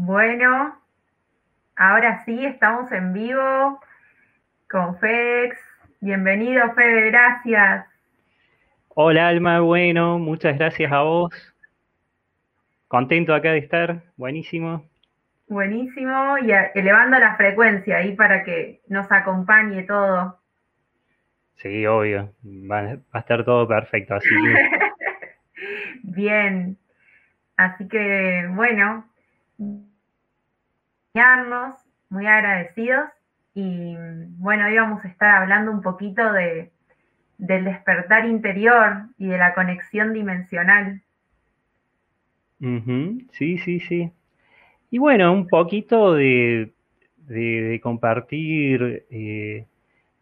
Bueno, 0.00 0.78
ahora 1.74 2.24
sí 2.24 2.46
estamos 2.46 2.92
en 2.92 3.12
vivo 3.12 3.80
con 4.70 4.96
FEX. 5.00 5.58
Bienvenido, 6.00 6.72
Fede, 6.74 7.10
gracias. 7.10 7.84
Hola, 8.90 9.26
Alma, 9.26 9.58
bueno, 9.58 10.20
muchas 10.20 10.56
gracias 10.56 10.92
a 10.92 11.02
vos. 11.02 11.34
Contento 12.86 13.34
acá 13.34 13.50
de 13.50 13.58
estar, 13.58 14.04
buenísimo. 14.16 14.84
Buenísimo, 15.48 16.38
y 16.38 16.52
elevando 16.76 17.18
la 17.18 17.34
frecuencia 17.34 17.96
ahí 17.96 18.14
para 18.14 18.44
que 18.44 18.80
nos 18.86 19.10
acompañe 19.10 19.82
todo. 19.82 20.38
Sí, 21.56 21.84
obvio, 21.86 22.32
va, 22.70 23.00
a 23.10 23.18
estar 23.18 23.44
todo 23.44 23.66
perfecto, 23.66 24.14
así 24.14 24.28
Bien, 26.04 26.78
así 27.56 27.88
que 27.88 28.48
bueno, 28.54 29.04
muy 32.10 32.26
agradecidos 32.26 33.08
y 33.54 33.96
bueno, 34.38 34.66
hoy 34.66 34.76
vamos 34.76 35.04
a 35.04 35.08
estar 35.08 35.42
hablando 35.42 35.72
un 35.72 35.82
poquito 35.82 36.32
de, 36.32 36.70
del 37.38 37.64
despertar 37.64 38.24
interior 38.26 39.06
y 39.18 39.26
de 39.26 39.38
la 39.38 39.54
conexión 39.54 40.12
dimensional. 40.12 41.02
Sí, 43.32 43.58
sí, 43.58 43.80
sí. 43.80 44.12
Y 44.90 44.98
bueno, 44.98 45.32
un 45.32 45.48
poquito 45.48 46.14
de, 46.14 46.72
de, 47.26 47.80
compartir 47.82 49.04
eh, 49.10 49.66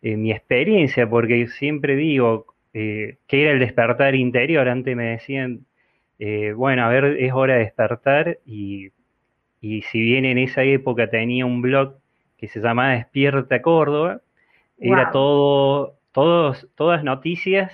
eh, 0.03 0.17
mi 0.17 0.33
experiencia, 0.33 1.09
porque 1.09 1.47
siempre 1.49 1.95
digo 1.95 2.47
eh, 2.73 3.19
que 3.27 3.43
era 3.43 3.53
el 3.53 3.59
despertar 3.59 4.15
interior. 4.15 4.69
Antes 4.69 4.97
me 4.97 5.11
decían, 5.11 5.67
bueno, 6.57 6.85
a 6.85 6.89
ver, 6.89 7.05
es 7.21 7.33
hora 7.35 7.55
de 7.55 7.61
despertar 7.61 8.39
y 8.47 8.91
y 9.67 9.83
si 9.83 10.01
bien 10.01 10.25
en 10.25 10.39
esa 10.39 10.63
época 10.63 11.11
tenía 11.11 11.45
un 11.45 11.61
blog 11.61 11.97
que 12.39 12.47
se 12.49 12.61
llamaba 12.61 12.93
Despierta 12.93 13.61
Córdoba, 13.63 14.21
era 14.79 15.11
todo, 15.11 15.97
todos, 16.13 16.69
todas 16.77 17.03
noticias 17.03 17.73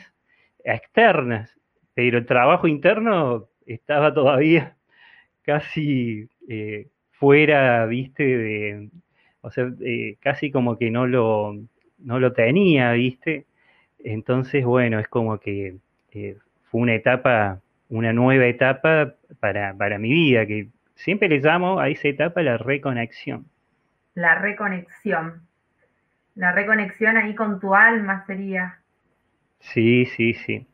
externas, 0.65 1.59
pero 1.95 2.19
el 2.19 2.27
trabajo 2.27 2.67
interno 2.67 3.49
estaba 3.67 4.15
todavía 4.15 4.77
casi 5.43 6.29
eh, 6.49 6.89
fuera, 7.11 7.85
viste, 7.87 8.25
de, 8.25 8.89
o 9.43 9.51
sea, 9.51 9.71
eh, 9.81 10.17
casi 10.21 10.51
como 10.51 10.79
que 10.79 10.91
no 10.91 11.07
lo, 11.07 11.59
no 11.99 12.21
lo 12.21 12.33
tenía, 12.33 12.93
viste. 12.93 13.45
Entonces, 13.99 14.65
bueno, 14.65 14.99
es 14.99 15.09
como 15.09 15.39
que 15.39 15.77
eh, 16.13 16.39
fue 16.71 16.81
una 16.81 16.95
etapa, 16.95 17.61
una 17.89 18.13
nueva 18.13 18.47
etapa 18.47 19.15
para, 19.41 19.75
para 19.77 19.99
mi 19.99 20.11
vida, 20.11 20.47
que 20.47 20.69
Siempre 21.03 21.29
le 21.29 21.41
llamo 21.41 21.81
a 21.81 21.89
esa 21.89 22.07
etapa 22.07 22.43
la 22.43 22.59
reconexión. 22.59 23.47
La 24.15 24.37
reconexión. 24.37 25.43
La 26.37 26.53
reconexión 26.53 27.17
ahí 27.17 27.35
con 27.35 27.59
tu 27.59 27.75
alma 27.75 28.25
sería. 28.25 28.79
Sí, 29.59 30.07
sí, 30.07 30.35
sí. 30.35 30.65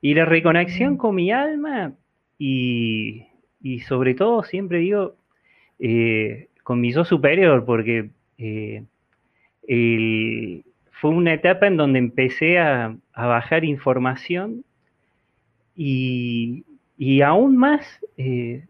Y 0.00 0.14
la 0.14 0.24
reconexión 0.24 0.96
con 0.96 1.14
mi 1.14 1.30
alma 1.30 1.92
y, 2.36 3.28
sobre 3.86 4.14
todo 4.14 4.42
siempre 4.42 4.78
digo 4.78 5.14
eh, 5.78 6.48
con 6.64 6.80
mi 6.80 6.92
yo 6.92 7.04
superior, 7.04 7.64
porque 7.64 8.10
eh, 8.38 8.82
fue 10.90 11.10
una 11.10 11.32
etapa 11.32 11.68
en 11.68 11.76
donde 11.76 12.00
empecé 12.00 12.58
a, 12.58 12.96
bajar 13.14 13.64
información 13.64 14.64
y, 15.76 16.64
aún 17.22 17.56
más 17.56 18.00
eh, 18.16 18.66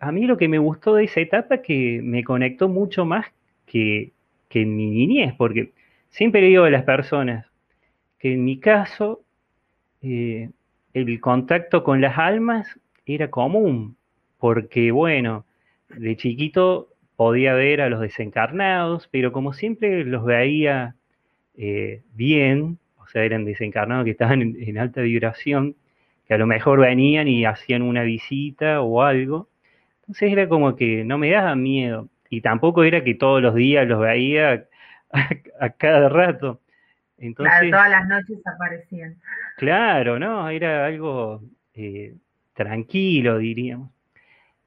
a 0.00 0.12
mí 0.12 0.26
lo 0.26 0.36
que 0.36 0.48
me 0.48 0.58
gustó 0.58 0.94
de 0.94 1.04
esa 1.04 1.20
etapa 1.20 1.62
que 1.62 2.00
me 2.02 2.24
conectó 2.24 2.68
mucho 2.68 3.04
más 3.04 3.26
que, 3.66 4.12
en 4.50 4.76
mi 4.76 4.90
niñez, 4.90 5.34
porque 5.36 5.72
siempre 6.10 6.40
digo 6.40 6.64
a 6.64 6.70
las 6.70 6.84
personas 6.84 7.46
que 8.18 8.32
en 8.32 8.44
mi 8.44 8.58
caso 8.58 9.22
eh, 10.02 10.50
el 10.94 11.20
contacto 11.20 11.84
con 11.84 12.00
las 12.00 12.18
almas 12.18 12.66
era 13.06 13.30
común, 13.30 13.96
porque 14.38 14.90
bueno, 14.90 15.44
de 15.88 16.16
chiquito 16.16 16.88
podía 17.16 17.54
ver 17.54 17.80
a 17.80 17.88
los 17.88 18.00
desencarnados, 18.00 19.08
pero 19.10 19.32
como 19.32 19.52
siempre 19.52 20.04
los 20.04 20.24
veía 20.24 20.94
eh, 21.56 22.02
bien, 22.14 22.78
o 22.98 23.06
sea, 23.08 23.24
eran 23.24 23.44
desencarnados 23.44 24.04
que 24.04 24.12
estaban 24.12 24.42
en 24.42 24.78
alta 24.78 25.02
vibración, 25.02 25.76
que 26.26 26.34
a 26.34 26.38
lo 26.38 26.46
mejor 26.46 26.80
venían 26.80 27.26
y 27.26 27.44
hacían 27.44 27.82
una 27.82 28.02
visita 28.02 28.82
o 28.82 29.02
algo, 29.02 29.47
entonces 30.08 30.32
era 30.32 30.48
como 30.48 30.74
que 30.74 31.04
no 31.04 31.18
me 31.18 31.30
daba 31.30 31.54
miedo. 31.54 32.08
Y 32.30 32.40
tampoco 32.40 32.82
era 32.82 33.04
que 33.04 33.14
todos 33.14 33.42
los 33.42 33.54
días 33.54 33.86
los 33.86 34.00
veía 34.00 34.64
a, 35.60 35.70
cada 35.70 36.08
rato. 36.08 36.62
Entonces, 37.18 37.52
claro, 37.52 37.70
todas 37.70 37.90
las 37.90 38.08
noches 38.08 38.38
aparecían. 38.46 39.16
Claro, 39.58 40.18
¿no? 40.18 40.48
Era 40.48 40.86
algo 40.86 41.42
eh, 41.74 42.14
tranquilo, 42.54 43.36
diríamos. 43.36 43.90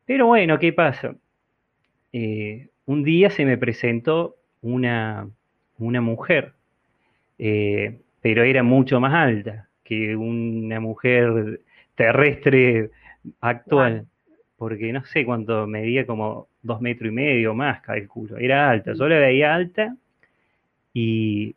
Pero 0.05 0.27
bueno, 0.27 0.59
¿qué 0.59 0.73
pasa? 0.73 1.15
Eh, 2.13 2.67
un 2.85 3.03
día 3.03 3.31
se 3.31 3.43
me 3.43 3.57
presentó 3.57 4.35
una, 4.61 5.27
una 5.79 6.01
mujer, 6.01 6.53
eh, 7.39 7.99
pero 8.21 8.43
era 8.43 8.61
mucho 8.61 8.99
más 8.99 9.13
alta 9.13 9.69
que 9.83 10.15
una 10.15 10.79
mujer 10.79 11.61
terrestre 11.95 12.91
actual 13.39 14.05
porque 14.61 14.93
no 14.93 15.03
sé 15.05 15.25
cuánto 15.25 15.65
medía, 15.65 16.05
como 16.05 16.47
dos 16.61 16.81
metros 16.81 17.11
y 17.11 17.15
medio 17.15 17.55
más, 17.55 17.81
calculo. 17.81 18.37
Era 18.37 18.69
alta, 18.69 18.93
yo 18.93 19.07
la 19.07 19.17
veía 19.17 19.55
alta 19.55 19.97
y, 20.93 21.55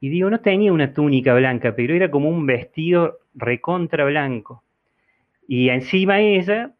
y 0.00 0.08
digo, 0.08 0.28
no 0.28 0.40
tenía 0.40 0.72
una 0.72 0.92
túnica 0.92 1.34
blanca, 1.34 1.76
pero 1.76 1.94
era 1.94 2.10
como 2.10 2.28
un 2.28 2.44
vestido 2.44 3.20
recontra 3.36 4.04
blanco. 4.06 4.64
Y 5.46 5.68
encima 5.68 6.18
ella 6.18 6.72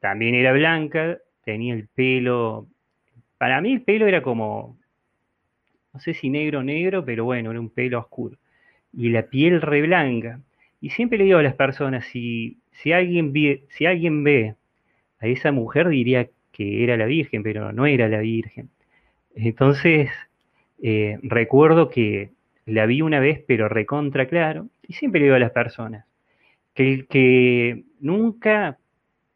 también 0.00 0.34
era 0.34 0.52
blanca, 0.52 1.16
tenía 1.46 1.72
el 1.72 1.88
pelo, 1.88 2.66
para 3.38 3.62
mí 3.62 3.72
el 3.72 3.80
pelo 3.80 4.06
era 4.06 4.20
como, 4.20 4.76
no 5.94 6.00
sé 6.00 6.12
si 6.12 6.28
negro 6.28 6.62
negro, 6.62 7.06
pero 7.06 7.24
bueno, 7.24 7.52
era 7.52 7.58
un 7.58 7.70
pelo 7.70 8.00
oscuro. 8.00 8.36
Y 8.92 9.08
la 9.08 9.22
piel 9.22 9.62
re 9.62 9.80
blanca. 9.80 10.40
Y 10.82 10.90
siempre 10.90 11.16
le 11.16 11.24
digo 11.24 11.38
a 11.38 11.42
las 11.42 11.54
personas, 11.54 12.04
si, 12.04 12.58
si, 12.72 12.92
alguien, 12.92 13.32
ve, 13.32 13.64
si 13.70 13.86
alguien 13.86 14.22
ve 14.24 14.56
a 15.20 15.26
esa 15.26 15.52
mujer 15.52 15.88
diría 15.88 16.28
que 16.52 16.82
era 16.82 16.96
la 16.96 17.06
Virgen, 17.06 17.42
pero 17.42 17.72
no 17.72 17.86
era 17.86 18.08
la 18.08 18.18
Virgen. 18.18 18.70
Entonces, 19.34 20.10
eh, 20.82 21.18
recuerdo 21.22 21.88
que 21.88 22.30
la 22.66 22.86
vi 22.86 23.02
una 23.02 23.20
vez, 23.20 23.42
pero 23.46 23.68
recontra 23.68 24.26
claro, 24.26 24.68
y 24.86 24.94
siempre 24.94 25.20
le 25.20 25.26
digo 25.26 25.36
a 25.36 25.40
las 25.40 25.52
personas, 25.52 26.06
que 26.74 26.92
el 26.92 27.06
que 27.06 27.84
nunca, 28.00 28.78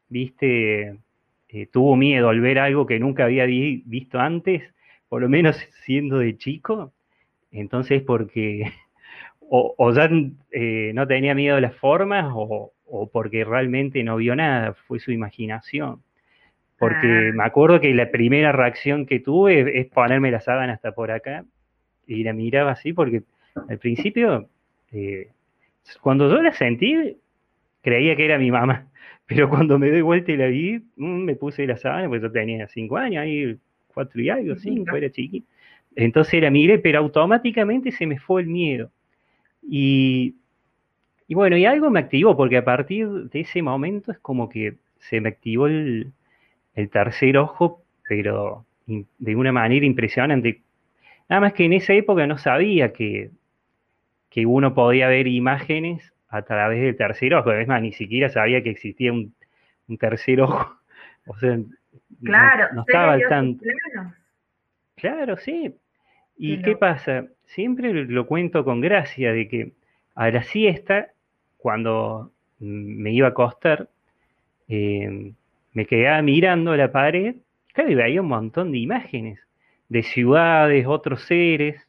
viste, 0.09 0.97
eh, 1.49 1.67
tuvo 1.72 1.97
miedo 1.97 2.28
al 2.28 2.41
ver 2.41 2.59
algo 2.59 2.87
que 2.87 2.99
nunca 2.99 3.25
había 3.25 3.47
visto 3.47 4.19
antes, 4.21 4.62
por 5.09 5.22
lo 5.22 5.28
menos 5.28 5.56
siendo 5.84 6.19
de 6.19 6.37
chico, 6.37 6.93
entonces 7.53 8.03
porque 8.03 8.72
o, 9.41 9.93
ya 9.93 10.11
eh, 10.53 10.93
no 10.95 11.06
tenía 11.06 11.34
miedo 11.34 11.56
de 11.56 11.62
las 11.62 11.77
formas 11.77 12.33
o, 12.34 12.72
o 12.97 13.09
porque 13.09 13.44
realmente 13.44 14.05
no 14.05 14.16
vio 14.16 14.37
nada, 14.37 14.75
fue 14.75 15.00
su 15.00 15.10
imaginación. 15.10 16.00
Porque 16.78 17.31
ah. 17.31 17.32
me 17.34 17.44
acuerdo 17.44 17.81
que 17.81 17.93
la 17.93 18.10
primera 18.10 18.53
reacción 18.53 19.05
que 19.06 19.19
tuve 19.19 19.81
es 19.81 19.87
ponerme 19.87 20.31
la 20.31 20.41
sábana 20.41 20.75
hasta 20.75 20.93
por 20.93 21.10
acá 21.10 21.44
y 22.06 22.22
la 22.22 22.33
miraba 22.33 22.72
así 22.72 22.93
porque 22.93 23.22
al 23.69 23.78
principio, 23.78 24.49
eh, 24.93 25.28
cuando 26.00 26.31
yo 26.31 26.41
la 26.41 26.53
sentí, 26.53 27.16
creía 27.83 28.15
que 28.15 28.25
era 28.25 28.38
mi 28.38 28.53
mamá, 28.53 28.88
pero 29.27 29.49
cuando 29.49 29.78
me 29.78 29.91
doy 29.91 30.03
vuelta 30.03 30.31
y 30.31 30.37
la 30.37 30.47
vi, 30.47 30.78
mm, 30.97 31.25
me 31.25 31.34
puse 31.34 31.66
la 31.66 31.77
sábana, 31.77 32.09
pues 32.09 32.22
yo 32.22 32.31
tenía 32.31 32.69
cinco 32.69 32.97
años, 32.97 33.22
ahí 33.22 33.57
cuatro 33.89 34.21
y 34.21 34.30
algo, 34.30 34.54
cinco, 34.57 34.97
era 34.97 35.10
chiqui. 35.10 35.45
Entonces 35.97 36.41
la 36.41 36.51
miré, 36.51 36.78
pero 36.78 37.01
automáticamente 37.01 37.91
se 37.91 38.07
me 38.07 38.18
fue 38.18 38.42
el 38.42 38.48
miedo. 38.48 38.91
Y 39.63 40.36
y 41.26 41.34
bueno, 41.34 41.56
y 41.56 41.65
algo 41.65 41.91
me 41.91 42.00
activó, 42.00 42.36
porque 42.36 42.59
a 42.59 42.65
partir 42.65 43.09
de 43.09 43.41
ese 43.41 43.62
momento 43.62 44.12
es 44.12 44.18
como 44.18 44.48
que 44.48 44.74
se 44.98 45.21
me 45.21 45.30
activó 45.30 45.66
el, 45.66 46.12
tercer 46.91 47.38
ojo, 47.38 47.82
pero 48.09 48.65
de 48.86 49.36
una 49.36 49.53
manera 49.53 49.86
impresionante. 49.86 50.62
Nada 51.28 51.41
más 51.41 51.53
que 51.54 51.65
en 51.65 51.72
esa 51.72 51.94
época 51.94 52.26
no 52.26 52.36
sabía 52.36 52.92
que, 52.92 53.30
que 54.28 54.44
uno 54.44 54.74
podía 54.74 55.09
ver 55.09 55.26
imágenes 55.26 56.12
a 56.28 56.42
través 56.42 56.82
del 56.82 56.97
tercer 56.97 57.34
ojo. 57.34 57.53
Es 57.53 57.68
más, 57.68 57.80
ni 57.80 57.92
siquiera 57.92 58.28
sabía 58.28 58.62
que 58.62 58.70
existía 58.70 59.12
un, 59.12 59.34
tercer 59.98 60.41
ojo. 60.41 60.77
O 61.27 61.34
sea, 61.38 61.59
claro, 62.22 62.66
no, 62.74 62.82
estaba 62.82 63.15
al 63.15 63.22
tanto. 63.30 63.65
Claro, 64.94 65.38
sí. 65.38 65.74
¿Y 66.36 66.60
qué 66.60 66.77
pasa? 66.77 67.28
Siempre 67.47 67.94
lo 67.94 68.27
cuento 68.27 68.62
con 68.62 68.82
gracia 68.82 69.32
de 69.32 69.48
que 69.48 69.72
a 70.15 70.30
la 70.30 70.42
siesta 70.42 71.14
cuando 71.65 72.31
me 72.59 73.11
iba 73.11 73.28
a 73.28 73.31
acostar, 73.31 73.89
eh, 74.69 75.33
me 75.72 75.87
quedaba 75.87 76.21
mirando 76.21 76.77
la 76.77 76.93
pared 76.93 77.37
claro, 77.72 77.91
y 77.91 77.95
veía 77.95 78.21
un 78.21 78.28
montón 78.28 78.71
de 78.71 78.77
imágenes 78.77 79.41
de 79.89 80.03
ciudades, 80.03 80.84
otros 80.87 81.22
seres. 81.22 81.81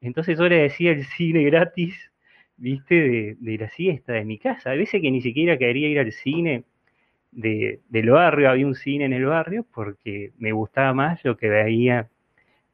Entonces 0.00 0.38
yo 0.38 0.48
le 0.48 0.58
decía 0.58 0.92
el 0.92 1.04
cine 1.06 1.42
gratis, 1.42 2.12
viste, 2.56 3.36
de, 3.40 3.58
la 3.58 3.68
siesta 3.70 4.12
de 4.12 4.24
mi 4.24 4.38
casa. 4.38 4.70
A 4.70 4.74
veces 4.74 5.02
que 5.02 5.10
ni 5.10 5.22
siquiera 5.22 5.58
quería 5.58 5.88
ir 5.88 5.98
al 5.98 6.12
cine 6.12 6.62
de, 7.32 7.80
del 7.88 8.10
barrio, 8.10 8.48
había 8.48 8.66
un 8.66 8.76
cine 8.76 9.06
en 9.06 9.12
el 9.12 9.24
barrio, 9.24 9.66
porque 9.74 10.30
me 10.38 10.52
gustaba 10.52 10.94
más 10.94 11.24
lo 11.24 11.36
que 11.36 11.48
veía 11.48 12.08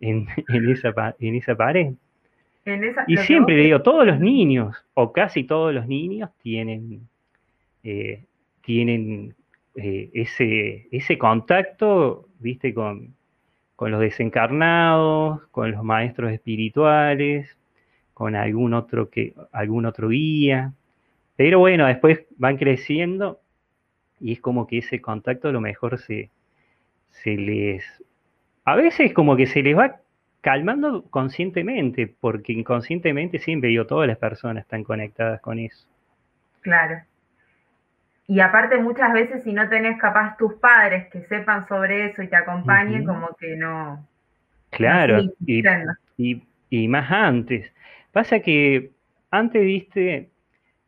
en, 0.01 0.29
esa, 0.71 1.17
en 1.19 1.35
esa 1.35 1.55
pared. 1.57 1.95
Y 3.07 3.17
siempre 3.19 3.57
le 3.57 3.63
digo, 3.63 3.83
todos 3.83 4.07
los 4.07 4.19
niños, 4.19 4.77
o 4.95 5.13
casi 5.13 5.45
todos 5.45 5.73
los 5.73 5.87
niños, 5.87 6.31
tienen, 6.43 7.09
eh, 7.85 8.25
tienen 8.63 9.35
eh, 9.77 10.11
ese, 10.15 10.89
ese 10.91 11.17
contacto, 11.17 12.29
viste, 12.41 12.75
con, 12.75 13.15
con 13.77 13.93
los 13.93 14.01
desencarnados, 14.01 15.47
con 15.53 15.71
los 15.71 15.85
maestros 15.85 16.33
espirituales, 16.33 17.57
con 18.15 18.35
algún 18.35 18.75
otro, 18.75 19.11
que, 19.11 19.35
algún 19.53 19.87
otro 19.87 20.09
guía. 20.09 20.73
Pero 21.37 21.61
bueno, 21.61 21.87
después 21.87 22.25
van 22.37 22.57
creciendo 22.57 23.41
y 24.19 24.33
es 24.33 24.41
como 24.41 24.67
que 24.67 24.79
ese 24.79 25.01
contacto 25.01 25.49
a 25.49 25.53
lo 25.53 25.61
mejor 25.61 25.99
se, 25.99 26.31
se 27.11 27.37
les... 27.37 27.85
A 28.65 28.75
veces 28.75 29.13
como 29.13 29.37
que 29.37 29.47
se 29.47 29.63
les 29.63 29.77
va 29.77 30.01
calmando 30.47 31.03
conscientemente, 31.11 32.07
porque 32.07 32.53
inconscientemente 32.53 33.41
siempre 33.41 33.73
yo, 33.73 33.85
todas 33.85 34.07
las 34.07 34.17
personas 34.17 34.63
están 34.63 34.85
conectadas 34.85 35.41
con 35.41 35.59
eso. 35.59 35.89
Claro. 36.61 37.01
Y 38.29 38.39
aparte 38.39 38.79
muchas 38.79 39.13
veces 39.13 39.43
si 39.43 39.53
no 39.53 39.69
tenés 39.69 39.99
capaz 39.99 40.37
tus 40.37 40.55
padres 40.55 41.09
que 41.11 41.23
sepan 41.23 41.67
sobre 41.67 42.07
eso 42.07 42.23
y 42.23 42.29
te 42.29 42.37
acompañen, 42.37 43.05
como 43.05 43.35
que 43.35 43.57
no... 43.57 44.07
Claro, 44.71 45.25
y, 45.45 46.45
y, 46.71 46.87
más 46.87 47.11
antes. 47.11 47.73
Pasa 48.13 48.39
que 48.39 48.93
antes, 49.33 49.61
viste, 49.65 50.31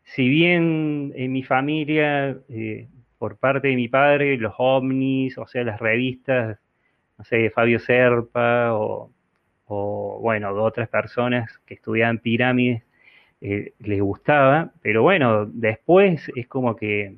si 0.05 0.29
bien 0.29 1.13
en 1.17 1.33
mi 1.33 1.43
familia, 1.43 2.37
eh, 2.49 2.87
por 3.19 3.37
parte 3.39 3.67
de 3.67 3.75
mi 3.75 3.89
padre, 3.89 4.37
los 4.37 4.55
ovnis, 4.57 5.37
o 5.37 5.49
sea, 5.49 5.65
las 5.65 5.81
revistas, 5.81 6.61
no 7.19 7.25
sé, 7.25 7.51
Fabio 7.51 7.81
Serpa 7.81 8.73
o, 8.73 9.11
o 9.69 10.19
bueno, 10.21 10.55
de 10.55 10.61
otras 10.61 10.89
personas 10.89 11.59
que 11.67 11.75
estudiaban 11.75 12.19
pirámides, 12.19 12.83
eh, 13.41 13.75
les 13.79 14.01
gustaba, 14.01 14.73
pero 14.83 15.03
bueno, 15.03 15.47
después 15.47 16.31
es 16.35 16.49
como 16.49 16.75
que 16.75 17.17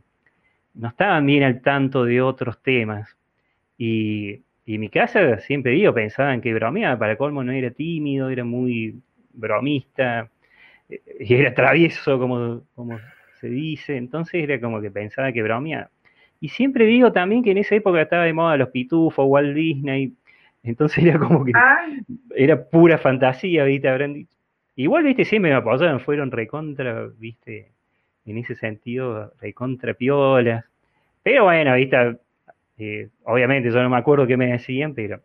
no 0.75 0.88
estaban 0.88 1.25
bien 1.26 1.44
al 1.44 1.62
tanto 1.62 2.05
de 2.05 2.20
otros 2.20 2.62
temas. 2.62 3.17
Y, 3.79 4.43
en 4.67 4.81
mi 4.81 4.88
casa, 4.88 5.38
siempre 5.41 5.73
digo, 5.73 5.93
pensaban 5.93 6.41
que 6.41 6.55
bromeaba, 6.55 6.99
para 6.99 7.17
colmo 7.17 7.43
no 7.43 7.50
era 7.52 7.70
tímido, 7.73 8.31
era 8.31 8.44
muy 8.44 9.00
bromista, 9.32 10.31
eh, 10.88 11.00
y 11.20 11.35
era 11.35 11.55
travieso, 11.55 12.19
como, 12.19 12.62
como 12.75 12.99
se 13.41 13.49
dice, 13.49 13.96
entonces 13.96 14.44
era 14.44 14.61
como 14.61 14.81
que 14.81 14.91
pensaba 14.91 15.32
que 15.32 15.43
bromeaba. 15.43 15.91
Y 16.41 16.49
siempre 16.50 16.87
digo 16.87 17.12
también 17.12 17.43
que 17.43 17.50
en 17.50 17.58
esa 17.58 17.75
época 17.75 18.03
estaba 18.03 18.25
de 18.25 18.32
moda 18.32 18.56
los 18.56 18.70
pitufos, 18.70 19.26
Walt 19.29 19.55
Disney, 19.55 20.14
entonces 20.62 21.04
era 21.04 21.18
como 21.18 21.44
que 21.44 21.52
era 22.34 22.64
pura 22.68 22.98
fantasía, 22.98 23.64
¿viste? 23.64 23.88
Habrán 23.88 24.14
dicho. 24.14 24.36
Igual, 24.76 25.04
¿viste? 25.04 25.24
Siempre 25.24 25.50
me 25.50 25.56
apoyaron, 25.56 26.00
fueron 26.00 26.30
recontra, 26.30 27.08
¿viste? 27.18 27.72
en 28.26 28.38
ese 28.38 28.54
sentido 28.54 29.32
recontra 29.40 29.94
piolas. 29.94 30.64
Pero 31.22 31.44
bueno, 31.44 31.74
¿viste? 31.74 32.16
Eh, 32.78 33.08
obviamente 33.24 33.70
yo 33.70 33.82
no 33.82 33.90
me 33.90 33.98
acuerdo 33.98 34.26
qué 34.26 34.36
me 34.36 34.52
decían, 34.52 34.94
pero 34.94 35.20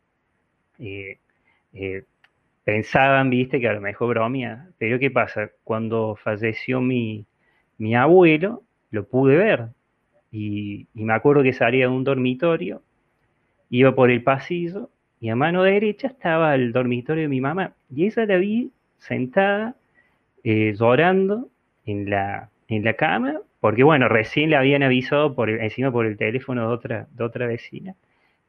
eh, 0.79 1.19
eh, 1.73 2.03
pensaban, 2.63 3.29
viste, 3.29 3.59
que 3.59 3.69
a 3.69 3.73
lo 3.73 3.81
mejor 3.81 4.09
bromía. 4.09 4.69
Pero 4.77 4.99
¿qué 4.99 5.11
pasa? 5.11 5.51
Cuando 5.63 6.15
falleció 6.15 6.81
mi, 6.81 7.25
mi 7.77 7.95
abuelo, 7.95 8.63
lo 8.91 9.07
pude 9.07 9.37
ver. 9.37 9.69
Y, 10.31 10.87
y, 10.93 11.03
me 11.03 11.13
acuerdo 11.13 11.43
que 11.43 11.53
salía 11.53 11.87
de 11.87 11.93
un 11.93 12.03
dormitorio, 12.03 12.81
iba 13.69 13.95
por 13.95 14.11
el 14.11 14.21
pasillo, 14.21 14.89
y 15.25 15.30
a 15.30 15.36
mano 15.36 15.63
derecha 15.63 16.06
estaba 16.06 16.54
el 16.54 16.72
dormitorio 16.72 17.24
de 17.24 17.30
mi 17.30 17.42
mamá. 17.42 17.74
Y 17.89 18.06
esa 18.06 18.27
la 18.27 18.38
vi 18.38 18.69
sentada, 19.00 19.75
llorando 20.44 21.50
en 21.88 22.12
la, 22.12 22.51
en 22.68 22.83
la 22.83 22.94
cama, 22.94 23.42
porque 23.60 23.81
bueno, 23.81 24.07
recién 24.07 24.51
le 24.51 24.56
habían 24.56 24.83
avisado 24.83 25.33
por 25.33 25.50
encima 25.50 25.92
por 25.92 26.06
el 26.06 26.16
teléfono 26.16 26.68
de 26.68 26.74
otra, 26.75 27.07
de 27.12 27.24
otra 27.24 27.48
vecina 27.48 27.95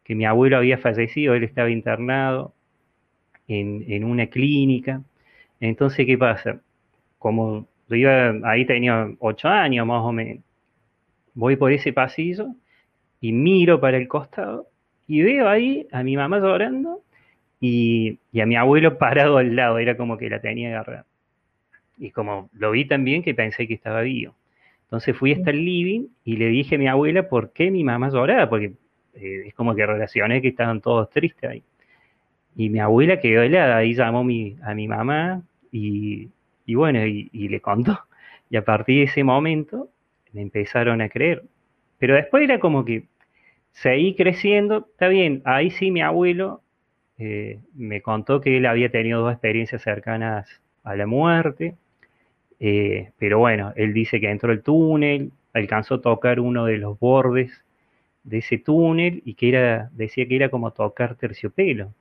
que 0.04 0.14
mi 0.14 0.26
abuelo 0.26 0.58
había 0.58 0.76
fallecido, 0.76 1.32
él 1.32 1.44
estaba 1.44 1.70
internado 1.70 2.52
en, 3.48 4.04
una 4.04 4.26
clínica. 4.26 5.02
Entonces, 5.60 6.04
¿qué 6.04 6.18
pasa? 6.18 6.60
Como 7.18 7.66
yo 7.88 7.96
iba, 7.96 8.34
ahí 8.44 8.66
tenía 8.66 9.08
ocho 9.18 9.48
años 9.48 9.86
más 9.86 10.02
o 10.04 10.12
menos, 10.12 10.44
voy 11.32 11.56
por 11.56 11.72
ese 11.72 11.94
pasillo 11.94 12.48
y 13.22 13.32
miro 13.32 13.80
para 13.80 13.96
el 13.96 14.08
costado 14.08 14.66
y 15.06 15.22
veo 15.22 15.48
ahí 15.48 15.86
a 15.92 16.02
mi 16.02 16.16
mamá 16.16 16.38
llorando 16.38 17.02
y, 17.60 18.18
y 18.32 18.40
a 18.40 18.46
mi 18.46 18.56
abuelo 18.56 18.98
parado 18.98 19.38
al 19.38 19.54
lado, 19.56 19.78
era 19.78 19.96
como 19.96 20.16
que 20.16 20.30
la 20.30 20.40
tenía 20.40 20.68
agarrada. 20.68 21.06
Y 21.98 22.10
como 22.10 22.50
lo 22.52 22.72
vi 22.72 22.84
también 22.84 23.22
que 23.22 23.34
pensé 23.34 23.66
que 23.66 23.74
estaba 23.74 24.02
vivo. 24.02 24.34
Entonces 24.84 25.16
fui 25.16 25.32
hasta 25.32 25.50
el 25.50 25.64
living 25.64 26.06
y 26.24 26.36
le 26.36 26.48
dije 26.48 26.76
a 26.76 26.78
mi 26.78 26.86
abuela 26.86 27.28
por 27.28 27.52
qué 27.52 27.70
mi 27.70 27.82
mamá 27.82 28.08
lloraba, 28.10 28.48
porque 28.48 28.72
eh, 29.14 29.42
es 29.46 29.54
como 29.54 29.74
que 29.74 29.84
relacioné 29.84 30.40
que 30.40 30.48
estaban 30.48 30.80
todos 30.80 31.10
tristes 31.10 31.50
ahí. 31.50 31.62
Y 32.54 32.70
mi 32.70 32.78
abuela 32.78 33.20
quedó 33.20 33.42
helada, 33.42 33.76
ahí 33.76 33.94
llamó 33.94 34.24
mi, 34.24 34.56
a 34.62 34.74
mi 34.74 34.88
mamá 34.88 35.42
y, 35.72 36.30
bueno, 36.68 37.04
y, 37.04 37.48
le 37.48 37.60
contó. 37.60 37.98
Y 38.48 38.56
a 38.56 38.64
partir 38.64 38.98
de 38.98 39.02
ese 39.10 39.24
momento 39.24 39.90
me 40.32 40.40
empezaron 40.40 41.00
a 41.00 41.08
creer. 41.08 41.42
Pero 41.98 42.14
después 42.14 42.44
era 42.44 42.60
como 42.60 42.84
que 42.84 43.08
seguí 43.76 44.14
creciendo, 44.14 44.88
está 44.90 45.08
bien, 45.08 45.42
ahí 45.44 45.70
sí 45.70 45.90
mi 45.90 46.00
abuelo 46.00 46.62
eh, 47.18 47.60
me 47.74 48.00
contó 48.00 48.40
que 48.40 48.56
él 48.56 48.66
había 48.66 48.90
tenido 48.90 49.20
dos 49.20 49.32
experiencias 49.32 49.82
cercanas 49.82 50.48
a 50.82 50.96
la 50.96 51.06
muerte, 51.06 51.76
eh, 52.58 53.10
pero 53.18 53.38
bueno, 53.38 53.72
él 53.76 53.92
dice 53.92 54.18
que 54.18 54.30
entró 54.30 54.50
el 54.52 54.62
túnel, 54.62 55.30
alcanzó 55.52 55.96
a 55.96 56.00
tocar 56.00 56.40
uno 56.40 56.64
de 56.64 56.78
los 56.78 56.98
bordes 56.98 57.64
de 58.24 58.38
ese 58.38 58.58
túnel 58.58 59.22
y 59.26 59.34
que 59.34 59.50
era, 59.50 59.90
decía 59.92 60.26
que 60.26 60.36
era 60.36 60.48
como 60.48 60.70
tocar 60.70 61.14
terciopelo. 61.14 61.92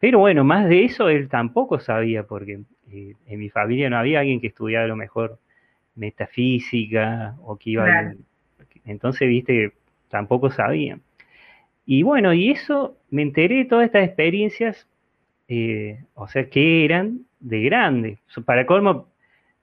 Pero 0.00 0.18
bueno, 0.18 0.42
más 0.42 0.68
de 0.68 0.84
eso 0.84 1.08
él 1.08 1.28
tampoco 1.28 1.78
sabía, 1.78 2.24
porque 2.24 2.60
eh, 2.90 3.14
en 3.26 3.38
mi 3.38 3.50
familia 3.50 3.88
no 3.88 3.98
había 3.98 4.20
alguien 4.20 4.40
que 4.40 4.48
estudiara 4.48 4.84
a 4.84 4.88
lo 4.88 4.96
mejor 4.96 5.38
metafísica 5.94 7.36
o 7.44 7.56
que 7.56 7.70
iba... 7.70 8.14
Entonces, 8.84 9.28
viste, 9.28 9.72
tampoco 10.14 10.48
sabía. 10.48 10.98
Y 11.86 12.02
bueno, 12.02 12.32
y 12.32 12.50
eso, 12.50 12.98
me 13.10 13.22
enteré 13.22 13.56
de 13.56 13.64
todas 13.66 13.86
estas 13.86 14.06
experiencias, 14.06 14.88
eh, 15.48 16.04
o 16.14 16.28
sea, 16.28 16.48
que 16.48 16.84
eran 16.84 17.20
de 17.40 17.62
grande. 17.62 18.18
Para 18.46 18.66
colmo, 18.66 19.08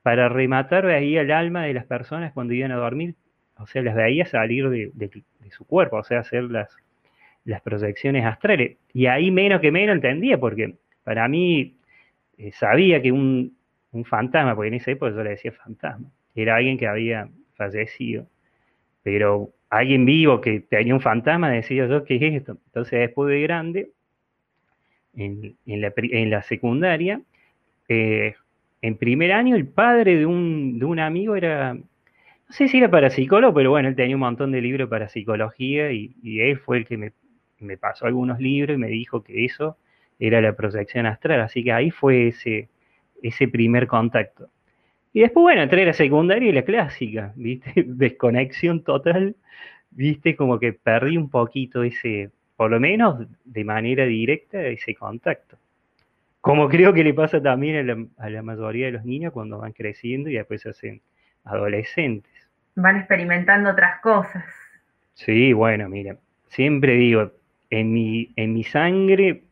para 0.03 0.29
rematar 0.29 0.85
veía 0.85 1.21
el 1.21 1.31
alma 1.31 1.63
de 1.63 1.73
las 1.73 1.85
personas 1.85 2.33
cuando 2.33 2.53
iban 2.53 2.71
a 2.71 2.75
dormir, 2.75 3.15
o 3.57 3.67
sea, 3.67 3.81
las 3.81 3.95
veía 3.95 4.25
salir 4.25 4.69
de, 4.69 5.23
su 5.51 5.65
cuerpo, 5.65 5.97
o 5.97 6.03
sea, 6.03 6.19
hacer 6.19 6.43
las, 6.43 6.69
las 7.45 7.61
proyecciones 7.61 8.25
astrales. 8.25 8.77
Y 8.93 9.07
ahí 9.07 9.31
menos 9.31 9.61
que 9.61 9.71
menos 9.71 9.95
entendía, 9.95 10.39
porque 10.39 10.75
para 11.03 11.27
mí 11.27 11.77
eh, 12.37 12.51
sabía 12.53 13.01
que 13.01 13.11
un, 13.11 13.55
fantasma, 14.05 14.55
porque 14.55 14.69
en 14.69 14.73
ese 14.75 14.91
época 14.91 15.11
yo 15.11 15.23
le 15.23 15.31
decía 15.31 15.51
fantasma, 15.51 16.09
era 16.33 16.55
alguien 16.55 16.77
que 16.77 16.87
había 16.87 17.29
fallecido, 17.55 18.25
pero 19.03 19.53
alguien 19.71 20.05
vivo 20.05 20.41
que 20.41 20.59
tenía 20.59 20.93
un 20.93 21.01
fantasma, 21.01 21.49
decía 21.49 21.87
yo, 21.87 22.03
¿qué 22.03 22.17
es 22.17 22.33
esto? 22.35 22.57
Entonces 22.67 22.99
después 22.99 23.31
de 23.31 23.41
grande, 23.41 23.89
en, 25.15 25.55
la, 26.29 26.41
secundaria, 26.43 27.21
eh, 27.87 28.35
en 28.81 28.97
primer 28.97 29.31
año 29.31 29.55
el 29.55 29.65
padre 29.65 30.17
de 30.17 30.25
un, 30.25 30.77
de 30.77 30.85
un 30.85 30.99
amigo 30.99 31.37
era, 31.37 31.73
no 31.73 31.83
sé 32.49 32.67
si 32.67 32.77
era 32.79 32.91
parapsicólogo, 32.91 33.53
pero 33.53 33.69
bueno, 33.69 33.87
él 33.87 33.95
tenía 33.95 34.15
un 34.15 34.21
montón 34.21 34.51
de 34.51 34.61
libros 34.61 34.89
para 34.89 35.07
psicología 35.07 35.91
y, 35.91 36.13
él 36.21 36.57
fue 36.59 36.77
el 36.79 36.85
que 36.85 36.97
me, 36.97 37.13
me, 37.59 37.77
pasó 37.77 38.05
algunos 38.05 38.41
libros 38.41 38.75
y 38.75 38.79
me 38.79 38.89
dijo 38.89 39.23
que 39.23 39.45
eso 39.45 39.77
era 40.19 40.41
la 40.41 40.53
proyección 40.53 41.05
astral, 41.05 41.39
así 41.39 41.63
que 41.63 41.71
ahí 41.71 41.91
fue 41.91 42.27
ese, 42.27 42.67
ese 43.23 43.47
primer 43.47 43.87
contacto. 43.87 44.49
Y 45.13 45.21
después, 45.21 45.43
bueno, 45.43 45.61
entré 45.61 45.83
a 45.83 45.87
la 45.87 45.93
secundaria 45.93 46.49
y 46.49 46.53
la 46.53 46.63
clásica, 46.63 47.33
¿viste? 47.35 47.73
Desconexión 47.85 48.83
total, 48.83 49.35
¿viste? 49.91 50.35
Como 50.35 50.59
que 50.59 50.73
perdí 50.73 51.17
un 51.17 51.29
poquito 51.29 51.83
ese, 51.83 52.29
por 52.55 52.71
lo 52.71 52.79
menos 52.79 53.27
de 53.43 53.63
manera 53.63 54.05
directa, 54.05 54.61
ese 54.61 54.95
contacto. 54.95 55.57
Como 56.39 56.69
creo 56.69 56.93
que 56.93 57.03
le 57.03 57.13
pasa 57.13 57.41
también 57.41 58.09
a 58.17 58.29
la, 58.29 58.41
mayoría 58.41 58.87
de 58.87 58.93
los 58.93 59.05
niños 59.05 59.31
cuando 59.31 59.59
van 59.59 59.73
creciendo 59.73 60.29
y 60.29 60.33
después 60.33 60.61
se 60.61 60.69
hacen 60.69 61.01
adolescentes. 61.43 62.31
Van 62.75 62.97
experimentando 62.97 63.69
otras 63.69 63.99
cosas. 63.99 64.43
Sí, 65.13 65.53
bueno, 65.53 65.87
mira, 65.87 66.17
siempre 66.47 66.93
digo, 66.93 67.31
en 67.69 67.93
mi, 67.93 68.31
en 68.35 68.53
mi 68.53 68.63
sangre 68.63 69.43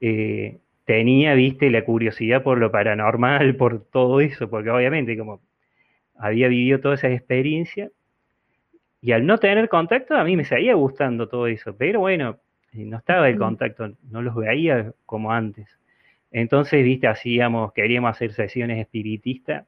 eh, 0.00 0.58
tenía, 0.90 1.34
viste, 1.34 1.70
la 1.70 1.84
curiosidad 1.84 2.42
por 2.42 2.58
lo 2.58 2.72
paranormal, 2.72 3.54
por 3.62 3.84
todo 3.84 4.20
eso, 4.20 4.50
porque 4.50 4.70
obviamente 4.70 5.16
como 5.16 5.40
había 6.16 6.48
vivido 6.48 6.80
toda 6.80 6.96
esa 6.96 7.08
experiencia, 7.08 7.90
y 9.00 9.12
al 9.12 9.24
no 9.24 9.38
tener 9.38 9.68
contacto 9.68 10.16
a 10.16 10.24
mí 10.24 10.36
me 10.36 10.44
seguía 10.44 10.74
gustando 10.74 11.28
todo 11.28 11.46
eso, 11.46 11.76
pero 11.76 12.00
bueno, 12.00 12.40
eh, 12.72 12.84
no 12.84 12.96
estaba 12.96 13.28
el 13.28 13.38
contacto, 13.38 13.92
no 14.10 14.20
los 14.20 14.34
veía 14.34 14.92
como 15.06 15.30
antes. 15.30 15.68
Entonces, 16.32 16.82
viste, 16.82 17.06
hacíamos, 17.06 17.72
queríamos 17.72 18.10
hacer 18.10 18.32
sesiones 18.32 18.80
espiritistas 18.80 19.66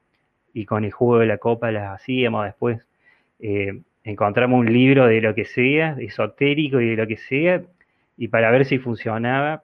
y 0.53 0.65
con 0.65 0.83
el 0.83 0.91
juego 0.91 1.19
de 1.19 1.27
la 1.27 1.37
copa 1.37 1.71
las 1.71 2.01
hacíamos 2.01 2.43
después. 2.43 2.85
Eh, 3.39 3.79
encontramos 4.03 4.59
un 4.59 4.73
libro 4.73 5.07
de 5.07 5.21
lo 5.21 5.33
que 5.33 5.45
sea, 5.45 5.95
esotérico 5.99 6.81
y 6.81 6.89
de 6.89 6.95
lo 6.97 7.07
que 7.07 7.17
sea, 7.17 7.63
y 8.17 8.27
para 8.27 8.51
ver 8.51 8.65
si 8.65 8.77
funcionaba, 8.77 9.63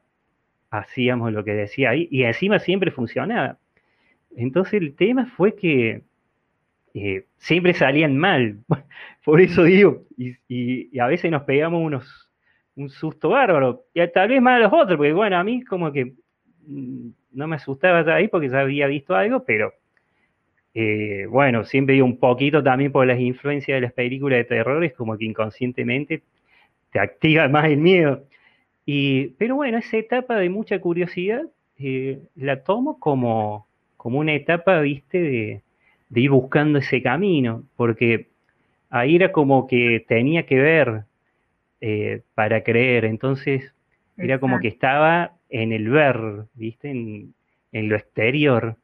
hacíamos 0.71 1.33
lo 1.33 1.43
que 1.43 1.53
decía 1.53 1.91
ahí, 1.91 2.07
y 2.11 2.23
encima 2.23 2.59
siempre 2.59 2.91
funcionaba. 2.91 3.57
Entonces 4.35 4.81
el 4.81 4.95
tema 4.95 5.25
fue 5.37 5.55
que 5.55 6.01
eh, 6.93 7.25
siempre 7.37 7.73
salían 7.73 8.17
mal, 8.17 8.57
por 9.25 9.41
eso 9.41 9.63
digo, 9.63 10.03
y, 10.17 10.99
a 10.99 11.07
veces 11.07 11.31
nos 11.31 11.43
pegamos 11.43 11.81
unos, 11.83 12.29
un 12.75 12.89
susto 12.89 13.29
bárbaro, 13.29 13.85
y 13.93 14.07
tal 14.07 14.29
vez 14.29 14.41
más 14.41 14.57
a 14.57 14.63
los 14.63 14.73
otros, 14.73 14.97
porque 14.97 15.13
bueno, 15.13 15.37
a 15.37 15.43
mí 15.43 15.63
como 15.63 15.91
que 15.91 16.13
mm, 16.67 17.09
no 17.33 17.47
me 17.47 17.55
asustaba 17.55 17.99
ahí 18.13 18.27
porque 18.27 18.49
ya 18.49 18.61
había 18.61 18.87
visto 18.87 19.15
algo, 19.15 19.43
pero 19.43 19.73
eh, 20.73 21.25
bueno, 21.29 21.65
siempre 21.65 21.93
digo 21.95 22.05
un 22.05 22.19
poquito 22.19 22.63
también 22.63 22.91
por 22.91 23.05
las 23.05 23.19
influencias 23.19 23.75
de 23.75 23.81
las 23.81 23.93
películas 23.93 24.37
de 24.37 24.45
terror, 24.45 24.83
es 24.83 24.93
como 24.93 25.17
que 25.17 25.25
inconscientemente 25.25 26.23
te 26.91 26.99
activa 26.99 27.47
más 27.47 27.65
el 27.65 27.77
miedo. 27.77 28.23
Y, 28.91 29.35
pero 29.37 29.53
bueno, 29.53 29.77
esa 29.77 29.97
etapa 29.97 30.37
de 30.37 30.49
mucha 30.49 30.79
curiosidad 30.79 31.43
eh, 31.77 32.23
la 32.35 32.63
tomo 32.63 32.99
como, 32.99 33.67
como 33.97 34.17
una 34.17 34.33
etapa, 34.33 34.79
viste, 34.79 35.21
de, 35.21 35.61
ir 36.15 36.31
buscando 36.31 36.79
ese 36.79 37.03
camino, 37.03 37.65
porque 37.75 38.29
ahí 38.89 39.15
era 39.15 39.31
como 39.31 39.67
que 39.67 40.03
tenía 40.07 40.47
que 40.47 40.55
ver 40.55 41.03
eh, 41.81 42.23
para 42.33 42.63
creer, 42.63 43.05
entonces 43.05 43.75
era 44.17 44.39
como 44.39 44.59
que 44.59 44.69
estaba 44.69 45.35
en 45.49 45.71
el 45.71 45.87
ver, 45.91 46.45
viste, 46.55 46.89
en, 46.89 47.35
en 47.71 47.89
lo 47.89 47.95
exterior. 47.95 48.75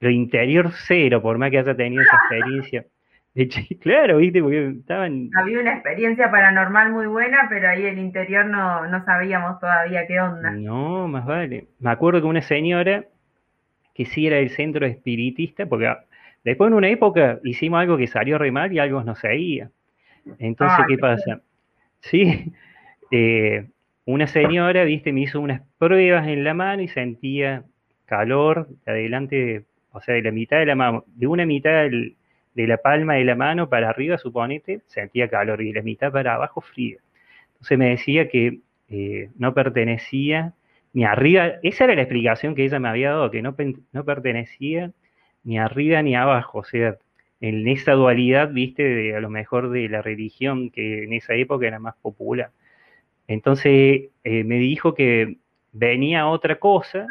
Lo 0.00 0.08
interior 0.08 0.72
cero, 0.72 1.20
por 1.20 1.36
más 1.36 1.50
que 1.50 1.58
haya 1.58 1.76
tenido 1.76 2.02
esa 2.02 2.16
experiencia. 2.16 2.86
Claro, 3.80 4.18
viste, 4.18 4.40
porque 4.40 4.68
estaban... 4.68 5.30
Había 5.36 5.60
una 5.60 5.74
experiencia 5.74 6.30
paranormal 6.30 6.92
muy 6.92 7.06
buena, 7.06 7.46
pero 7.48 7.68
ahí 7.68 7.84
el 7.84 7.98
interior 7.98 8.46
no, 8.46 8.86
no 8.86 9.04
sabíamos 9.04 9.58
todavía 9.58 10.06
qué 10.06 10.20
onda. 10.20 10.52
No, 10.52 11.08
más 11.08 11.26
vale. 11.26 11.66
Me 11.80 11.90
acuerdo 11.90 12.20
que 12.20 12.26
una 12.26 12.42
señora 12.42 13.04
que 13.94 14.04
sí 14.06 14.26
era 14.26 14.36
del 14.36 14.50
centro 14.50 14.86
espiritista, 14.86 15.66
porque 15.66 15.92
después 16.44 16.68
en 16.68 16.74
una 16.74 16.88
época 16.88 17.40
hicimos 17.44 17.80
algo 17.80 17.96
que 17.96 18.06
salió 18.06 18.38
re 18.38 18.50
mal 18.50 18.72
y 18.72 18.78
algo 18.78 19.02
no 19.02 19.14
seguía. 19.14 19.70
Entonces, 20.38 20.78
ah, 20.80 20.86
¿qué 20.88 20.98
pasa? 20.98 21.40
Sí, 22.00 22.52
eh, 23.10 23.66
una 24.04 24.26
señora, 24.26 24.84
viste, 24.84 25.12
me 25.12 25.22
hizo 25.22 25.40
unas 25.40 25.62
pruebas 25.78 26.26
en 26.28 26.44
la 26.44 26.54
mano 26.54 26.82
y 26.82 26.88
sentía 26.88 27.64
calor 28.06 28.68
de 28.84 28.92
adelante 28.92 29.64
o 29.94 30.00
sea, 30.00 30.16
de 30.16 30.22
la 30.22 30.32
mitad 30.32 30.58
de 30.58 30.66
la 30.66 30.74
mano, 30.74 31.04
de 31.06 31.28
una 31.28 31.46
mitad 31.46 31.88
de 32.54 32.66
la 32.66 32.78
palma 32.78 33.14
de 33.14 33.24
la 33.24 33.34
mano 33.34 33.68
para 33.68 33.90
arriba, 33.90 34.18
suponete, 34.18 34.80
sentía 34.86 35.28
calor 35.28 35.60
y 35.62 35.72
la 35.72 35.82
mitad 35.82 36.12
para 36.12 36.34
abajo 36.34 36.60
frío. 36.60 36.98
Entonces 37.54 37.78
me 37.78 37.90
decía 37.90 38.28
que 38.28 38.60
eh, 38.88 39.30
no 39.36 39.54
pertenecía 39.54 40.54
ni 40.92 41.04
arriba, 41.04 41.54
esa 41.62 41.84
era 41.84 41.96
la 41.96 42.02
explicación 42.02 42.54
que 42.54 42.64
ella 42.64 42.78
me 42.78 42.88
había 42.88 43.10
dado, 43.10 43.30
que 43.30 43.42
no, 43.42 43.56
no 43.92 44.04
pertenecía 44.04 44.92
ni 45.42 45.58
arriba 45.58 46.00
ni 46.02 46.14
abajo, 46.14 46.60
o 46.60 46.64
sea, 46.64 46.96
en 47.40 47.68
esa 47.68 47.92
dualidad, 47.92 48.50
viste, 48.52 48.82
de, 48.82 49.16
a 49.16 49.20
lo 49.20 49.28
mejor 49.28 49.70
de 49.70 49.88
la 49.88 50.00
religión 50.02 50.70
que 50.70 51.04
en 51.04 51.12
esa 51.12 51.34
época 51.34 51.66
era 51.66 51.78
más 51.78 51.94
popular. 51.96 52.50
Entonces 53.28 54.10
eh, 54.24 54.44
me 54.44 54.56
dijo 54.56 54.94
que 54.94 55.38
venía 55.72 56.26
otra 56.26 56.58
cosa 56.58 57.06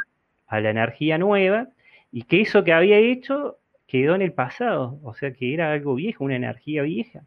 a 0.47 0.59
la 0.59 0.69
energía 0.71 1.17
nueva 1.17 1.67
y 2.11 2.23
que 2.23 2.41
eso 2.41 2.63
que 2.63 2.73
había 2.73 2.97
hecho 2.97 3.57
quedó 3.93 4.15
en 4.15 4.23
el 4.23 4.33
pasado, 4.33 4.97
o 5.03 5.13
sea 5.13 5.33
que 5.33 5.53
era 5.53 5.71
algo 5.71 5.93
viejo, 5.93 6.23
una 6.23 6.35
energía 6.35 6.81
vieja. 6.81 7.21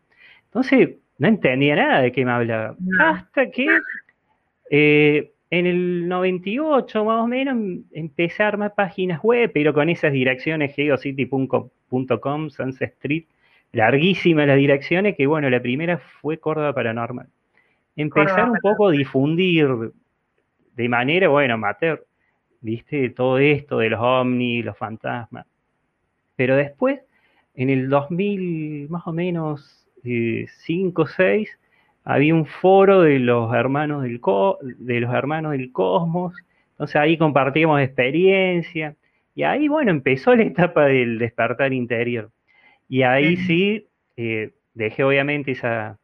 Entonces 0.46 0.96
no 1.16 1.28
entendía 1.28 1.76
nada 1.76 2.00
de 2.00 2.10
qué 2.10 2.24
me 2.24 2.32
hablaba. 2.32 2.74
Hasta 2.98 3.52
que 3.52 3.68
eh, 4.68 5.30
en 5.50 5.66
el 5.66 6.08
98 6.08 7.04
más 7.04 7.22
o 7.22 7.28
menos 7.28 7.56
empecé 7.92 8.42
a 8.42 8.48
armar 8.48 8.74
páginas 8.74 9.22
web, 9.22 9.48
pero 9.54 9.72
con 9.72 9.88
esas 9.88 10.12
direcciones 10.12 10.74
geocity.com, 10.74 12.50
Sunset 12.50 12.94
Street, 12.94 13.26
larguísimas 13.70 14.48
las 14.48 14.56
direcciones, 14.56 15.14
que 15.16 15.28
bueno, 15.28 15.48
la 15.48 15.62
primera 15.62 15.98
fue 15.98 16.38
Córdoba 16.38 16.72
Paranormal. 16.72 17.28
Empezar 17.94 18.50
un 18.50 18.58
poco 18.60 18.88
a 18.88 18.90
difundir 18.90 19.68
de 20.74 20.88
manera, 20.88 21.28
bueno, 21.28 21.54
amateur, 21.54 22.04
¿viste? 22.60 23.10
Todo 23.10 23.38
esto 23.38 23.78
de 23.78 23.90
los 23.90 24.00
ovnis, 24.00 24.64
los 24.64 24.76
fantasmas. 24.76 25.46
Pero 26.36 26.56
después, 26.56 27.00
en 27.54 27.70
el 27.70 27.88
2000, 27.88 28.88
más 28.90 29.06
o 29.06 29.12
menos, 29.12 29.86
5 30.02 31.02
o 31.02 31.06
6, 31.06 31.58
había 32.04 32.34
un 32.34 32.46
foro 32.46 33.02
de 33.02 33.18
los 33.18 33.52
hermanos 33.52 34.04
del, 34.04 34.20
de 34.78 35.00
los 35.00 35.12
hermanos 35.12 35.52
del 35.52 35.72
cosmos. 35.72 36.34
Entonces 36.72 36.96
ahí 36.96 37.18
compartíamos 37.18 37.80
experiencia. 37.80 38.94
Y 39.34 39.42
ahí, 39.42 39.68
bueno, 39.68 39.90
empezó 39.90 40.34
la 40.36 40.44
etapa 40.44 40.86
del 40.86 41.18
despertar 41.18 41.72
interior. 41.72 42.30
Y 42.88 43.02
ahí 43.02 43.36
sí, 43.36 43.88
eh, 44.16 44.52
dejé 44.74 45.02
obviamente 45.02 45.50
esa, 45.52 45.98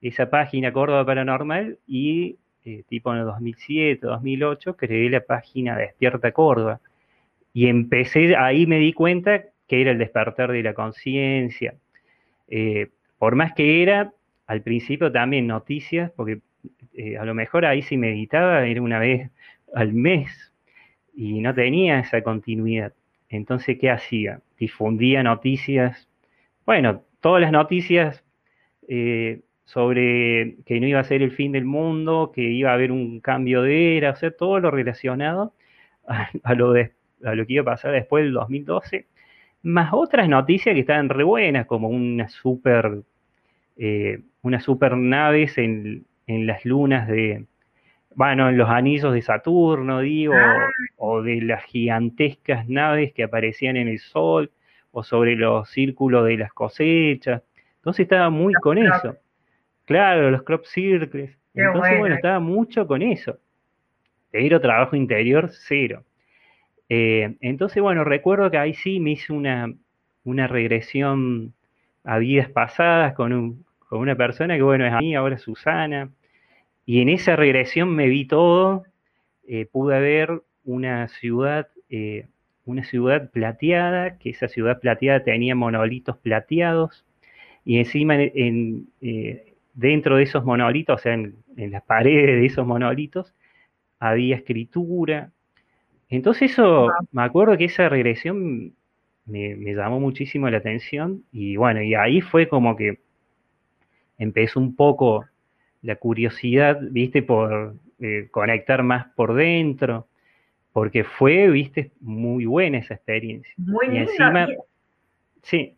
esa 0.00 0.30
página 0.30 0.72
Córdoba 0.72 1.04
Paranormal 1.04 1.78
y 1.86 2.36
eh, 2.64 2.84
tipo 2.88 3.12
en 3.12 3.20
el 3.20 3.24
2007, 3.26 4.06
2008, 4.06 4.76
creé 4.76 5.10
la 5.10 5.20
página 5.20 5.76
Despierta 5.76 6.30
Córdoba. 6.32 6.80
Y 7.52 7.66
empecé, 7.66 8.36
ahí 8.36 8.66
me 8.66 8.78
di 8.78 8.92
cuenta 8.92 9.44
que 9.66 9.80
era 9.80 9.90
el 9.90 9.98
despertar 9.98 10.52
de 10.52 10.62
la 10.62 10.74
conciencia. 10.74 11.74
Eh, 12.48 12.88
por 13.18 13.34
más 13.34 13.54
que 13.54 13.82
era, 13.82 14.12
al 14.46 14.62
principio 14.62 15.10
también 15.10 15.46
noticias, 15.46 16.10
porque 16.16 16.40
eh, 16.94 17.16
a 17.16 17.24
lo 17.24 17.34
mejor 17.34 17.64
ahí 17.64 17.82
si 17.82 17.96
meditaba 17.96 18.66
era 18.66 18.82
una 18.82 18.98
vez 18.98 19.30
al 19.74 19.92
mes 19.92 20.52
y 21.14 21.40
no 21.40 21.54
tenía 21.54 22.00
esa 22.00 22.22
continuidad. 22.22 22.92
Entonces, 23.28 23.78
¿qué 23.80 23.90
hacía? 23.90 24.40
Difundía 24.58 25.22
noticias, 25.22 26.08
bueno, 26.66 27.02
todas 27.20 27.40
las 27.40 27.52
noticias 27.52 28.22
sobre 29.64 30.56
que 30.66 30.78
no 30.78 30.86
iba 30.86 31.00
a 31.00 31.04
ser 31.04 31.22
el 31.22 31.32
fin 31.32 31.52
del 31.52 31.64
mundo, 31.64 32.32
que 32.34 32.42
iba 32.42 32.70
a 32.70 32.74
haber 32.74 32.92
un 32.92 33.20
cambio 33.20 33.62
de 33.62 33.96
era, 33.96 34.10
o 34.10 34.16
sea, 34.16 34.30
todo 34.30 34.60
lo 34.60 34.70
relacionado 34.70 35.54
a, 36.06 36.54
lo, 36.54 36.74
a 36.74 37.34
lo 37.34 37.46
que 37.46 37.52
iba 37.54 37.62
a 37.62 37.64
pasar 37.64 37.92
después 37.92 38.24
del 38.24 38.34
2012, 38.34 39.06
más 39.64 39.92
otras 39.92 40.28
noticias 40.28 40.74
que 40.74 40.80
estaban 40.80 41.08
re 41.08 41.24
buenas, 41.24 41.66
como 41.66 41.88
una 41.88 42.28
super, 42.28 43.00
eh, 43.76 44.20
unas 44.42 44.62
super 44.62 44.96
naves 44.96 45.58
en, 45.58 46.04
en, 46.26 46.46
las 46.46 46.64
lunas 46.64 47.08
de, 47.08 47.46
bueno, 48.14 48.50
en 48.50 48.58
los 48.58 48.68
anillos 48.68 49.12
de 49.12 49.22
Saturno, 49.22 50.00
digo, 50.00 50.34
ah. 50.36 50.68
o 50.96 51.22
de 51.22 51.40
las 51.40 51.64
gigantescas 51.64 52.68
naves 52.68 53.12
que 53.12 53.24
aparecían 53.24 53.76
en 53.76 53.88
el 53.88 53.98
Sol, 53.98 54.50
o 54.92 55.02
sobre 55.02 55.34
los 55.34 55.68
círculos 55.70 56.24
de 56.26 56.36
las 56.36 56.52
cosechas. 56.52 57.42
Entonces 57.76 58.04
estaba 58.04 58.30
muy 58.30 58.54
con 58.54 58.78
eso. 58.78 59.16
Claro, 59.86 60.30
los 60.30 60.42
crop 60.44 60.64
circles. 60.64 61.36
Entonces, 61.52 61.98
bueno, 61.98 62.14
estaba 62.14 62.38
mucho 62.38 62.86
con 62.86 63.02
eso. 63.02 63.38
Pero 64.30 64.60
trabajo 64.60 64.94
interior, 64.94 65.50
cero. 65.50 66.04
Eh, 66.88 67.36
entonces, 67.40 67.82
bueno, 67.82 68.04
recuerdo 68.04 68.50
que 68.50 68.58
ahí 68.58 68.74
sí 68.74 69.00
me 69.00 69.12
hice 69.12 69.32
una, 69.32 69.72
una 70.24 70.46
regresión 70.46 71.54
a 72.04 72.18
vidas 72.18 72.48
pasadas 72.50 73.14
con, 73.14 73.32
un, 73.32 73.64
con 73.88 74.00
una 74.00 74.14
persona 74.16 74.56
que, 74.56 74.62
bueno, 74.62 74.86
es 74.86 74.92
a 74.92 75.00
mí, 75.00 75.14
ahora 75.14 75.38
Susana. 75.38 76.10
Y 76.86 77.00
en 77.00 77.08
esa 77.08 77.36
regresión 77.36 77.94
me 77.94 78.08
vi 78.08 78.26
todo. 78.26 78.84
Eh, 79.46 79.66
pude 79.70 80.00
ver 80.00 80.42
una 80.64 81.08
ciudad, 81.08 81.68
eh, 81.90 82.26
una 82.64 82.84
ciudad 82.84 83.30
plateada, 83.30 84.18
que 84.18 84.30
esa 84.30 84.48
ciudad 84.48 84.80
plateada 84.80 85.24
tenía 85.24 85.54
monolitos 85.54 86.16
plateados. 86.18 87.04
Y 87.64 87.78
encima 87.78 88.16
en, 88.20 88.88
dentro 89.74 90.16
de 90.16 90.22
esos 90.22 90.44
monolitos, 90.44 91.00
o 91.00 91.02
sea, 91.02 91.14
en, 91.14 91.36
las 91.56 91.82
paredes 91.82 92.40
de 92.40 92.46
esos 92.46 92.66
monolitos, 92.66 93.34
había 93.98 94.36
escritura. 94.36 95.30
Entonces 96.08 96.52
eso, 96.52 96.90
me 97.12 97.22
acuerdo 97.22 97.56
que 97.56 97.64
esa 97.64 97.88
regresión 97.88 98.74
me, 99.26 99.74
llamó 99.74 100.00
muchísimo 100.00 100.48
la 100.50 100.58
atención 100.58 101.24
y 101.32 101.56
bueno, 101.56 101.82
y 101.82 101.94
ahí 101.94 102.20
fue 102.20 102.48
como 102.48 102.76
que 102.76 103.00
empezó 104.18 104.60
un 104.60 104.76
poco 104.76 105.24
la 105.82 105.96
curiosidad, 105.96 106.78
viste, 106.80 107.22
por 107.22 107.74
eh, 108.00 108.28
conectar 108.30 108.82
más 108.82 109.06
por 109.14 109.34
dentro, 109.34 110.08
porque 110.72 111.04
fue, 111.04 111.48
viste, 111.50 111.92
muy 112.00 112.46
buena 112.46 112.78
esa 112.78 112.94
experiencia. 112.94 113.52
Muy 113.56 113.86
y 113.88 113.98
Encima, 113.98 114.48
sí. 115.42 115.76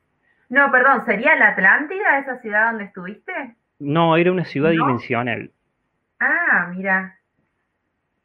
No, 0.49 0.71
perdón, 0.71 1.04
¿sería 1.06 1.35
la 1.37 1.49
Atlántida 1.49 2.18
esa 2.21 2.40
ciudad 2.40 2.71
donde 2.71 2.85
estuviste? 2.85 3.33
No, 3.78 4.16
era 4.16 4.30
una 4.33 4.45
ciudad 4.45 4.71
dimensional. 4.71 5.50
Ah, 6.21 6.73
mira. 6.75 7.18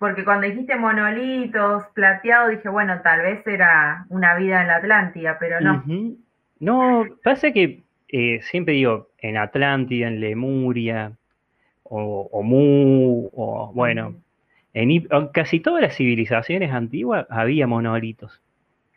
Porque 0.02 0.26
cuando 0.26 0.48
dijiste 0.48 0.76
monolitos, 0.78 1.84
plateado, 1.94 2.50
dije, 2.50 2.68
bueno, 2.70 3.02
tal 3.04 3.22
vez 3.22 3.46
era 3.46 4.08
una 4.10 4.36
vida 4.36 4.62
en 4.62 4.68
la 4.68 4.78
Atlántida, 4.78 5.38
pero 5.40 5.62
no. 5.62 5.84
No, 6.60 7.06
pasa 7.24 7.52
que 7.52 7.84
eh, 8.08 8.40
siempre 8.42 8.74
digo, 8.74 9.10
en 9.20 9.38
Atlántida, 9.38 10.08
en 10.08 10.20
Lemuria, 10.20 11.12
o, 11.84 12.42
Mu, 12.42 13.30
o 13.32 13.72
bueno, 13.76 14.16
en, 14.74 15.08
casi 15.32 15.60
todas 15.60 15.84
las 15.84 15.96
civilizaciones 15.96 16.72
antiguas 16.72 17.28
había 17.30 17.68
monolitos. 17.68 18.42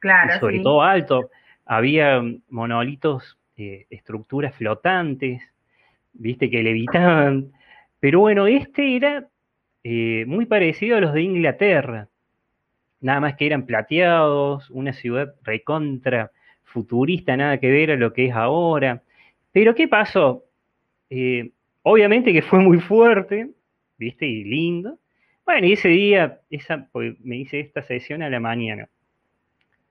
Claro. 0.00 0.40
sobre 0.40 0.60
todo 0.60 0.80
alto. 0.80 1.28
Había 1.66 2.22
monolitos, 2.48 3.36
eh, 3.58 3.84
estructuras 3.90 4.54
flotantes, 4.54 5.42
viste, 6.14 6.48
que 6.48 6.62
levitaban. 6.62 7.52
Pero 8.00 8.20
bueno, 8.20 8.46
este 8.46 8.96
era 8.96 9.28
eh, 9.84 10.24
muy 10.26 10.46
parecido 10.46 10.96
a 10.96 11.00
los 11.00 11.14
de 11.14 11.22
Inglaterra. 11.22 12.08
Nada 13.00 13.20
más 13.20 13.36
que 13.36 13.46
eran 13.46 13.66
plateados, 13.66 14.70
una 14.70 14.92
ciudad 14.92 15.34
recontra 15.42 16.32
futurista, 16.64 17.36
nada 17.36 17.60
que 17.60 17.70
ver 17.70 17.92
a 17.92 17.96
lo 17.96 18.12
que 18.12 18.26
es 18.26 18.32
ahora. 18.34 19.02
Pero 19.52 19.74
¿qué 19.74 19.86
pasó? 19.86 20.44
Eh, 21.10 21.52
Obviamente 21.86 22.32
que 22.32 22.40
fue 22.40 22.60
muy 22.60 22.80
fuerte, 22.80 23.50
¿viste? 23.98 24.26
Y 24.26 24.42
lindo. 24.44 24.98
Bueno, 25.44 25.66
y 25.66 25.74
ese 25.74 25.88
día, 25.88 26.40
esa, 26.48 26.88
pues, 26.90 27.20
me 27.20 27.36
hice 27.36 27.60
esta 27.60 27.82
sesión 27.82 28.22
a 28.22 28.30
la 28.30 28.40
mañana. 28.40 28.88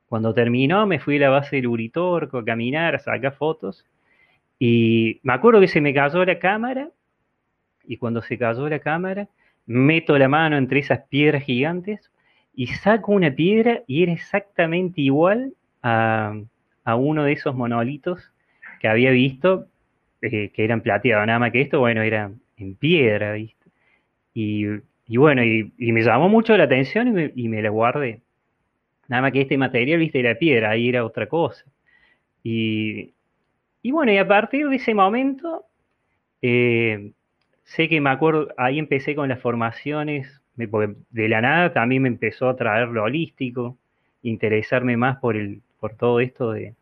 Cuando 0.08 0.34
terminó, 0.34 0.88
me 0.88 1.00
fui 1.00 1.18
a 1.18 1.22
la 1.22 1.30
base 1.30 1.58
del 1.58 1.68
Uritorco 1.68 2.40
a 2.40 2.46
caminar, 2.46 2.96
a 2.96 3.00
sacar 3.00 3.36
fotos. 3.36 3.86
Y 4.58 5.20
me 5.22 5.34
acuerdo 5.34 5.62
que 5.62 5.68
se 5.68 5.82
me 5.82 5.94
cayó 5.94 6.26
la 6.26 6.40
cámara. 6.40 6.90
Y 7.84 7.98
cuando 7.98 8.24
se 8.24 8.40
cayó 8.40 8.68
la 8.68 8.80
cámara, 8.80 9.30
meto 9.66 10.18
la 10.18 10.28
mano 10.28 10.58
entre 10.58 10.80
esas 10.80 11.02
piedras 11.10 11.44
gigantes 11.44 12.12
y 12.54 12.68
saco 12.68 13.12
una 13.12 13.32
piedra 13.32 13.84
y 13.88 14.04
era 14.04 14.12
exactamente 14.12 15.02
igual 15.02 15.54
a, 15.82 16.36
a 16.84 16.96
uno 16.96 17.24
de 17.24 17.34
esos 17.34 17.56
monolitos 17.56 18.32
que 18.80 18.88
había 18.88 19.12
visto 19.12 19.68
eh, 20.26 20.52
que 20.54 20.64
eran 20.64 20.80
plateados, 20.80 21.28
nada 21.28 21.38
más 21.38 21.52
que 21.52 21.60
esto, 21.60 21.80
bueno, 21.82 22.02
era 22.02 22.32
en 22.56 22.76
piedra, 22.76 23.34
¿viste? 23.34 23.66
Y, 24.34 24.66
bueno, 25.18 25.44
y, 25.44 25.74
me 25.78 26.02
llamó 26.02 26.30
mucho 26.30 26.56
la 26.56 26.64
atención 26.64 27.32
y 27.36 27.50
me, 27.50 27.62
la 27.62 27.70
guardé. 27.70 28.22
Nada 29.10 29.22
más 29.22 29.34
que 29.34 29.42
este 29.42 29.58
material, 29.58 30.00
viste, 30.00 30.22
era 30.22 30.36
piedra, 30.36 30.70
ahí 30.70 30.88
era 30.88 31.04
otra 31.04 31.28
cosa. 31.28 31.66
Y, 32.42 33.14
bueno, 33.84 34.14
y 34.14 34.18
a 34.18 34.26
partir 34.26 34.70
de 34.70 34.78
ese 34.78 34.94
momento, 34.94 35.66
eh, 36.42 37.12
sé 37.64 37.90
que 37.90 38.02
me 38.02 38.10
acuerdo, 38.10 38.50
ahí 38.58 38.80
empecé 38.80 39.16
con 39.16 39.30
las 39.30 39.40
formaciones, 39.40 40.42
porque 40.70 40.96
de 41.10 41.30
la 41.30 41.42
nada 41.42 41.74
también 41.74 42.04
me 42.04 42.10
empezó 42.10 42.50
a 42.50 42.56
traer 42.56 42.90
lo 42.90 43.04
holístico, 43.04 43.78
interesarme 44.22 44.98
más 44.98 45.18
por, 45.18 45.36
el, 45.36 45.62
por 45.80 45.96
todo 45.96 46.20
esto 46.20 46.52
de, 46.52 46.76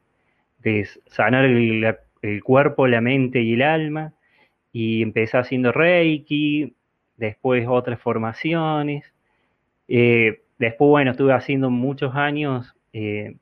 sanar 1.07 1.45
el 1.45 2.43
cuerpo, 2.43 2.87
la 2.87 3.01
mente 3.01 3.41
y 3.41 3.53
el 3.53 3.61
alma, 3.63 4.13
y 4.71 5.01
empecé 5.01 5.37
haciendo 5.37 5.71
Reiki, 5.71 6.75
después 7.17 7.65
otras 7.67 7.99
formaciones, 7.99 9.11
eh, 9.87 10.41
después, 10.57 10.89
bueno, 10.89 11.11
estuve 11.11 11.33
haciendo 11.33 11.69
muchos 11.69 12.15
años 12.15 12.73
eh, 12.93 13.35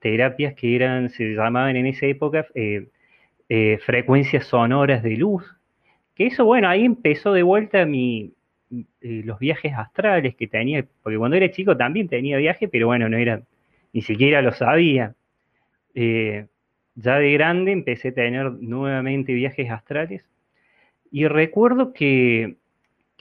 terapias 0.00 0.54
que 0.54 0.74
eran, 0.74 1.10
se 1.10 1.34
llamaban 1.34 1.76
en 1.76 1.86
esa 1.86 2.06
época 2.06 2.46
eh, 2.54 2.88
frecuencias 3.84 4.46
sonoras 4.46 5.02
de 5.02 5.16
luz, 5.16 5.44
que 6.22 6.34
eso, 6.34 6.44
bueno, 6.44 6.68
ahí 6.68 6.84
empezó 6.84 7.32
de 7.32 7.42
vuelta 7.42 7.84
mi, 7.86 8.32
los 9.00 9.38
viajes 9.38 9.72
astrales 9.76 10.34
que 10.34 10.46
tenía, 10.46 10.84
porque 11.02 11.18
cuando 11.18 11.36
era 11.36 11.50
chico 11.50 11.76
también 11.76 12.08
tenía 12.08 12.36
viajes, 12.36 12.68
pero 12.70 12.86
bueno, 12.86 13.08
no 13.08 13.16
era, 13.16 13.42
ni 13.92 14.02
siquiera 14.02 14.42
lo 14.42 14.52
sabía. 14.52 15.14
Ya 15.94 17.18
de 17.18 17.32
grande 17.32 17.72
empecé 17.72 18.08
a 18.08 18.14
tener 18.14 18.52
nuevamente 18.52 19.32
viajes 19.32 19.70
astrales. 19.70 20.22
Y 21.10 21.26
recuerdo 21.26 21.92
que, 21.92 22.56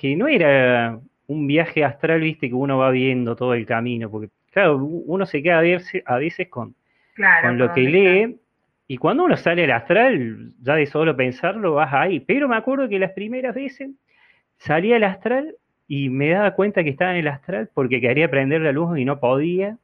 no 0.04 0.28
era 0.28 1.00
un 1.28 1.48
viaje 1.48 1.84
astral, 1.84 2.22
viste, 2.22 2.50
que 2.50 2.56
uno 2.56 2.78
va 2.78 2.92
viendo 2.92 3.36
todo 3.36 3.54
el 3.54 3.66
camino, 3.66 4.10
porque 4.10 4.30
claro, 4.52 4.78
uno 4.78 5.26
se 5.26 5.42
queda 5.42 5.60
a 5.60 5.62
veces, 5.62 6.04
a 6.06 6.18
veces 6.18 6.48
con, 6.50 6.76
con 7.44 7.58
lo 7.58 7.74
que 7.74 7.82
lee 7.82 8.38
y 8.92 8.98
cuando 8.98 9.24
uno 9.24 9.38
sale 9.38 9.64
al 9.64 9.72
astral, 9.72 10.52
ya 10.62 10.76
de 10.76 10.86
solo 10.86 11.16
pensarlo 11.16 11.76
vas 11.76 11.94
ahí, 11.94 12.20
pero 12.20 12.50
me 12.50 12.58
acuerdo 12.58 12.90
que 12.90 13.00
las 13.00 13.12
primeras 13.12 13.56
veces 13.56 13.92
salía 14.58 14.98
al 14.98 15.06
astral 15.06 15.56
y 15.88 16.10
me 16.10 16.32
daba 16.32 16.52
cuenta 16.56 16.84
que 16.84 16.90
estaba 16.90 17.12
en 17.12 17.20
el 17.20 17.30
astral 17.30 17.70
porque 17.74 18.02
quería 18.02 18.30
prender 18.30 18.60
la 18.60 18.74
luz 18.74 19.00
y 19.00 19.06
no 19.06 19.22
podía 19.22 19.78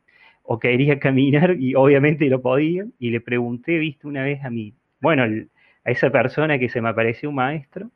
o 0.44 0.60
quería 0.60 1.00
caminar 1.00 1.56
y 1.58 1.74
obviamente 1.74 2.26
lo 2.26 2.42
podía. 2.42 2.86
Y 3.00 3.12
le 3.12 3.22
pregunté, 3.22 3.78
viste, 3.78 4.08
una 4.08 4.24
vez 4.24 4.44
a 4.44 4.50
mí, 4.50 4.74
bueno, 5.00 5.24
a 5.24 5.90
esa 5.90 6.10
persona 6.10 6.60
que 6.60 6.68
se 6.68 6.82
me 6.82 6.90
apareció 6.90 7.30
un 7.30 7.36
maestro, 7.36 7.90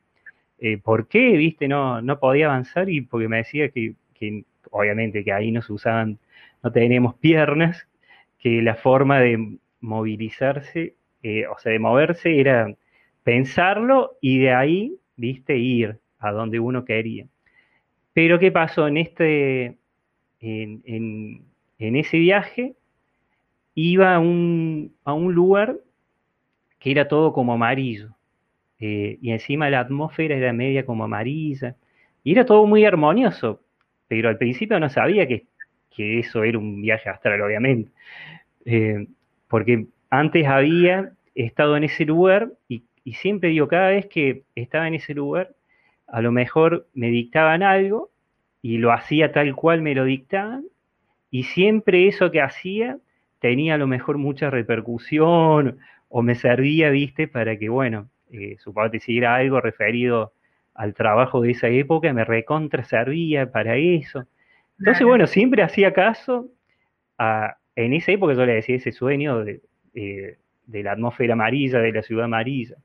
eh, 0.60 0.78
¿por 0.78 1.08
qué, 1.08 1.36
viste, 1.36 1.68
no, 1.68 2.00
no 2.00 2.18
podía 2.20 2.46
avanzar? 2.46 2.88
Y 2.88 3.02
porque 3.02 3.28
me 3.28 3.36
decía 3.36 3.68
que, 3.68 3.96
obviamente 4.70 5.24
que 5.24 5.32
ahí 5.34 5.52
no 5.52 5.60
se 5.60 5.74
usaban, 5.74 6.18
no 6.62 6.72
tenemos 6.72 7.16
piernas, 7.16 7.86
que 8.38 8.62
la 8.62 8.76
forma 8.76 9.20
de 9.20 9.58
movilizarse, 9.82 10.94
eh, 11.22 11.46
o 11.46 11.58
sea, 11.58 11.72
de 11.72 11.78
moverse 11.78 12.40
era 12.40 12.74
pensarlo 13.22 14.18
y 14.20 14.38
de 14.38 14.52
ahí, 14.52 14.96
viste, 15.16 15.56
ir 15.56 15.98
a 16.18 16.32
donde 16.32 16.60
uno 16.60 16.84
quería. 16.84 17.26
Pero 18.12 18.38
¿qué 18.38 18.52
pasó 18.52 18.88
en 18.88 18.96
este, 18.98 19.78
en 20.40 21.52
en 21.82 21.96
ese 21.96 22.18
viaje 22.18 22.74
iba 23.74 24.14
a 24.14 24.20
un, 24.20 24.92
lugar 25.04 25.78
que 26.78 26.92
era 26.92 27.08
todo 27.08 27.32
como 27.32 27.54
amarillo. 27.54 28.14
Eh, 28.78 29.18
y 29.20 29.30
encima 29.32 29.70
la 29.70 29.80
atmósfera 29.80 30.36
era 30.36 30.52
media 30.52 30.86
como 30.86 31.04
amarilla. 31.04 31.76
Y 32.22 32.32
era 32.32 32.46
todo 32.46 32.66
muy 32.66 32.84
armonioso. 32.84 33.62
Pero 34.06 34.28
al 34.28 34.38
principio 34.38 34.78
no 34.78 34.88
sabía 34.90 35.26
que, 35.26 35.46
eso 35.96 36.44
era 36.44 36.58
un 36.58 36.80
viaje 36.80 37.08
astral, 37.08 37.40
obviamente. 37.40 37.90
Eh, 38.64 39.06
porque 39.48 39.86
antes 40.12 40.46
había 40.46 41.12
estado 41.34 41.74
en 41.74 41.84
ese 41.84 42.04
lugar 42.04 42.52
y, 42.68 42.84
y 43.02 43.14
siempre 43.14 43.48
digo, 43.48 43.66
cada 43.66 43.88
vez 43.88 44.06
que 44.08 44.42
estaba 44.54 44.86
en 44.86 44.92
ese 44.92 45.14
lugar, 45.14 45.54
a 46.06 46.20
lo 46.20 46.32
mejor 46.32 46.86
me 46.92 47.08
dictaban 47.08 47.62
algo 47.62 48.10
y 48.60 48.76
lo 48.76 48.92
hacía 48.92 49.32
tal 49.32 49.54
cual 49.56 49.80
me 49.80 49.94
lo 49.94 50.04
dictaban 50.04 50.64
y 51.30 51.44
siempre 51.44 52.08
eso 52.08 52.30
que 52.30 52.42
hacía 52.42 52.98
tenía 53.38 53.76
a 53.76 53.78
lo 53.78 53.86
mejor 53.86 54.18
mucha 54.18 54.50
repercusión 54.50 55.78
o 56.10 56.20
me 56.20 56.34
servía, 56.34 56.90
viste, 56.90 57.26
para 57.26 57.56
que, 57.56 57.70
bueno, 57.70 58.10
eh, 58.30 58.56
supongo 58.58 58.90
que 58.90 59.00
si 59.00 59.16
era 59.16 59.36
algo 59.36 59.62
referido 59.62 60.34
al 60.74 60.92
trabajo 60.92 61.40
de 61.40 61.52
esa 61.52 61.68
época, 61.68 62.12
me 62.12 62.26
recontra 62.26 62.84
servía 62.84 63.50
para 63.50 63.78
eso. 63.78 64.26
Entonces, 64.78 65.06
bueno, 65.06 65.26
siempre 65.26 65.62
hacía 65.62 65.94
caso 65.94 66.50
a, 67.16 67.56
en 67.76 67.94
esa 67.94 68.12
época 68.12 68.34
yo 68.34 68.44
le 68.44 68.56
decía 68.56 68.76
ese 68.76 68.92
sueño 68.92 69.42
de, 69.42 69.62
eh, 69.94 70.38
la 70.68 70.92
atmósfera 70.92 71.34
amarilla, 71.34 71.78
de 71.80 71.92
la 71.92 72.02
ciudad 72.02 72.24
amarilla. 72.24 72.76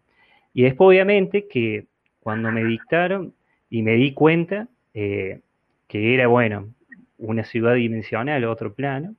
Y 0.54 0.63
después, 0.63 0.88
obviamente, 0.88 1.48
que 1.48 1.86
cuando 2.20 2.52
me 2.52 2.63
dictaron 2.63 3.34
y 3.70 3.84
me 3.84 3.93
di 3.93 4.13
cuenta 4.13 4.67
eh, 4.93 5.41
que 5.88 6.13
era, 6.13 6.28
bueno, 6.28 6.74
una 7.17 7.43
ciudad 7.43 7.76
dimensional, 7.76 8.43
otro 8.46 8.74
plano, 8.74 9.15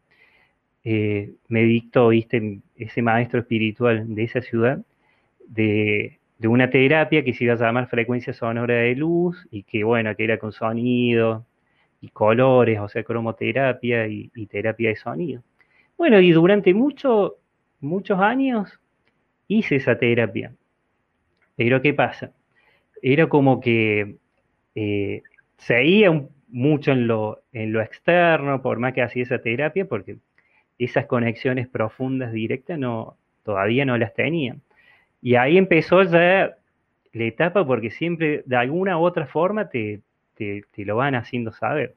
eh, 0.84 1.34
me 1.48 1.64
dictó, 1.64 2.08
viste, 2.08 2.60
ese 2.76 3.02
maestro 3.02 3.40
espiritual 3.40 4.14
de 4.14 4.24
esa 4.24 4.40
ciudad, 4.40 4.80
de, 5.46 6.18
una 6.44 6.70
terapia 6.70 7.24
que 7.24 7.34
se 7.34 7.44
iba 7.44 7.54
a 7.54 7.56
llamar 7.56 7.88
frecuencia 7.88 8.32
sonora 8.32 8.74
de 8.74 8.94
luz 8.94 9.46
y 9.50 9.64
que, 9.64 9.84
bueno, 9.84 10.14
que 10.16 10.24
era 10.24 10.38
con 10.38 10.52
sonido 10.52 11.44
y 12.00 12.08
colores, 12.08 12.78
o 12.80 12.88
sea, 12.88 13.02
cromoterapia 13.02 14.06
y, 14.06 14.28
terapia 14.46 14.90
de 14.90 14.96
sonido. 14.96 15.42
Bueno, 15.96 16.20
y 16.20 16.30
durante 16.32 16.72
muchos 17.80 18.20
años 18.20 18.80
hice 19.46 19.76
esa 19.76 19.98
terapia. 19.98 20.52
Pero 21.56 21.82
¿qué 21.82 21.94
pasa? 21.94 22.32
Era 23.02 23.28
como 23.28 23.60
que 23.60 24.16
eh, 24.74 25.22
seguía 25.56 26.22
mucho 26.48 26.92
en 26.92 27.06
lo, 27.06 27.42
en 27.52 27.72
lo 27.72 27.82
externo, 27.82 28.62
por 28.62 28.78
más 28.78 28.94
que 28.94 29.02
hacía 29.02 29.22
esa 29.22 29.40
terapia, 29.40 29.86
porque 29.86 30.16
esas 30.78 31.06
conexiones 31.06 31.68
profundas, 31.68 32.32
directas, 32.32 32.78
no, 32.78 33.16
todavía 33.42 33.84
no 33.84 33.98
las 33.98 34.14
tenía. 34.14 34.56
Y 35.20 35.34
ahí 35.34 35.58
empezó 35.58 36.02
ya 36.04 36.56
la 37.12 37.24
etapa 37.24 37.66
porque 37.66 37.90
siempre 37.90 38.42
de 38.46 38.56
alguna 38.56 38.98
u 38.98 39.02
otra 39.02 39.26
forma 39.26 39.68
te, 39.68 40.00
te, 40.34 40.64
lo 40.84 40.96
van 40.96 41.14
haciendo 41.14 41.52
saber. 41.52 41.96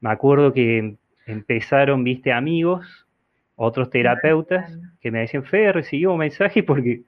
Me 0.00 0.10
acuerdo 0.10 0.52
que 0.52 0.96
empezaron, 1.26 2.04
viste, 2.04 2.32
amigos, 2.32 3.03
otros 3.56 3.90
terapeutas, 3.90 4.78
que 5.00 5.10
me 5.10 5.20
decían, 5.20 5.44
Fede, 5.44 5.72
recibí 5.72 6.06
un 6.06 6.18
mensaje 6.18 6.62
porque 6.62 7.02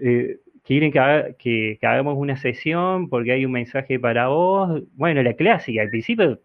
eh, 0.00 0.38
quieren 0.64 0.92
que, 0.92 1.36
que, 1.80 1.86
hagamos 1.86 2.16
una 2.18 2.36
sesión, 2.36 3.08
porque 3.08 3.32
hay 3.32 3.44
un 3.44 3.52
mensaje 3.52 3.98
para 3.98 4.28
vos. 4.28 4.82
Bueno, 4.94 5.22
la 5.22 5.34
clásica, 5.34 5.82
al 5.82 5.90
principio 5.90 6.40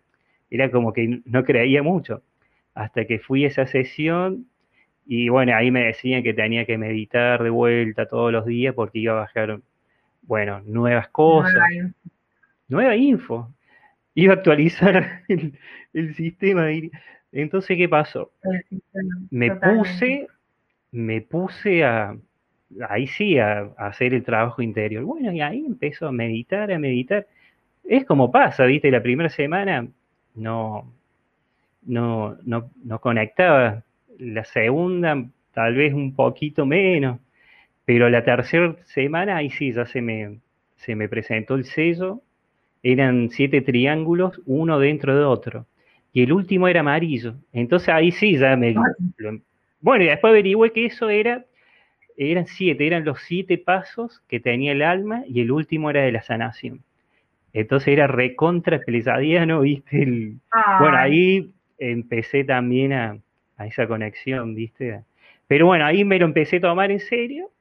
era 0.50 0.70
como 0.72 0.94
que 0.94 1.22
no 1.26 1.44
creía 1.44 1.84
mucho, 1.84 2.24
hasta 2.74 3.06
que 3.06 3.20
fui 3.20 3.46
a 3.46 3.48
esa 3.48 3.66
sesión 3.68 4.48
y 5.06 5.30
bueno, 5.30 5.56
ahí 5.56 5.72
me 5.72 5.86
decían 5.86 6.24
que 6.24 6.34
tenía 6.34 6.66
que 6.66 6.78
meditar 6.78 7.44
de 7.44 7.50
vuelta 7.50 8.06
todos 8.08 8.32
los 8.32 8.46
días 8.46 8.74
porque 8.76 9.00
iba 9.00 9.14
a 9.14 9.22
bajar, 9.22 9.60
bueno, 10.22 10.62
nuevas 10.66 11.10
cosas. 11.10 11.54
Nueva 12.68 12.96
info. 12.96 13.54
Iba 14.16 14.34
a 14.34 14.38
actualizar 14.38 15.24
el, 15.94 16.16
sistema. 16.16 16.68
Entonces, 17.32 17.78
¿qué 17.78 17.88
pasó? 17.88 18.32
Me 19.30 19.56
puse, 19.56 20.28
me 20.92 21.22
puse 21.22 21.84
a, 21.84 22.16
ahí 22.90 23.08
sí, 23.08 23.38
a, 23.40 23.72
hacer 23.78 24.14
el 24.14 24.24
trabajo 24.24 24.62
interior. 24.62 25.04
Bueno, 25.04 25.32
y 25.32 25.42
ahí 25.42 25.64
empezó 25.66 26.08
a 26.08 26.12
meditar, 26.12 26.72
a 26.72 26.80
meditar. 26.80 27.28
Es 27.84 28.06
como 28.06 28.32
pasa, 28.32 28.66
¿viste? 28.66 28.92
La 28.92 29.02
primera 29.02 29.30
semana 29.30 29.88
no, 30.36 30.92
no, 31.84 32.38
no, 32.44 32.70
no 32.84 33.00
conectaba 33.00 33.84
la 34.18 34.44
segunda 34.44 35.24
tal 35.54 35.76
vez 35.76 35.94
un 35.94 36.16
poquito 36.16 36.66
menos, 36.66 37.20
pero 37.86 38.10
la 38.10 38.24
tercera 38.24 38.76
semana 38.86 39.38
ahí 39.38 39.50
sí 39.50 39.72
ya 39.74 39.86
se 39.86 40.02
me, 40.02 40.40
se 40.78 40.96
me 40.96 41.10
presentó 41.10 41.56
el 41.56 41.66
sello, 41.66 42.22
eran 42.84 43.30
siete 43.30 43.62
triángulos, 43.62 44.42
uno 44.46 44.80
dentro 44.80 45.16
de 45.16 45.24
otro, 45.24 45.66
y 46.14 46.24
el 46.24 46.34
último 46.34 46.68
era 46.68 46.82
amarillo, 46.82 47.36
entonces 47.54 47.90
ahí 47.90 48.12
sí 48.12 48.38
ya 48.38 48.56
me... 48.56 48.76
bueno, 49.80 50.04
y 50.04 50.08
después 50.08 50.32
averigüé 50.32 50.72
que 50.72 50.86
eso 50.86 51.10
era, 51.10 51.46
eran 52.18 52.48
siete, 52.48 52.86
eran 52.86 53.06
los 53.06 53.22
siete 53.22 53.58
pasos 53.58 54.22
que 54.28 54.40
tenía 54.40 54.74
el 54.74 54.82
alma 54.82 55.24
y 55.28 55.42
el 55.42 55.52
último 55.52 55.90
era 55.90 56.02
de 56.02 56.12
la 56.12 56.22
sanación. 56.22 56.84
Entonces 57.54 57.90
era 57.90 58.08
recontra 58.08 58.80
¿no? 59.46 59.62
¿viste? 59.62 60.34
bueno, 60.80 60.98
ahí 60.98 61.52
empecé 61.78 62.44
también 62.44 62.94
a, 62.94 63.18
esa 63.66 63.88
conexión, 63.88 64.56
¿viste? 64.56 65.04
Pero 65.48 65.68
bueno, 65.68 65.86
ahí 65.86 66.04
me 66.04 66.18
lo 66.18 66.26
empecé 66.26 66.58
a 66.58 66.62
tomar 66.62 66.92
en 66.92 67.00
serio. 67.00 67.52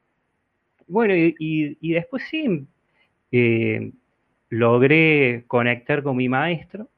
Bueno, 0.86 1.14
y, 1.14 1.92
después 1.92 2.22
sí, 2.30 2.66
eh, 3.32 3.92
logré 4.48 5.44
conectar 5.46 6.02
con 6.02 6.16
mi 6.16 6.28
maestro. 6.28 6.88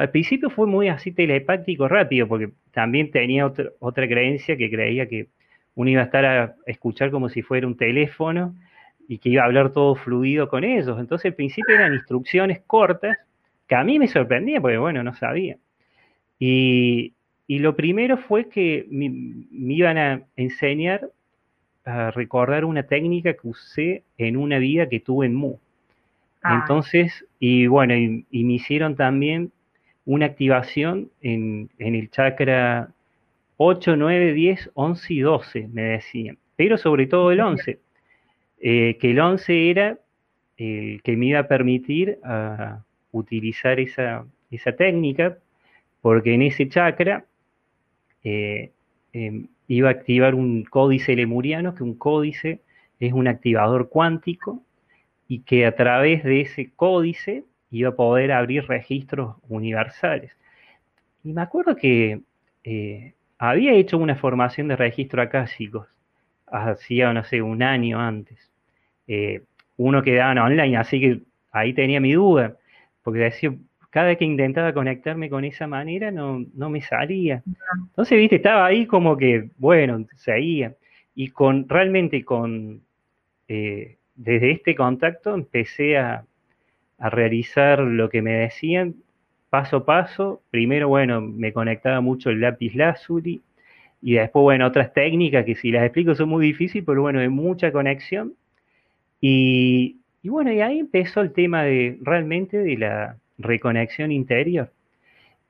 Al 0.00 0.10
principio 0.10 0.48
fue 0.48 0.66
muy 0.66 0.88
así 0.88 1.12
telepático 1.12 1.86
rápido, 1.86 2.26
porque 2.26 2.50
también 2.72 3.10
tenía 3.10 3.44
otra, 3.44 3.66
otra 3.80 4.08
creencia 4.08 4.56
que 4.56 4.70
creía 4.70 5.06
que 5.06 5.28
uno 5.74 5.90
iba 5.90 6.00
a 6.00 6.04
estar 6.06 6.24
a 6.24 6.56
escuchar 6.64 7.10
como 7.10 7.28
si 7.28 7.42
fuera 7.42 7.66
un 7.66 7.76
teléfono 7.76 8.54
y 9.06 9.18
que 9.18 9.28
iba 9.28 9.42
a 9.42 9.44
hablar 9.44 9.72
todo 9.72 9.94
fluido 9.94 10.48
con 10.48 10.64
ellos. 10.64 10.98
Entonces 10.98 11.26
al 11.26 11.34
principio 11.34 11.74
eran 11.74 11.92
instrucciones 11.92 12.60
cortas 12.66 13.18
que 13.68 13.74
a 13.74 13.84
mí 13.84 13.98
me 13.98 14.08
sorprendía, 14.08 14.58
porque 14.60 14.78
bueno, 14.78 15.02
no 15.02 15.14
sabía. 15.14 15.58
Y, 16.38 17.12
y 17.46 17.58
lo 17.58 17.76
primero 17.76 18.16
fue 18.16 18.48
que 18.48 18.86
me, 18.90 19.12
iban 19.50 19.98
a 19.98 20.22
enseñar 20.34 21.10
a 21.84 22.10
recordar 22.10 22.64
una 22.64 22.84
técnica 22.84 23.34
que 23.34 23.48
usé 23.48 24.04
en 24.16 24.38
una 24.38 24.58
vida 24.58 24.88
que 24.88 25.00
tuve 25.00 25.26
en 25.26 25.34
Mu. 25.34 25.56
Ah. 26.42 26.60
Entonces, 26.62 27.26
y 27.38 27.66
bueno, 27.66 27.94
y, 27.94 28.24
me 28.44 28.52
hicieron 28.54 28.96
también 28.96 29.52
una 30.10 30.26
activación 30.26 31.08
en, 31.22 31.70
el 31.78 32.10
chakra 32.10 32.92
8, 33.58 33.94
9, 33.94 34.32
10, 34.32 34.70
11 34.74 35.14
y 35.14 35.20
12, 35.20 35.68
me 35.68 35.82
decían. 35.82 36.36
Pero 36.56 36.78
sobre 36.78 37.06
todo 37.06 37.30
el 37.30 37.38
11, 37.38 37.78
eh, 38.60 38.98
que 39.00 39.10
el 39.12 39.20
11 39.20 39.70
era 39.70 39.98
el 40.56 41.00
que 41.04 41.16
me 41.16 41.26
iba 41.26 41.38
a 41.38 41.46
permitir 41.46 42.18
ah, 42.24 42.82
utilizar 43.12 43.78
esa, 43.78 44.26
esa 44.50 44.72
técnica, 44.72 45.38
porque 46.02 46.34
en 46.34 46.42
ese 46.42 46.68
chakra 46.68 47.24
eh, 48.24 48.72
em, 49.12 49.46
iba 49.68 49.90
a 49.90 49.92
activar 49.92 50.34
un 50.34 50.64
códice 50.64 51.14
lemuriano, 51.14 51.76
que 51.76 51.84
un 51.84 51.94
códice 51.94 52.62
es 52.98 53.12
un 53.12 53.28
activador 53.28 53.88
cuántico 53.88 54.60
y 55.28 55.42
que 55.42 55.66
a 55.66 55.76
través 55.76 56.24
de 56.24 56.40
ese 56.40 56.72
códice 56.74 57.44
iba 57.70 57.90
a 57.90 57.94
poder 57.94 58.32
abrir 58.32 58.66
registros 58.66 59.36
universales. 59.48 60.32
Y 61.24 61.32
me 61.32 61.42
acuerdo 61.42 61.76
que 61.76 62.20
eh, 62.64 63.14
había 63.38 63.72
hecho 63.72 63.98
una 63.98 64.16
formación 64.16 64.68
de 64.68 64.76
registro 64.76 65.22
chicos 65.56 65.86
hacía, 66.46 67.12
no 67.12 67.24
sé, 67.24 67.42
un 67.42 67.62
año 67.62 68.00
antes. 68.00 68.50
Eh, 69.06 69.42
uno 69.76 70.02
quedaba 70.02 70.44
online, 70.44 70.76
así 70.76 71.00
que 71.00 71.20
ahí 71.52 71.72
tenía 71.72 72.00
mi 72.00 72.12
duda, 72.12 72.56
porque 73.02 73.20
decía, 73.20 73.54
cada 73.90 74.08
vez 74.08 74.18
que 74.18 74.24
intentaba 74.24 74.72
conectarme 74.72 75.30
con 75.30 75.44
esa 75.44 75.66
manera 75.66 76.10
no, 76.10 76.44
no 76.54 76.70
me 76.70 76.82
salía. 76.82 77.42
Entonces, 77.88 78.18
viste, 78.18 78.36
estaba 78.36 78.66
ahí 78.66 78.86
como 78.86 79.16
que, 79.16 79.50
bueno, 79.58 80.04
seguía. 80.16 80.74
Y 81.14 81.28
con, 81.28 81.68
realmente 81.68 82.24
con, 82.24 82.82
eh, 83.48 83.96
desde 84.14 84.52
este 84.52 84.74
contacto 84.74 85.34
empecé 85.34 85.98
a, 85.98 86.24
a 87.00 87.10
realizar 87.10 87.80
lo 87.80 88.08
que 88.08 88.22
me 88.22 88.32
decían 88.32 88.94
paso 89.50 89.78
a 89.78 89.84
paso. 89.84 90.42
Primero, 90.50 90.88
bueno, 90.88 91.20
me 91.20 91.52
conectaba 91.52 92.00
mucho 92.00 92.30
el 92.30 92.40
lápiz 92.40 92.74
lazuli 92.74 93.40
y 94.02 94.14
después, 94.14 94.42
bueno, 94.42 94.66
otras 94.66 94.92
técnicas 94.92 95.44
que 95.44 95.56
si 95.56 95.72
las 95.72 95.84
explico 95.84 96.14
son 96.14 96.28
muy 96.28 96.46
difíciles, 96.46 96.84
pero 96.86 97.02
bueno, 97.02 97.20
de 97.20 97.28
mucha 97.28 97.72
conexión. 97.72 98.34
Y, 99.20 99.96
y 100.22 100.28
bueno, 100.28 100.52
y 100.52 100.60
ahí 100.60 100.78
empezó 100.78 101.20
el 101.20 101.32
tema 101.32 101.64
de 101.64 101.98
realmente 102.02 102.58
de 102.58 102.76
la, 102.76 103.16
reconexión 103.40 104.12
interior. 104.12 104.70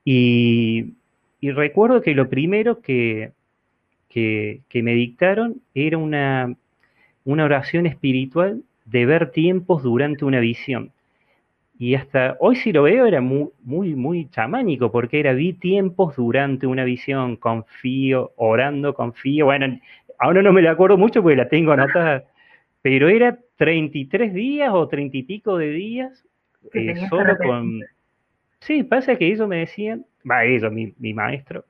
Y, 0.03 0.93
recuerdo 1.41 2.01
que 2.01 2.15
lo 2.15 2.29
primero 2.29 2.81
que, 2.81 3.31
que, 4.09 4.61
me 4.73 4.93
dictaron 4.93 5.61
era 5.73 5.97
una, 5.97 6.55
una 7.25 7.45
oración 7.45 7.85
espiritual 7.85 8.63
de 8.85 9.05
ver 9.05 9.31
tiempos 9.31 9.83
durante 9.83 10.25
una 10.25 10.39
visión. 10.39 10.91
Y 11.81 11.95
hasta 11.95 12.37
hoy 12.39 12.57
si 12.57 12.71
lo 12.71 12.83
veo 12.83 13.07
era 13.07 13.21
muy, 13.21 13.49
muy, 13.63 13.95
muy 13.95 14.29
chamánico, 14.29 14.91
porque 14.91 15.19
era 15.19 15.33
vi 15.33 15.53
tiempos 15.53 16.15
durante 16.15 16.67
una 16.67 16.83
visión, 16.83 17.37
confío, 17.37 18.33
orando, 18.35 18.93
confío. 18.93 19.45
Bueno, 19.45 19.79
ahora 20.19 20.43
no 20.43 20.53
me 20.53 20.61
la 20.61 20.73
acuerdo 20.73 20.95
mucho 20.95 21.23
porque 21.23 21.37
la 21.37 21.49
tengo 21.49 21.71
anotada, 21.71 22.25
pero 22.83 23.09
era 23.09 23.39
33 23.55 24.31
días 24.31 24.69
o 24.71 24.87
30 24.87 25.17
y 25.17 25.23
pico 25.23 25.57
de 25.57 25.71
días 25.71 26.23
eh, 26.71 26.93
solo 27.09 27.35
con... 27.39 27.79
Sí, 28.59 28.83
pasa 28.83 29.15
que 29.15 29.25
ellos 29.25 29.47
me 29.47 29.57
decían, 29.57 30.05
va, 30.29 30.45
ellos, 30.45 30.71
mi, 30.71 30.93
mi 30.99 31.15
maestro, 31.15 31.65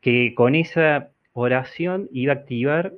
que 0.00 0.34
con 0.34 0.56
esa 0.56 1.10
oración 1.34 2.08
iba 2.10 2.32
a 2.32 2.36
activar 2.38 2.94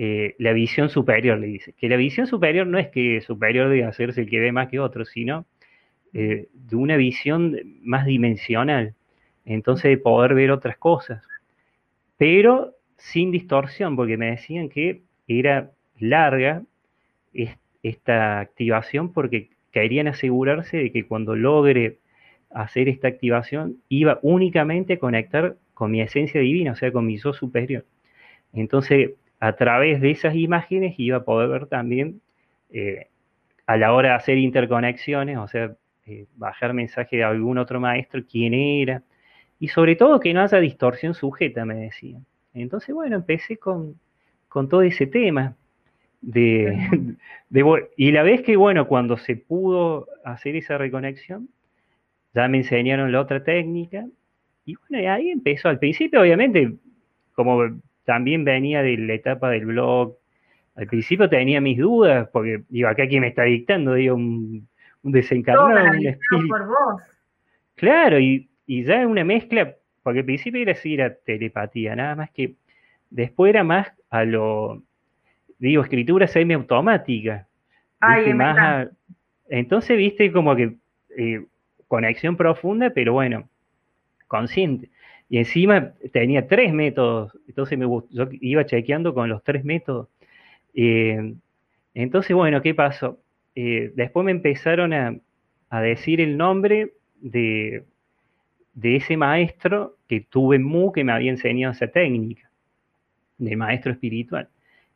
eh, 0.00 0.36
la 0.38 0.52
visión 0.52 0.88
superior, 0.90 1.38
le 1.40 1.48
dice. 1.48 1.74
Que 1.76 1.88
la 1.88 1.96
visión 1.96 2.28
superior 2.28 2.68
no 2.68 2.78
es 2.78 2.86
que 2.88 3.20
superior 3.20 3.68
de 3.68 3.82
hacerse 3.82 4.20
el 4.20 4.30
que 4.30 4.38
ve 4.38 4.52
más 4.52 4.68
que 4.68 4.78
otro, 4.78 5.04
sino 5.04 5.44
eh, 6.14 6.46
de 6.52 6.76
una 6.76 6.96
visión 6.96 7.56
más 7.82 8.06
dimensional. 8.06 8.94
Entonces, 9.44 9.90
de 9.90 9.98
poder 9.98 10.34
ver 10.34 10.52
otras 10.52 10.78
cosas. 10.78 11.24
Pero 12.16 12.74
sin 12.96 13.32
distorsión, 13.32 13.96
porque 13.96 14.16
me 14.16 14.30
decían 14.30 14.68
que 14.68 15.02
era 15.26 15.72
larga 15.98 16.62
esta 17.82 18.38
activación 18.40 19.12
porque 19.12 19.50
querían 19.72 20.06
asegurarse 20.06 20.76
de 20.76 20.92
que 20.92 21.06
cuando 21.06 21.34
logre 21.34 21.98
hacer 22.50 22.88
esta 22.88 23.08
activación 23.08 23.78
iba 23.88 24.20
únicamente 24.22 24.94
a 24.94 24.98
conectar 24.98 25.56
con 25.74 25.90
mi 25.90 26.00
esencia 26.00 26.40
divina, 26.40 26.72
o 26.72 26.76
sea, 26.76 26.92
con 26.92 27.04
mi 27.06 27.18
yo 27.18 27.32
superior. 27.32 27.84
Entonces, 28.52 29.10
a 29.40 29.52
través 29.54 30.00
de 30.00 30.10
esas 30.10 30.34
imágenes 30.34 30.94
iba 30.98 31.18
a 31.18 31.24
poder 31.24 31.48
ver 31.48 31.66
también 31.66 32.20
eh, 32.70 33.08
a 33.66 33.76
la 33.76 33.92
hora 33.92 34.10
de 34.10 34.14
hacer 34.16 34.38
interconexiones, 34.38 35.38
o 35.38 35.46
sea, 35.46 35.74
eh, 36.06 36.26
bajar 36.36 36.72
mensaje 36.72 37.16
de 37.16 37.24
algún 37.24 37.58
otro 37.58 37.80
maestro, 37.80 38.22
quién 38.28 38.54
era, 38.54 39.02
y 39.60 39.68
sobre 39.68 39.96
todo 39.96 40.20
que 40.20 40.32
no 40.32 40.40
haya 40.40 40.58
distorsión 40.58 41.14
sujeta, 41.14 41.64
me 41.64 41.74
decían. 41.74 42.24
Entonces, 42.54 42.94
bueno, 42.94 43.16
empecé 43.16 43.58
con, 43.58 43.98
con 44.48 44.68
todo 44.68 44.82
ese 44.82 45.06
tema. 45.06 45.54
De, 46.20 47.16
y 47.96 48.12
la 48.12 48.22
vez 48.22 48.42
que, 48.42 48.56
bueno, 48.56 48.88
cuando 48.88 49.16
se 49.18 49.36
pudo 49.36 50.08
hacer 50.24 50.56
esa 50.56 50.78
reconexión, 50.78 51.48
ya 52.34 52.48
me 52.48 52.58
enseñaron 52.58 53.12
la 53.12 53.20
otra 53.20 53.44
técnica, 53.44 54.06
y 54.64 54.74
bueno, 54.88 55.10
ahí 55.10 55.30
empezó. 55.30 55.68
Al 55.68 55.78
principio, 55.78 56.20
obviamente, 56.20 56.74
como 57.32 57.80
también 58.08 58.42
venía 58.42 58.82
de 58.82 58.96
la 58.96 59.12
etapa 59.12 59.50
del 59.50 59.66
blog, 59.66 60.16
al 60.76 60.86
principio 60.86 61.28
tenía 61.28 61.60
mis 61.60 61.76
dudas, 61.76 62.26
porque 62.32 62.62
digo, 62.70 62.88
acá 62.88 63.06
quién 63.06 63.20
me 63.20 63.28
está 63.28 63.42
dictando, 63.42 63.92
digo, 63.92 64.14
un, 64.14 64.66
desencarnado, 65.02 65.92
un 65.92 66.48
por 66.48 66.66
vos. 66.66 67.02
Claro, 67.74 68.18
y, 68.18 68.48
y 68.64 68.84
ya 68.84 69.06
una 69.06 69.24
mezcla, 69.24 69.74
porque 70.02 70.20
al 70.20 70.24
principio 70.24 70.62
era 70.62 70.72
así, 70.72 70.94
era 70.94 71.14
telepatía, 71.16 71.94
nada 71.96 72.14
más 72.14 72.30
que 72.30 72.54
después 73.10 73.50
era 73.50 73.62
más 73.62 73.92
a 74.08 74.24
lo, 74.24 74.82
digo, 75.58 75.82
escritura 75.82 76.26
semiautomática. 76.28 77.46
Ay, 78.00 78.32
más 78.32 78.88
entonces, 79.50 79.98
viste, 79.98 80.32
como 80.32 80.56
que 80.56 80.76
eh, 81.14 81.44
conexión 81.88 82.38
profunda, 82.38 82.88
pero 82.88 83.12
bueno, 83.12 83.50
consciente. 84.28 84.88
Y 85.28 85.38
encima 85.38 85.92
tenía 86.12 86.46
tres 86.46 86.72
métodos, 86.72 87.36
entonces 87.46 87.78
me 87.78 87.84
yo 87.84 88.28
iba 88.40 88.64
chequeando 88.64 89.12
con 89.12 89.28
los 89.28 89.42
tres 89.44 89.64
métodos. 89.64 90.08
Eh, 90.74 91.34
entonces, 91.94 92.34
bueno, 92.34 92.62
¿qué 92.62 92.74
pasó? 92.74 93.18
Eh, 93.54 93.92
después 93.94 94.24
me 94.24 94.30
empezaron 94.30 94.92
a, 94.92 95.20
decir 95.82 96.20
el 96.20 96.36
nombre 96.36 96.92
de, 97.20 97.84
ese 98.82 99.16
maestro 99.16 99.96
que 100.06 100.20
tuve 100.20 100.56
en 100.56 100.62
MU 100.62 100.92
que 100.92 101.04
me 101.04 101.12
había 101.12 101.30
enseñado 101.30 101.72
esa 101.72 101.88
técnica, 101.88 102.50
de 103.36 103.56
maestro 103.56 103.92
espiritual. 103.92 104.48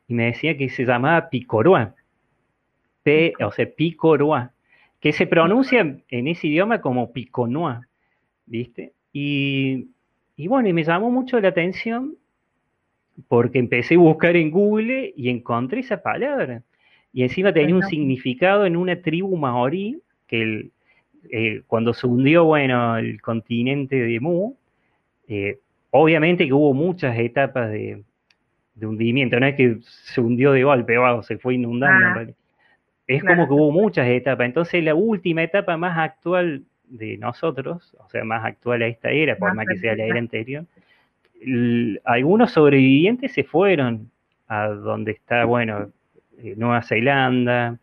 Y 0.09 0.14
me 0.14 0.27
decía 0.27 0.57
que 0.57 0.71
se 0.71 0.85
llamaba 0.85 1.29
Picoroa, 1.29 1.95
o 3.40 3.53
sea, 3.53 3.66
Picoroa, 3.77 4.53
que 5.01 5.12
se 5.12 5.27
pronuncia 5.27 5.81
en 6.09 6.29
ese 6.29 6.47
idioma 6.47 6.81
como 6.81 7.12
Piconoa, 7.12 7.88
¿viste? 8.47 8.92
Y, 9.12 9.88
y 10.37 10.49
bueno, 10.49 10.68
y 10.68 10.73
me 10.73 10.85
llamó 10.85 11.11
mucho 11.11 11.40
la 11.40 11.49
atención 11.49 12.16
porque 13.29 13.59
empecé 13.59 13.95
a 13.95 13.99
buscar 13.99 14.37
en 14.37 14.51
Google 14.51 15.12
y 15.16 15.29
encontré 15.29 15.81
esa 15.81 16.03
palabra. 16.03 16.62
Y 17.12 17.23
encima 17.23 17.53
tenía 17.53 17.75
un 17.75 17.83
significado 17.83 18.64
en 18.64 18.77
una 18.77 19.01
tribu 19.01 19.37
maorí 19.37 20.01
que 20.27 20.71
eh, 21.31 21.62
cuando 21.66 21.92
se 21.92 22.07
hundió, 22.07 22.45
bueno, 22.45 22.97
el 22.97 23.21
continente 23.21 23.97
de 23.97 24.18
Mu, 24.18 24.55
eh, 25.29 25.59
obviamente 25.90 26.47
que 26.47 26.53
hubo 26.53 26.73
muchas 26.73 27.18
etapas 27.18 27.71
de, 27.71 28.03
hundimiento, 28.81 29.38
no 29.38 29.47
es 29.47 29.55
que 29.55 29.77
se 29.81 30.21
hundió 30.21 30.53
de 30.53 30.64
golpe 30.64 30.97
o 30.99 31.23
se 31.23 31.38
fue 31.38 31.55
inundando. 31.55 32.33
es 33.07 33.23
como 33.23 33.47
que 33.47 33.53
hubo 33.53 33.71
muchas 33.71 34.09
etapas. 34.09 34.47
Entonces 34.47 34.83
la 34.83 34.95
última 34.95 35.42
etapa 35.42 35.77
más 35.77 35.99
actual 35.99 36.64
de 36.92 37.16
nosotros, 37.16 37.96
o 37.98 38.09
sea, 38.11 38.22
más 38.22 38.44
actual 38.44 38.83
a 38.83 38.87
esta 38.87 39.11
era, 39.11 39.37
por 39.37 39.55
más 39.55 39.66
que 39.66 39.78
sea 39.78 39.96
la 39.96 40.05
era 40.05 40.18
anterior, 40.18 40.66
algunos 42.05 42.52
sobrevivientes 42.52 43.33
se 43.33 43.44
fueron 43.44 44.11
a 44.46 44.68
donde 44.68 45.12
está, 45.12 45.46
bueno, 45.46 45.90
eh, 46.38 46.55
Nueva 46.57 46.83
Zelanda, 46.83 47.78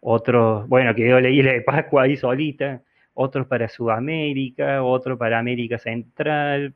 otros, 0.00 0.68
bueno, 0.68 0.94
quedó 0.94 1.20
la 1.20 1.28
isla 1.28 1.52
de 1.52 1.62
Pascua 1.62 2.04
ahí 2.04 2.16
solita, 2.16 2.82
otros 3.14 3.46
para 3.48 3.68
Sudamérica, 3.68 4.82
otros 4.84 5.18
para 5.18 5.40
América 5.40 5.78
Central, 5.78 6.72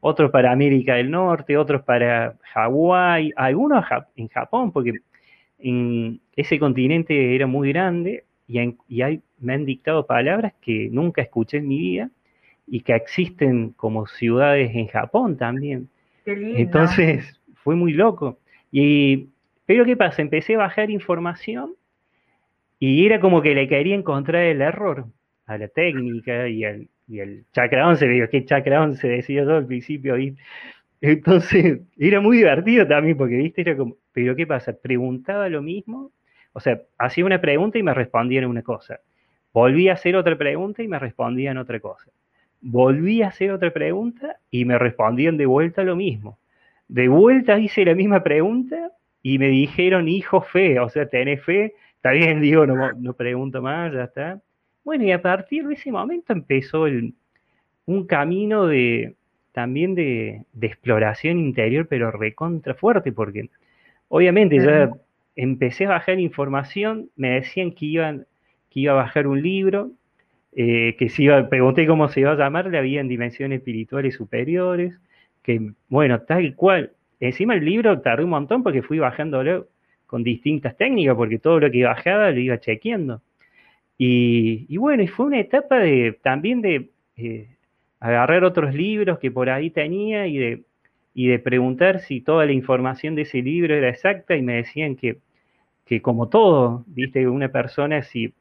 otros 0.00 0.30
para 0.30 0.52
América 0.52 0.96
del 0.96 1.10
Norte, 1.10 1.56
otros 1.56 1.82
para 1.82 2.36
Hawái, 2.52 3.32
algunos 3.36 3.84
en 4.16 4.28
Japón, 4.28 4.70
porque 4.70 4.92
en 5.58 6.20
ese 6.36 6.58
continente 6.58 7.34
era 7.34 7.46
muy 7.46 7.72
grande 7.72 8.24
y, 8.46 8.76
y 8.88 9.02
hay, 9.02 9.22
me 9.38 9.54
han 9.54 9.64
dictado 9.64 10.06
palabras 10.06 10.52
que 10.60 10.88
nunca 10.90 11.22
escuché 11.22 11.58
en 11.58 11.68
mi 11.68 11.78
vida 11.78 12.10
y 12.66 12.80
que 12.80 12.94
existen 12.94 13.70
como 13.70 14.06
ciudades 14.06 14.74
en 14.74 14.86
Japón 14.88 15.36
también. 15.36 15.88
Entonces 16.24 17.40
fue 17.56 17.74
muy 17.74 17.92
loco. 17.92 18.38
Y, 18.70 19.28
pero 19.66 19.84
¿qué 19.84 19.96
pasa? 19.96 20.22
Empecé 20.22 20.54
a 20.54 20.58
bajar 20.58 20.90
información 20.90 21.74
y 22.78 23.04
era 23.04 23.20
como 23.20 23.42
que 23.42 23.54
le 23.54 23.68
quería 23.68 23.94
encontrar 23.94 24.42
el 24.44 24.62
error 24.62 25.06
a 25.46 25.58
la 25.58 25.68
técnica 25.68 26.48
y 26.48 26.64
al, 26.64 26.88
y 27.08 27.20
el 27.20 27.44
chakra 27.52 27.86
11, 27.88 28.08
digo, 28.08 28.28
que 28.28 28.44
chakra 28.44 28.82
11 28.82 29.06
decía 29.06 29.44
yo 29.44 29.56
al 29.56 29.66
principio. 29.66 30.18
Y, 30.18 30.36
entonces 31.00 31.80
era 31.98 32.20
muy 32.20 32.38
divertido 32.38 32.86
también 32.86 33.16
porque, 33.16 33.36
viste, 33.36 33.60
era 33.60 33.76
como, 33.76 33.96
pero 34.12 34.34
¿qué 34.36 34.46
pasa? 34.46 34.72
Preguntaba 34.72 35.48
lo 35.48 35.60
mismo, 35.60 36.12
o 36.52 36.60
sea, 36.60 36.80
hacía 36.98 37.24
una 37.24 37.40
pregunta 37.40 37.78
y 37.78 37.82
me 37.82 37.94
respondían 37.94 38.44
una 38.44 38.62
cosa. 38.62 39.00
Volví 39.52 39.88
a 39.88 39.94
hacer 39.94 40.16
otra 40.16 40.36
pregunta 40.36 40.82
y 40.82 40.88
me 40.88 40.98
respondían 40.98 41.58
otra 41.58 41.80
cosa 41.80 42.10
volví 42.62 43.22
a 43.22 43.28
hacer 43.28 43.50
otra 43.50 43.72
pregunta 43.72 44.36
y 44.50 44.64
me 44.64 44.78
respondían 44.78 45.36
de 45.36 45.46
vuelta 45.46 45.82
lo 45.82 45.96
mismo. 45.96 46.38
De 46.88 47.08
vuelta 47.08 47.58
hice 47.58 47.84
la 47.84 47.94
misma 47.94 48.22
pregunta 48.22 48.92
y 49.22 49.38
me 49.38 49.48
dijeron, 49.48 50.08
hijo, 50.08 50.40
fe, 50.40 50.78
o 50.78 50.88
sea, 50.88 51.06
tenés 51.06 51.42
fe, 51.42 51.74
está 51.96 52.12
bien, 52.12 52.40
digo, 52.40 52.66
no, 52.66 52.92
no 52.92 53.12
pregunto 53.14 53.60
más, 53.60 53.92
ya 53.92 54.04
está. 54.04 54.40
Bueno, 54.84 55.04
y 55.04 55.12
a 55.12 55.20
partir 55.20 55.66
de 55.66 55.74
ese 55.74 55.92
momento 55.92 56.32
empezó 56.32 56.86
un 57.86 58.06
camino 58.06 58.66
de 58.66 59.14
también 59.52 59.94
de, 59.94 60.44
de, 60.54 60.66
exploración 60.66 61.38
interior, 61.38 61.86
pero 61.86 62.10
recontra 62.10 62.74
fuerte, 62.74 63.12
porque 63.12 63.50
obviamente 64.08 64.56
ya 64.56 64.90
empecé 65.36 65.86
a 65.86 65.90
bajar 65.90 66.20
información, 66.20 67.10
me 67.16 67.30
decían 67.30 67.72
que, 67.72 67.86
iban, 67.86 68.26
que 68.70 68.80
iba 68.80 68.92
a 68.92 68.96
bajar 68.96 69.26
un 69.26 69.42
libro, 69.42 69.92
eh, 70.54 70.96
que 70.98 71.08
se 71.08 71.24
iba, 71.24 71.48
pregunté 71.48 71.86
cómo 71.86 72.08
se 72.08 72.20
iba 72.20 72.32
a 72.32 72.36
llamar, 72.36 72.66
le 72.66 72.78
había 72.78 73.00
en 73.00 73.08
dimensiones 73.08 73.58
espirituales 73.58 74.14
superiores, 74.14 74.98
que 75.42 75.72
bueno, 75.88 76.20
tal 76.22 76.54
cual. 76.54 76.92
Encima 77.20 77.54
el 77.54 77.64
libro 77.64 78.00
tardé 78.00 78.24
un 78.24 78.30
montón 78.30 78.62
porque 78.62 78.82
fui 78.82 78.98
bajándolo 78.98 79.68
con 80.06 80.24
distintas 80.24 80.76
técnicas, 80.76 81.16
porque 81.16 81.38
todo 81.38 81.60
lo 81.60 81.70
que 81.70 81.84
bajaba 81.84 82.30
lo 82.30 82.40
iba 82.40 82.58
chequeando. 82.60 83.22
Y, 83.96 84.76
bueno, 84.76 85.04
y 85.04 85.06
fue 85.06 85.26
una 85.26 85.38
etapa 85.38 85.78
de 85.78 86.18
también 86.22 86.60
de 86.60 86.90
eh, 87.16 87.56
agarrar 88.00 88.42
otros 88.42 88.74
libros 88.74 89.20
que 89.20 89.30
por 89.30 89.48
ahí 89.48 89.70
tenía 89.70 90.26
y 90.26 90.38
de, 90.38 90.64
y 91.14 91.28
de 91.28 91.38
preguntar 91.38 92.00
si 92.00 92.20
toda 92.20 92.46
la 92.46 92.52
información 92.52 93.14
de 93.14 93.22
ese 93.22 93.42
libro 93.42 93.74
era 93.74 93.88
exacta 93.88 94.36
y 94.36 94.42
me 94.42 94.54
decían 94.54 94.96
que, 94.96 95.18
que 95.84 96.00
como 96.00 96.28
todo, 96.28 96.84
viste, 96.86 97.28
una 97.28 97.48
persona 97.48 98.02
si 98.02 98.34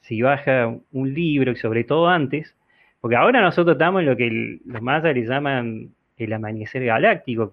si 0.00 0.22
baja 0.22 0.74
un 0.92 1.14
libro 1.14 1.52
y 1.52 1.56
sobre 1.56 1.84
todo 1.84 2.08
antes, 2.08 2.54
porque 3.00 3.16
ahora 3.16 3.42
nosotros 3.42 3.74
estamos 3.74 4.00
en 4.00 4.06
lo 4.06 4.16
que 4.16 4.58
los 4.64 4.82
mayas 4.82 5.14
le 5.14 5.26
llaman 5.26 5.90
el 6.16 6.32
amanecer 6.32 6.84
galáctico, 6.84 7.52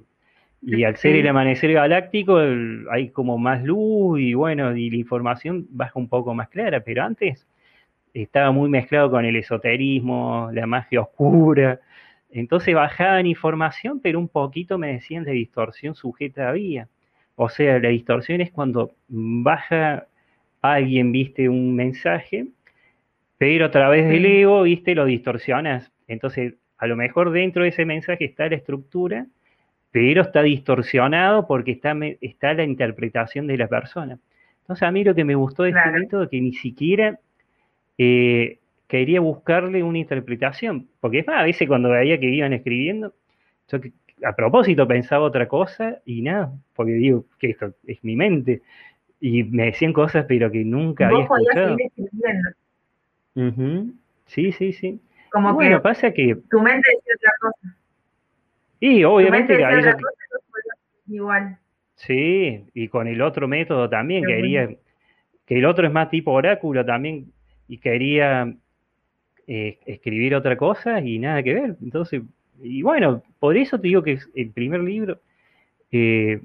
y 0.61 0.83
al 0.83 0.95
ser 0.95 1.15
el 1.15 1.27
amanecer 1.27 1.73
galáctico 1.73 2.39
hay 2.89 3.09
como 3.09 3.37
más 3.37 3.63
luz 3.63 4.19
y 4.19 4.33
bueno, 4.33 4.75
y 4.75 4.89
la 4.89 4.95
información 4.95 5.67
baja 5.69 5.99
un 5.99 6.07
poco 6.07 6.33
más 6.33 6.49
clara, 6.49 6.79
pero 6.79 7.03
antes 7.03 7.45
estaba 8.13 8.51
muy 8.51 8.69
mezclado 8.69 9.11
con 9.11 9.25
el 9.25 9.35
esoterismo, 9.35 10.49
la 10.53 10.65
magia 10.65 11.01
oscura, 11.01 11.79
entonces 12.35 12.75
bajaban 12.75 13.25
información, 13.27 14.01
pero 14.01 14.19
un 14.19 14.27
poquito 14.27 14.77
me 14.77 14.91
decían 14.91 15.23
de 15.23 15.31
distorsión 15.31 15.95
sujeta 15.95 16.49
había. 16.49 16.89
O 17.35 17.47
sea, 17.47 17.79
la 17.79 17.89
distorsión 17.89 18.41
es 18.41 18.51
cuando 18.51 18.91
baja 19.07 20.07
alguien, 20.61 21.13
viste, 21.13 21.47
un 21.47 21.75
mensaje, 21.75 22.47
pero 23.37 23.67
a 23.67 23.71
través 23.71 24.09
del 24.09 24.25
ego, 24.25 24.63
viste, 24.63 24.95
lo 24.95 25.05
distorsionas. 25.05 25.93
Entonces, 26.07 26.55
a 26.77 26.87
lo 26.87 26.97
mejor 26.97 27.31
dentro 27.31 27.63
de 27.63 27.69
ese 27.69 27.85
mensaje 27.85 28.25
está 28.25 28.49
la 28.49 28.55
estructura, 28.57 29.27
pero 29.91 30.21
está 30.21 30.43
distorsionado 30.43 31.47
porque 31.47 31.71
está, 31.71 31.95
está 32.19 32.53
la 32.53 32.65
interpretación 32.65 33.47
de 33.47 33.57
la 33.57 33.69
persona. 33.69 34.19
Entonces, 34.59 34.83
a 34.83 34.91
mí 34.91 35.05
lo 35.05 35.15
que 35.15 35.23
me 35.23 35.35
gustó 35.35 35.63
de 35.63 35.69
este 35.69 35.89
método 35.89 36.23
es 36.23 36.29
que 36.29 36.41
ni 36.41 36.51
siquiera 36.51 37.17
eh, 37.97 38.59
quería 38.87 39.19
buscarle 39.19 39.83
una 39.83 39.97
interpretación, 39.97 40.87
porque 40.99 41.19
es 41.19 41.27
más, 41.27 41.41
a 41.41 41.43
veces 41.43 41.67
cuando 41.67 41.89
veía 41.89 42.19
que 42.19 42.27
iban 42.27 42.53
escribiendo, 42.53 43.13
yo 43.67 43.79
a 44.23 44.35
propósito 44.35 44.87
pensaba 44.87 45.25
otra 45.25 45.47
cosa 45.47 45.99
y 46.05 46.21
nada, 46.21 46.51
porque 46.75 46.93
digo 46.93 47.25
que 47.39 47.51
esto 47.51 47.73
es 47.85 48.03
mi 48.03 48.15
mente 48.15 48.61
y 49.19 49.43
me 49.43 49.65
decían 49.65 49.93
cosas 49.93 50.25
pero 50.27 50.51
que 50.51 50.63
nunca 50.63 51.07
había 51.07 51.23
escuchado. 51.23 51.77
Sí, 54.27 54.51
sí, 54.51 54.73
sí. 54.73 54.99
Como 55.31 55.49
que 55.49 55.53
bueno, 55.53 55.81
pasa 55.81 56.11
que 56.11 56.35
tu 56.49 56.61
mente 56.61 56.87
decía 56.95 57.13
otra 57.17 57.31
cosa. 57.41 57.77
Y 58.79 59.03
obviamente 59.03 59.57
que 59.57 59.95
igual. 61.07 61.57
Sí, 61.95 62.65
y 62.73 62.87
con 62.87 63.07
el 63.07 63.21
otro 63.21 63.47
método 63.47 63.89
también 63.89 64.23
quería 64.25 64.69
que 65.45 65.57
el 65.57 65.65
otro 65.65 65.85
es 65.87 65.93
más 65.93 66.09
tipo 66.09 66.31
oráculo 66.31 66.85
también 66.85 67.31
y 67.67 67.77
quería 67.77 68.53
eh, 69.47 69.79
escribir 69.85 70.35
otra 70.35 70.57
cosa 70.57 71.01
y 71.01 71.19
nada 71.19 71.43
que 71.43 71.53
ver. 71.53 71.77
Entonces, 71.81 72.21
y 72.61 72.81
bueno, 72.81 73.23
por 73.39 73.57
eso 73.57 73.79
te 73.79 73.87
digo 73.87 74.03
que 74.03 74.19
el 74.35 74.51
primer 74.51 74.81
libro 74.81 75.19
eh, 75.91 76.41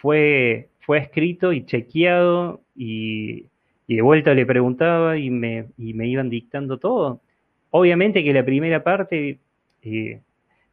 fue 0.00 0.68
fue 0.86 0.98
escrito 0.98 1.52
y 1.52 1.66
chequeado 1.66 2.60
y, 2.76 3.46
de 3.88 4.02
vuelta 4.02 4.34
le 4.34 4.46
preguntaba 4.46 5.18
y 5.18 5.30
me, 5.30 5.66
me, 5.76 6.08
iban 6.08 6.30
dictando 6.30 6.78
todo. 6.78 7.20
Obviamente 7.70 8.22
que 8.24 8.32
la 8.32 8.44
primera 8.44 8.82
parte 8.84 9.38
eh, 9.82 10.20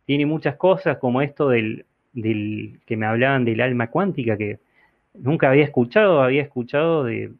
tiene 0.05 0.25
muchas 0.25 0.55
cosas 0.55 0.97
como 0.99 1.21
esto 1.21 1.49
del, 1.49 1.85
del, 2.13 2.79
que 2.85 2.95
me 2.97 3.07
hablaban 3.07 3.45
del 3.45 3.61
alma 3.61 3.89
cuántica, 3.89 4.37
que 4.37 4.59
nunca 5.15 5.49
había 5.49 5.63
escuchado, 5.63 6.21
había 6.21 6.43
escuchado 6.43 7.03
de, 7.05 7.31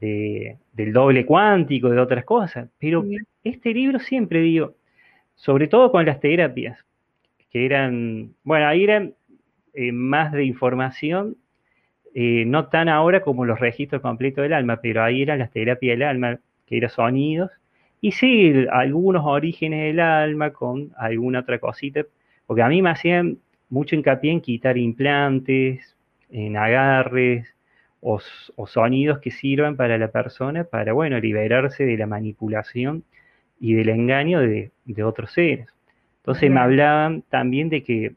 del 0.00 0.92
doble 0.92 1.24
cuántico, 1.24 1.88
de 1.88 2.00
otras 2.00 2.24
cosas, 2.24 2.68
pero 2.78 3.04
este 3.44 3.72
libro 3.72 4.00
siempre 4.00 4.40
digo, 4.40 4.74
sobre 5.36 5.68
todo 5.68 5.92
con 5.92 6.04
las 6.04 6.20
terapias, 6.20 6.84
que 7.50 7.64
eran, 7.64 8.34
bueno, 8.42 8.66
ahí 8.66 8.82
eran 8.82 9.14
eh, 9.72 9.92
más 9.92 10.32
de 10.32 10.44
información, 10.44 11.36
eh, 12.12 12.44
no 12.46 12.66
tan 12.68 12.88
ahora 12.88 13.20
como 13.20 13.44
los 13.44 13.60
registros 13.60 14.02
completos 14.02 14.42
del 14.42 14.52
alma, 14.52 14.80
pero 14.80 15.02
ahí 15.02 15.22
eran 15.22 15.38
las 15.38 15.52
terapias 15.52 15.96
del 15.96 16.08
alma, 16.08 16.38
que 16.66 16.78
eran 16.78 16.90
sonidos, 16.90 17.50
y 18.00 18.12
sí, 18.12 18.66
algunos 18.72 19.24
orígenes 19.24 19.84
del 19.84 20.00
alma 20.00 20.50
con 20.50 20.90
alguna 20.96 21.40
otra 21.40 21.60
cosita, 21.60 22.04
porque 22.46 22.62
a 22.62 22.68
mí 22.68 22.82
me 22.82 22.90
hacían 22.90 23.38
mucho 23.70 23.94
hincapié 23.94 24.32
en 24.32 24.40
quitar 24.40 24.76
implantes, 24.76 25.96
en 26.30 26.56
agarres 26.56 27.53
o, 28.06 28.66
sonidos 28.66 29.18
que 29.20 29.30
sirvan 29.30 29.76
para 29.76 29.96
la 29.96 30.08
persona 30.08 30.64
para, 30.64 30.92
bueno, 30.92 31.18
liberarse 31.18 31.86
de 31.86 31.96
la 31.96 32.06
manipulación 32.06 33.02
y 33.58 33.72
del 33.72 33.88
engaño 33.88 34.40
de, 34.40 34.70
otros 35.02 35.32
seres. 35.32 35.68
Entonces 36.18 36.50
me 36.50 36.60
hablaban 36.60 37.22
también 37.30 37.70
de 37.70 37.82
que 37.82 38.14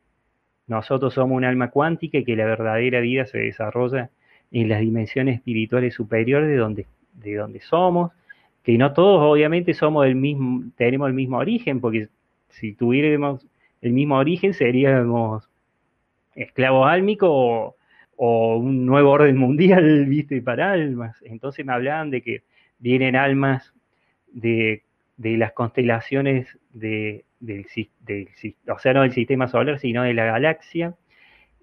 nosotros 0.68 1.14
somos 1.14 1.38
un 1.38 1.46
alma 1.46 1.70
cuántica 1.72 2.18
y 2.18 2.26
que 2.26 2.36
la 2.36 2.46
verdadera 2.46 3.00
vida 3.00 3.26
se 3.26 3.38
desarrolla 3.38 4.10
en 4.52 4.68
las 4.68 4.82
dimensiones 4.82 5.36
espirituales 5.36 5.94
superiores 5.94 6.50
de 6.50 6.58
donde, 6.58 6.86
de 7.14 7.36
donde 7.36 7.62
somos, 7.62 8.12
que 8.64 8.78
no 8.78 8.92
todos 8.92 9.22
obviamente 9.22 9.74
somos 9.74 10.04
del 10.04 10.16
mismo, 10.16 10.66
tenemos 10.76 11.08
el 11.08 11.14
mismo 11.14 11.38
origen, 11.38 11.80
porque 11.80 12.10
si 12.50 12.74
tuviéramos 12.74 13.46
el 13.82 13.94
mismo 13.94 14.18
origen 14.18 14.54
seríamos 14.54 15.48
esclavos 16.36 16.90
álmicos 16.90 17.30
o, 17.32 17.77
un 18.18 18.86
nuevo 18.86 19.12
orden 19.12 19.38
mundial, 19.38 20.06
viste, 20.08 20.42
para 20.42 20.72
almas. 20.72 21.18
Entonces 21.24 21.66
me 21.66 21.74
hablaban 21.74 22.10
de 22.10 22.22
que 22.22 22.44
vienen 22.80 23.16
almas 23.16 23.74
de, 24.32 24.84
las 25.18 25.52
constelaciones 25.54 26.58
de, 26.74 27.26
del, 27.40 27.66
del, 28.06 28.30
o 28.68 28.80
sea, 28.80 28.94
no 28.94 29.02
del 29.02 29.14
sistema 29.14 29.48
solar, 29.48 29.80
sino 29.80 30.04
de 30.04 30.14
la 30.14 30.26
galaxia, 30.26 30.96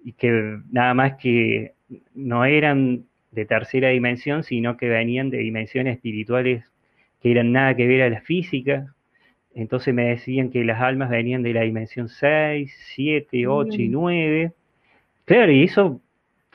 y 0.03 0.13
que 0.13 0.59
nada 0.71 0.93
más 0.93 1.15
que 1.15 1.73
no 2.13 2.45
eran 2.45 3.05
de 3.31 3.45
tercera 3.45 3.89
dimensión, 3.89 4.43
sino 4.43 4.77
que 4.77 4.87
venían 4.87 5.29
de 5.29 5.39
dimensiones 5.39 5.95
espirituales 5.95 6.63
que 7.21 7.31
eran 7.31 7.51
nada 7.51 7.75
que 7.75 7.87
ver 7.87 8.03
a 8.03 8.09
la 8.09 8.21
física. 8.21 8.93
Entonces 9.53 9.93
me 9.93 10.05
decían 10.05 10.51
que 10.51 10.63
las 10.63 10.81
almas 10.81 11.09
venían 11.09 11.43
de 11.43 11.53
la 11.53 11.61
dimensión 11.61 12.07
6, 12.07 12.73
7, 12.95 13.47
8 13.47 13.81
y 13.81 13.89
9. 13.89 14.51
Claro, 15.25 15.51
y 15.51 15.63
eso 15.63 16.01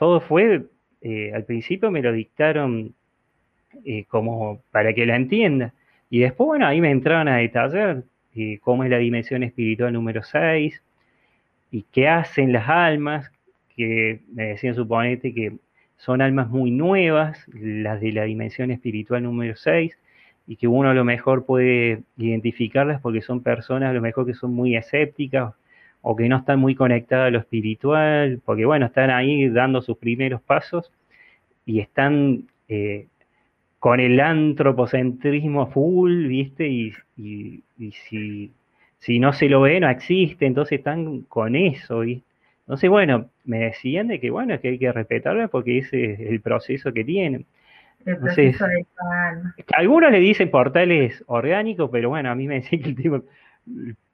todo 0.01 0.23
fue, 0.23 0.65
eh, 1.03 1.31
al 1.35 1.45
principio 1.45 1.91
me 1.91 2.01
lo 2.01 2.11
dictaron 2.11 2.95
eh, 3.85 4.07
como 4.09 4.63
para 4.71 4.95
que 4.95 5.05
la 5.05 5.15
entienda. 5.15 5.75
Y 6.09 6.21
después, 6.21 6.47
bueno, 6.47 6.67
ahí 6.67 6.81
me 6.81 6.91
entraban 6.91 7.29
a 7.29 7.37
detallar 7.37 8.05
eh, 8.35 8.59
cómo 8.63 8.83
es 8.83 8.89
la 8.89 8.97
dimensión 8.97 9.43
espiritual 9.43 9.93
número 9.93 10.23
6 10.23 10.83
y 11.71 11.85
qué 11.93 12.09
hacen 12.09 12.51
las 12.51 12.67
almas, 12.67 13.31
que 13.77 14.21
me 14.33 14.45
decían, 14.47 14.75
suponete, 14.75 15.35
que 15.35 15.59
son 15.99 16.23
almas 16.23 16.49
muy 16.49 16.71
nuevas, 16.71 17.47
las 17.53 18.01
de 18.01 18.13
la 18.13 18.25
dimensión 18.25 18.71
espiritual 18.71 19.23
número 19.23 19.55
6, 19.55 19.99
y 20.47 20.57
que 20.57 20.67
uno 20.67 20.89
a 20.89 20.95
lo 20.95 21.05
mejor 21.05 21.45
puede 21.45 22.05
identificarlas 22.17 23.03
porque 23.03 23.21
son 23.21 23.43
personas 23.43 23.91
a 23.91 23.93
lo 23.93 24.01
mejor 24.01 24.25
que 24.25 24.33
son 24.33 24.55
muy 24.55 24.77
escépticas 24.77 25.53
o 26.03 26.17
que 26.17 26.29
no 26.29 26.39
están 26.39 26.59
muy 26.59 26.75
conectadas 26.75 27.29
a 27.29 27.31
lo 27.31 27.39
espiritual, 27.39 28.41
porque 28.45 28.65
bueno, 28.65 28.87
están 28.87 29.11
ahí 29.11 29.49
dando 29.49 29.83
sus 29.83 29.99
primeros 29.99 30.41
pasos 30.41 30.91
y 31.67 31.81
están 31.81 32.45
eh, 32.69 33.07
con 33.79 34.01
el 34.01 34.21
antropocentrismo 34.21 35.71
full, 35.71 36.27
¿viste? 36.27 36.69
Y, 36.69 36.93
si, 37.93 38.53
si, 38.99 39.19
no 39.19 39.33
se 39.33 39.49
lo 39.49 39.63
ve, 39.63 39.81
no 39.81 39.89
existe, 39.89 40.47
entonces 40.47 40.79
están 40.79 41.23
con 41.23 41.57
eso, 41.57 42.01
¿viste? 42.01 42.25
Entonces, 42.61 42.89
bueno, 42.89 43.31
me 43.45 43.59
decían 43.59 44.07
de 44.07 44.21
que, 44.21 44.31
bueno, 44.31 44.61
que 44.61 44.69
hay 44.69 44.79
que 44.79 44.93
respetarla 44.93 45.49
porque 45.49 45.79
ese 45.79 46.13
es 46.13 46.21
el 46.21 46.41
proceso 46.41 46.93
que 46.93 47.05
tienen. 47.05 47.45
El 48.07 48.17
Algunos 49.75 50.13
le 50.13 50.21
dicen 50.21 50.51
portales 50.51 51.23
orgánicos, 51.27 51.91
pero 51.91 52.11
bueno, 52.11 52.31
a 52.31 52.35
mí 52.35 52.47
me 52.47 52.57
decían 52.57 52.83
que 52.83 52.91
el 52.91 52.97
tipo 52.97 53.25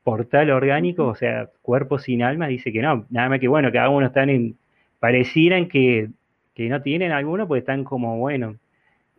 portal 0.06 0.50
orgánico, 0.50 1.04
o 1.08 1.16
sea, 1.16 1.48
cuerpo 1.62 1.98
sin 1.98 2.22
alma, 2.22 2.46
dice 2.46 2.72
que 2.72 2.80
no. 2.80 3.06
Nada 3.10 3.28
más 3.28 3.40
que 3.40 3.48
bueno, 3.48 3.72
que 3.72 3.80
algunos 3.80 4.10
están 4.10 4.30
en. 4.30 4.56
parecieran 5.00 5.66
que, 5.66 6.10
no 6.56 6.80
tienen 6.82 7.10
alguno, 7.10 7.48
pues 7.48 7.62
están 7.62 7.82
como, 7.82 8.16
bueno, 8.18 8.54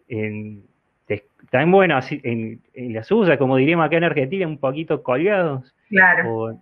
en, 0.08 0.64
están 1.10 1.70
bueno 1.72 2.00
en, 2.10 2.62
en 2.74 2.94
la 2.94 3.04
suya, 3.04 3.38
como 3.38 3.58
diríamos 3.58 3.86
acá 3.86 3.98
en 3.98 4.06
Argentina, 4.06 4.48
un 4.48 4.60
poquito 4.60 5.04
colgados. 5.04 5.76
Claro. 5.90 6.58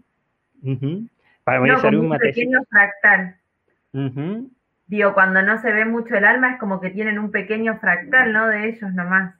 para 1.44 1.60
no, 1.60 1.80
como 1.80 2.00
un 2.00 2.18
pequeño 2.18 2.60
fractal 2.68 3.36
digo, 4.88 5.14
cuando 5.14 5.44
no 5.44 5.62
se 5.62 5.72
ve 5.72 5.86
mucho 5.86 6.16
el 6.16 6.26
alma 6.26 6.54
es 6.54 6.60
como 6.60 6.82
que 6.82 6.90
tienen 6.90 7.20
un 7.20 7.32
pequeño 7.32 7.78
fractal, 7.78 8.34
¿no? 8.34 8.48
De 8.48 8.70
ellos 8.70 8.92
nomás, 8.94 9.36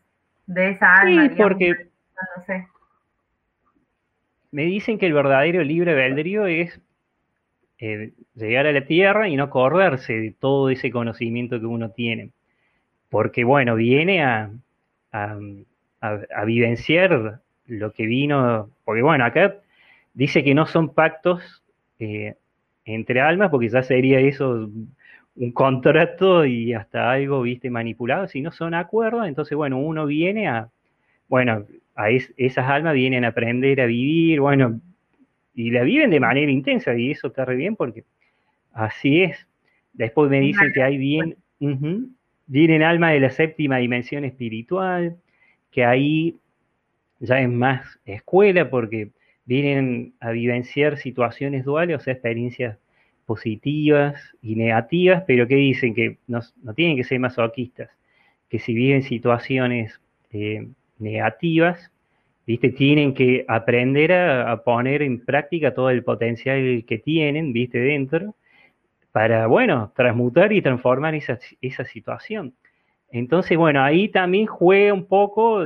de 0.45 0.69
esa 0.71 1.02
alma. 1.02 1.30
Sí, 1.30 1.36
porque 1.36 1.88
me 4.51 4.63
dicen 4.63 4.97
que 4.97 5.08
el 5.08 5.13
verdadero 5.13 5.63
libre 5.63 5.91
albedrío 5.91 6.45
es 6.45 6.79
eh, 7.79 8.13
llegar 8.36 8.67
a 8.67 8.71
la 8.71 8.86
tierra 8.86 9.27
y 9.27 9.36
no 9.36 9.49
correrse 9.49 10.13
de 10.13 10.31
todo 10.31 10.69
ese 10.69 10.91
conocimiento 10.91 11.60
que 11.60 11.65
uno 11.65 11.91
tiene. 11.91 12.31
Porque, 13.10 13.43
bueno, 13.43 13.75
viene 13.75 14.23
a, 14.23 14.51
a, 15.12 16.45
vivenciar 16.45 17.41
lo 17.67 17.91
que 17.93 18.05
vino, 18.05 18.69
porque, 18.84 19.01
bueno, 19.01 19.25
acá 19.25 19.55
dice 20.13 20.43
que 20.43 20.53
no 20.53 20.65
son 20.65 20.93
pactos 20.93 21.63
eh, 21.99 22.36
entre 22.86 23.21
almas, 23.21 23.49
porque 23.49 23.69
ya 23.69 23.84
sería 23.84 24.19
eso 24.19 24.69
un 25.36 25.51
contrato 25.51 26.45
y 26.45 26.73
hasta 26.73 27.12
algo, 27.12 27.41
viste, 27.41 27.69
manipulado, 27.69 28.27
si 28.27 28.41
no 28.41 28.51
son 28.51 28.73
acuerdos, 28.73 29.27
entonces, 29.27 29.58
bueno, 29.58 29.79
uno 29.79 30.05
viene 30.05 30.47
a, 30.47 30.69
bueno, 31.27 31.65
a 31.95 32.10
esas 32.10 32.69
almas 32.69 32.93
vienen 32.93 33.23
a 33.23 33.29
aprender 33.29 33.79
a 33.81 33.86
vivir, 33.86 34.41
bueno, 34.41 34.81
y 35.53 35.71
la 35.71 35.84
viven 35.84 36.10
de 36.10 36.19
manera 36.19 36.51
intensa, 36.51 36.93
y 36.95 37.12
eso 37.12 37.27
está 37.27 37.45
re 37.45 37.55
bien 37.55 37.75
porque 37.75 38.03
así 38.73 39.21
es. 39.21 39.47
Después 39.93 40.29
me 40.29 40.41
dicen 40.41 40.73
que 40.73 40.84
hay 40.84 40.97
bien, 40.97 41.38
vienen 42.47 42.84
almas 42.84 43.13
de 43.13 43.21
la 43.21 43.29
séptima 43.29 43.77
dimensión 43.77 44.25
espiritual, 44.25 45.15
que 45.71 45.86
ahí 45.86 46.36
ya 47.19 47.39
es 47.39 47.49
más 47.49 47.99
escuela 48.05 48.69
porque 48.69 49.12
vienen 49.45 50.13
a 50.19 50.31
vivenciar 50.31 50.97
situaciones 50.97 51.63
duales, 51.63 51.97
o 51.97 51.99
sea, 52.01 52.13
experiencias 52.13 52.77
positivas 53.25 54.21
y 54.41 54.55
negativas, 54.55 55.23
pero 55.25 55.47
que 55.47 55.55
dicen 55.55 55.95
que 55.95 56.17
no, 56.27 56.41
tienen 56.75 56.97
que 56.97 57.05
ser 57.05 57.19
masoquistas, 57.19 57.89
que 58.49 58.60
si 58.60 58.73
viven 58.73 59.03
situaciones 59.03 59.99
eh, 60.31 60.67
negativas, 60.99 61.91
¿viste? 62.45 62.69
tienen 62.69 63.13
que 63.13 63.45
aprender 63.47 64.13
a, 64.13 64.63
poner 64.63 65.01
en 65.01 65.23
práctica 65.23 65.73
todo 65.73 65.89
el 65.89 66.03
potencial 66.03 66.84
que 66.88 66.97
tienen 66.97 67.53
¿viste? 67.53 67.79
dentro 67.79 68.36
para, 69.12 69.47
bueno, 69.47 69.91
transmutar 69.95 70.51
y 70.51 70.62
transformar 70.62 71.15
esa, 71.15 71.39
esa 71.62 71.86
situación. 71.86 72.53
Entonces, 73.12 73.58
bueno, 73.58 73.81
ahí 73.81 74.10
también 74.10 74.45
juega 74.45 74.93
un 74.93 75.05
poco 75.05 75.65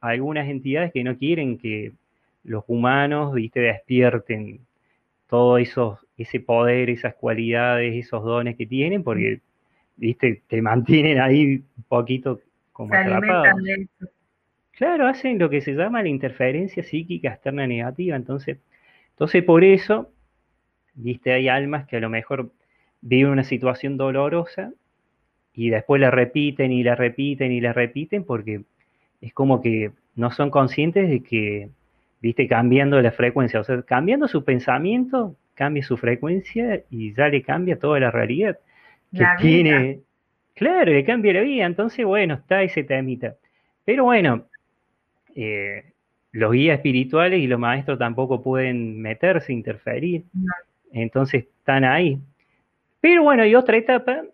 algunas 0.00 0.48
entidades 0.48 0.92
que 0.92 1.04
no 1.04 1.16
quieren 1.16 1.58
que 1.58 1.92
los 2.42 2.64
humanos, 2.66 3.34
viste, 3.34 3.60
despierten 3.60 4.60
todo 5.28 5.58
eso, 5.58 5.98
ese 6.16 6.40
poder, 6.40 6.90
esas 6.90 7.14
cualidades, 7.14 7.94
esos 7.94 8.24
dones 8.24 8.56
que 8.56 8.66
tienen, 8.66 9.04
porque, 9.04 9.40
viste, 9.96 10.42
te 10.48 10.62
mantienen 10.62 11.20
ahí 11.20 11.62
un 11.76 11.84
poquito 11.86 12.40
como 12.72 12.94
atrapados. 12.94 13.60
Claro, 14.78 15.08
hacen 15.08 15.40
lo 15.40 15.50
que 15.50 15.60
se 15.60 15.72
llama 15.72 16.04
la 16.04 16.08
interferencia 16.08 16.84
psíquica 16.84 17.30
externa 17.30 17.66
negativa, 17.66 18.14
entonces, 18.14 18.58
entonces 19.10 19.42
por 19.42 19.64
eso, 19.64 20.08
viste, 20.94 21.32
hay 21.32 21.48
almas 21.48 21.88
que 21.88 21.96
a 21.96 22.00
lo 22.00 22.08
mejor 22.08 22.52
viven 23.00 23.32
una 23.32 23.42
situación 23.42 23.96
dolorosa 23.96 24.72
y 25.52 25.70
después 25.70 26.00
la 26.00 26.12
repiten 26.12 26.70
y 26.70 26.84
la 26.84 26.94
repiten 26.94 27.50
y 27.50 27.60
la 27.60 27.72
repiten 27.72 28.22
porque 28.22 28.62
es 29.20 29.32
como 29.34 29.60
que 29.60 29.90
no 30.14 30.30
son 30.30 30.48
conscientes 30.48 31.10
de 31.10 31.24
que 31.24 31.70
viste, 32.20 32.46
cambiando 32.46 33.02
la 33.02 33.10
frecuencia, 33.10 33.58
o 33.58 33.64
sea, 33.64 33.82
cambiando 33.82 34.28
su 34.28 34.44
pensamiento, 34.44 35.34
cambia 35.54 35.82
su 35.82 35.96
frecuencia 35.96 36.84
y 36.88 37.14
ya 37.14 37.28
le 37.28 37.42
cambia 37.42 37.80
toda 37.80 37.98
la 37.98 38.12
realidad 38.12 38.60
que 39.12 39.26
tiene. 39.40 40.00
Claro, 40.54 40.92
le 40.92 41.04
cambia 41.04 41.32
la 41.32 41.40
vida, 41.40 41.66
entonces, 41.66 42.06
bueno, 42.06 42.34
está 42.34 42.62
ese 42.62 42.84
temita. 42.84 43.34
Pero 43.84 44.04
bueno, 44.04 44.46
eh, 45.38 45.92
los 46.32 46.52
guías 46.52 46.76
espirituales 46.76 47.40
y 47.40 47.46
los 47.46 47.58
maestros 47.58 47.98
tampoco 47.98 48.42
pueden 48.42 49.00
meterse, 49.00 49.52
interferir, 49.52 50.24
entonces 50.92 51.44
están 51.44 51.84
ahí. 51.84 52.18
Pero 53.00 53.22
bueno, 53.22 53.44
hay 53.44 53.54
otra 53.54 53.76
etapa 53.76 54.24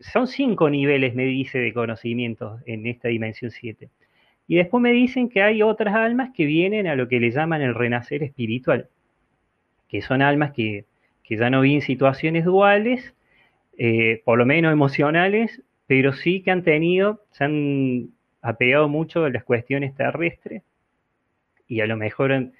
son 0.00 0.26
cinco 0.26 0.70
niveles, 0.70 1.14
me 1.14 1.24
dice, 1.24 1.58
de 1.58 1.72
conocimiento 1.72 2.58
en 2.66 2.86
esta 2.86 3.08
dimensión 3.08 3.50
7. 3.50 3.88
Y 4.46 4.56
después 4.56 4.82
me 4.82 4.92
dicen 4.92 5.28
que 5.28 5.42
hay 5.42 5.62
otras 5.62 5.94
almas 5.94 6.30
que 6.34 6.46
vienen 6.46 6.86
a 6.86 6.94
lo 6.94 7.08
que 7.08 7.20
le 7.20 7.30
llaman 7.30 7.62
el 7.62 7.74
renacer 7.74 8.22
espiritual, 8.22 8.88
que 9.88 10.02
son 10.02 10.22
almas 10.22 10.52
que, 10.52 10.84
ya 11.30 11.50
no 11.50 11.60
viven 11.60 11.82
situaciones 11.82 12.46
duales, 12.46 13.14
eh, 13.76 14.22
por 14.24 14.38
lo 14.38 14.46
menos 14.46 14.72
emocionales, 14.72 15.62
pero 15.86 16.14
sí 16.14 16.40
que 16.40 16.50
han 16.50 16.62
tenido, 16.62 17.22
se 17.32 17.44
han 17.44 18.08
apegado 18.48 18.88
mucho 18.88 19.24
a 19.24 19.30
las 19.30 19.44
cuestiones 19.44 19.94
terrestres 19.94 20.62
y 21.66 21.80
a 21.80 21.86
lo 21.86 21.96
mejor, 21.96 22.50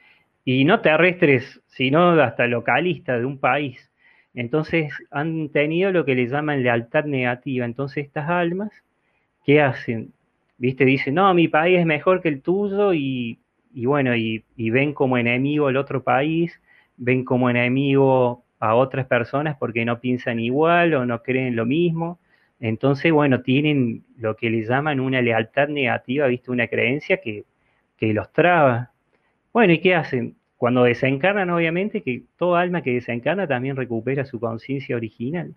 y 0.45 0.65
no 0.65 0.81
terrestres, 0.81 1.61
sino 1.67 2.11
hasta 2.21 2.47
localistas 2.47 3.21
de 3.21 3.25
un 3.25 3.39
país. 3.39 3.91
Entonces 4.35 4.93
han 5.11 5.49
tenido 5.49 5.91
lo 5.91 6.05
que 6.05 6.15
le 6.15 6.29
llaman 6.29 6.63
lealtad 6.63 7.05
negativa. 7.05 7.65
Entonces 7.65 8.07
estas 8.07 8.29
almas, 8.29 8.71
¿qué 9.45 9.61
hacen? 9.61 10.13
¿Viste? 10.59 10.85
Dicen, 10.85 11.15
no, 11.15 11.33
mi 11.35 11.49
país 11.49 11.81
es 11.81 11.87
mejor 11.87 12.21
que 12.21 12.29
el 12.29 12.43
tuyo 12.43 12.93
y, 12.93 13.39
bueno, 13.75 14.15
y, 14.15 14.45
y, 14.57 14.71
ven 14.71 14.93
como 14.93 15.19
enemigo 15.19 15.69
el 15.69 15.77
otro 15.77 16.03
país, 16.03 16.61
ven 16.97 17.25
como 17.25 17.49
enemigo 17.49 18.45
a 18.61 18.75
otras 18.75 19.07
personas 19.07 19.57
porque 19.59 19.85
no 19.85 20.01
piensan 20.01 20.41
igual 20.41 20.95
o 20.95 21.07
no 21.07 21.23
creen 21.23 21.57
lo 21.57 21.65
mismo. 21.65 22.19
Entonces, 22.61 23.13
bueno, 23.13 23.43
tienen 23.43 24.05
lo 24.17 24.37
que 24.37 24.51
le 24.51 24.65
llaman 24.65 25.01
una 25.01 25.23
lealtad 25.23 25.69
negativa, 25.69 26.27
¿viste? 26.27 26.51
Una 26.51 26.67
creencia 26.69 27.19
que, 27.21 27.45
que 27.97 28.13
los 28.13 28.33
traba. 28.33 28.93
Bueno, 29.53 29.73
¿y 29.73 29.81
qué 29.81 29.95
hacen? 29.95 30.37
Cuando 30.57 30.85
desencarnan, 30.85 31.51
obviamente, 31.51 32.03
que 32.03 32.25
toda 32.37 32.61
alma 32.61 32.83
que 32.83 32.95
desencarna 32.95 33.47
también 33.47 33.77
recupera 33.77 34.25
su 34.25 34.41
conciencia 34.41 34.97
original. 34.97 35.55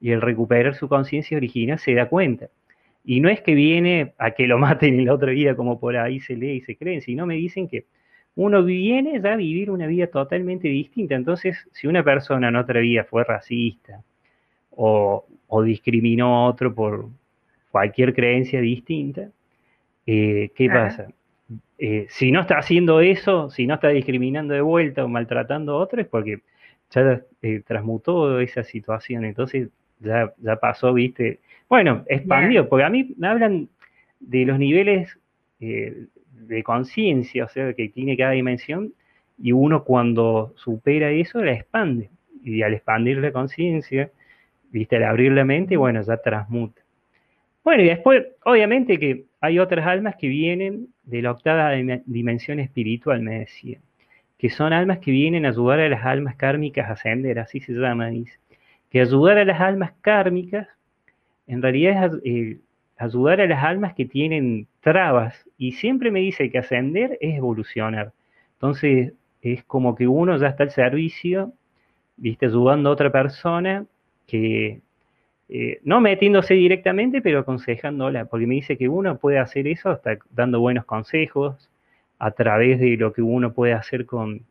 Y 0.00 0.10
el 0.10 0.20
recuperar 0.20 0.74
su 0.74 0.88
conciencia 0.88 1.36
original 1.36 1.78
se 1.78 1.94
da 1.94 2.08
cuenta. 2.08 2.50
Y 3.04 3.20
no 3.20 3.28
es 3.28 3.40
que 3.42 3.54
viene 3.54 4.14
a 4.18 4.32
que 4.32 4.46
lo 4.46 4.58
maten 4.58 5.00
el 5.00 5.08
otro 5.10 5.30
día, 5.30 5.56
como 5.56 5.78
por 5.80 5.96
ahí 5.96 6.20
se 6.20 6.36
lee 6.36 6.56
y 6.56 6.60
se 6.62 6.76
creen, 6.76 7.00
sino 7.02 7.26
me 7.26 7.34
dicen 7.36 7.68
que 7.68 7.86
uno 8.36 8.64
viene 8.64 9.20
ya 9.20 9.34
a 9.34 9.36
vivir 9.36 9.70
una 9.70 9.86
vida 9.86 10.08
totalmente 10.08 10.68
distinta. 10.68 11.14
Entonces, 11.14 11.68
si 11.72 11.86
una 11.86 12.02
persona 12.02 12.48
en 12.48 12.56
otra 12.56 12.80
vida 12.80 13.04
fue 13.04 13.24
racista 13.24 14.02
o, 14.70 15.26
discriminó 15.62 16.36
a 16.36 16.46
otro 16.46 16.74
por 16.74 17.08
cualquier 17.70 18.14
creencia 18.14 18.60
distinta, 18.60 19.30
eh, 20.06 20.50
¿qué 20.54 20.68
pasa? 20.68 21.08
Eh, 21.78 22.06
si 22.08 22.30
no 22.30 22.40
está 22.40 22.58
haciendo 22.58 23.00
eso, 23.00 23.50
si 23.50 23.66
no 23.66 23.74
está 23.74 23.88
discriminando 23.88 24.54
de 24.54 24.60
vuelta 24.60 25.04
o 25.04 25.08
maltratando 25.08 25.72
a 25.72 25.78
otro, 25.78 26.00
es 26.00 26.06
porque 26.06 26.40
ya 26.90 27.22
eh, 27.42 27.62
transmutó 27.66 28.40
esa 28.40 28.62
situación. 28.62 29.24
Entonces 29.24 29.68
ya, 30.00 30.32
ya 30.38 30.56
pasó, 30.56 30.92
viste. 30.92 31.40
Bueno, 31.68 32.04
expandió, 32.06 32.68
porque 32.68 32.84
a 32.84 32.90
mí 32.90 33.14
me 33.16 33.26
hablan 33.26 33.68
de 34.20 34.44
los 34.44 34.58
niveles 34.58 35.18
eh, 35.60 36.06
de 36.30 36.62
conciencia, 36.62 37.44
o 37.44 37.48
sea, 37.48 37.72
que 37.72 37.88
tiene 37.88 38.16
cada 38.16 38.32
dimensión, 38.32 38.92
y 39.38 39.52
uno 39.52 39.84
cuando 39.84 40.52
supera 40.56 41.10
eso 41.10 41.42
la 41.42 41.52
expande. 41.52 42.10
Y 42.44 42.62
al 42.62 42.74
expandir 42.74 43.18
la 43.18 43.32
conciencia, 43.32 44.10
viste, 44.74 44.96
al 44.96 45.04
abrir 45.04 45.30
la 45.30 45.44
mente, 45.44 45.76
bueno, 45.76 46.02
ya 46.02 46.16
transmuta. 46.16 46.82
Bueno, 47.62 47.84
y 47.84 47.86
después, 47.86 48.26
obviamente 48.44 48.98
que 48.98 49.24
hay 49.40 49.60
otras 49.60 49.86
almas 49.86 50.16
que 50.16 50.26
vienen 50.26 50.88
de 51.04 51.22
la 51.22 51.30
octava 51.30 51.70
dimensión 52.06 52.58
espiritual, 52.58 53.22
me 53.22 53.38
decía, 53.38 53.78
que 54.36 54.50
son 54.50 54.72
almas 54.72 54.98
que 54.98 55.12
vienen 55.12 55.46
a 55.46 55.50
ayudar 55.50 55.78
a 55.78 55.88
las 55.88 56.04
almas 56.04 56.34
kármicas 56.34 56.88
a 56.88 56.94
ascender, 56.94 57.38
así 57.38 57.60
se 57.60 57.72
llama, 57.72 58.08
dice. 58.08 58.36
Que 58.90 59.00
ayudar 59.00 59.38
a 59.38 59.44
las 59.44 59.60
almas 59.60 59.92
kármicas, 60.00 60.66
en 61.46 61.62
realidad 61.62 62.06
es 62.06 62.20
eh, 62.24 62.58
ayudar 62.98 63.40
a 63.40 63.46
las 63.46 63.62
almas 63.62 63.94
que 63.94 64.06
tienen 64.06 64.66
trabas, 64.80 65.48
y 65.56 65.72
siempre 65.72 66.10
me 66.10 66.18
dice 66.18 66.50
que 66.50 66.58
ascender 66.58 67.16
es 67.20 67.36
evolucionar. 67.36 68.12
Entonces, 68.54 69.12
es 69.40 69.62
como 69.64 69.94
que 69.94 70.08
uno 70.08 70.36
ya 70.36 70.48
está 70.48 70.64
al 70.64 70.70
servicio, 70.72 71.52
viste, 72.16 72.46
ayudando 72.46 72.90
a 72.90 72.92
otra 72.92 73.12
persona 73.12 73.86
que 74.26 74.80
eh, 75.48 75.80
no 75.84 76.00
metiéndose 76.00 76.54
directamente, 76.54 77.20
pero 77.20 77.40
aconsejándola, 77.40 78.24
porque 78.26 78.46
me 78.46 78.54
dice 78.54 78.78
que 78.78 78.88
uno 78.88 79.18
puede 79.18 79.38
hacer 79.38 79.66
eso 79.68 79.90
hasta 79.90 80.18
dando 80.30 80.60
buenos 80.60 80.84
consejos 80.84 81.70
a 82.18 82.30
través 82.30 82.80
de 82.80 82.96
lo 82.96 83.12
que 83.12 83.22
uno 83.22 83.52
puede 83.52 83.74
hacer 83.74 84.06
con, 84.06 84.42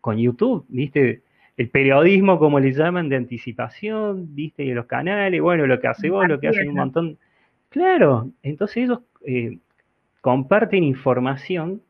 con 0.00 0.18
YouTube, 0.18 0.64
¿viste? 0.68 1.22
El 1.56 1.68
periodismo, 1.70 2.38
como 2.38 2.60
le 2.60 2.72
llaman, 2.72 3.08
de 3.08 3.16
anticipación, 3.16 4.34
¿viste? 4.34 4.64
Y 4.64 4.72
los 4.72 4.86
canales, 4.86 5.40
bueno, 5.40 5.66
lo 5.66 5.80
que 5.80 5.88
hace 5.88 6.10
vos, 6.10 6.28
lo 6.28 6.40
que 6.40 6.48
hacen 6.48 6.68
un 6.68 6.76
montón. 6.76 7.18
Claro, 7.68 8.30
entonces 8.42 8.84
ellos 8.84 9.00
eh, 9.26 9.58
comparten 10.20 10.84
información 10.84 11.82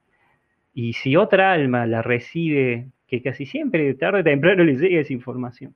y 0.72 0.94
si 0.94 1.16
otra 1.16 1.52
alma 1.52 1.86
la 1.86 2.02
recibe, 2.02 2.88
que 3.07 3.22
casi 3.22 3.46
siempre, 3.46 3.94
tarde 3.94 4.20
o 4.20 4.24
temprano 4.24 4.64
le 4.64 4.76
llega 4.76 5.00
esa 5.00 5.12
información. 5.12 5.74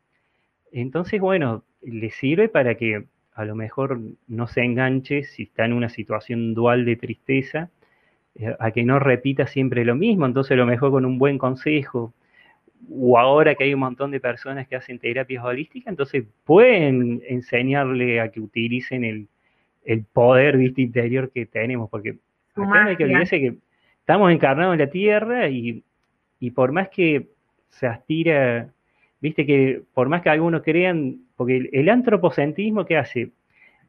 Entonces, 0.73 1.21
bueno, 1.21 1.65
le 1.83 2.11
sirve 2.11 2.49
para 2.49 2.75
que 2.75 3.05
a 3.35 3.45
lo 3.45 3.55
mejor 3.55 4.01
no 4.27 4.47
se 4.49 4.63
enganche 4.63 5.23
si 5.23 5.45
está 5.45 5.65
en 5.65 5.73
una 5.73 5.89
situación 5.89 6.55
dual 6.55 6.85
de 6.85 6.97
tristeza, 6.97 7.71
eh, 8.35 8.55
a 8.59 8.71
que 8.73 8.83
no 8.83 8.99
repita 8.99 9.47
siempre 9.47 9.85
lo 9.85 9.95
mismo, 9.95 10.27
entonces 10.27 10.53
a 10.53 10.57
lo 10.57 10.67
mejor 10.67 10.91
con 10.91 11.05
un 11.05 11.19
buen 11.19 11.39
consejo, 11.39 12.13
o 12.91 13.19
ahora 13.19 13.55
que 13.55 13.65
hay 13.65 13.75
un 13.75 13.81
montón 13.81 14.11
de 14.11 14.21
personas 14.21 14.67
que 14.67 14.77
hacen 14.77 14.99
terapias 14.99 15.45
holísticas, 15.45 15.91
entonces 15.91 16.25
pueden 16.45 17.23
enseñarle 17.29 18.21
a 18.21 18.31
que 18.31 18.41
utilicen 18.41 19.05
el, 19.05 19.29
poder 20.13 20.61
interior 20.77 21.31
que 21.31 21.47
tenemos, 21.47 21.89
porque 21.89 22.19
acá 22.55 22.85
no 22.85 22.91
hay 22.91 22.97
que 22.97 23.05
olvidarse 23.05 23.41
que 23.41 23.55
estamos 24.01 24.31
encarnados 24.31 24.75
en 24.75 24.81
la 24.81 24.91
Tierra 24.91 25.49
y, 25.49 25.83
y 26.41 26.51
por 26.51 26.73
más 26.73 26.91
que 26.91 27.29
se 27.71 27.87
aspira 27.87 28.71
viste 29.21 29.47
que 29.47 29.83
por 29.95 30.09
más 30.09 30.23
que 30.23 30.31
algunos 30.31 30.63
crean, 30.63 31.19
porque 31.37 31.69
el, 31.73 31.89
antropocentrismo 31.89 32.85
que 32.85 32.97
hace 32.97 33.31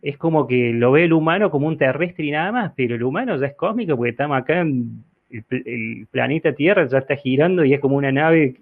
es 0.01 0.17
como 0.17 0.47
que 0.47 0.71
lo 0.73 0.91
ve 0.91 1.05
el 1.05 1.13
humano 1.13 1.51
como 1.51 1.67
un 1.67 1.77
terrestre 1.77 2.25
y 2.25 2.31
nada 2.31 2.51
más, 2.51 2.73
pero 2.75 2.95
el 2.95 3.03
humano 3.03 3.37
ya 3.37 3.47
es 3.47 3.55
cósmico 3.55 3.95
porque 3.95 4.11
estamos 4.11 4.37
acá 4.37 4.61
en 4.61 5.03
el, 5.29 6.07
planeta 6.09 6.53
Tierra, 6.53 6.87
ya 6.87 6.99
está 6.99 7.15
girando 7.15 7.63
y 7.63 7.73
es 7.73 7.79
como 7.79 7.97
una 7.97 8.11
nave 8.11 8.55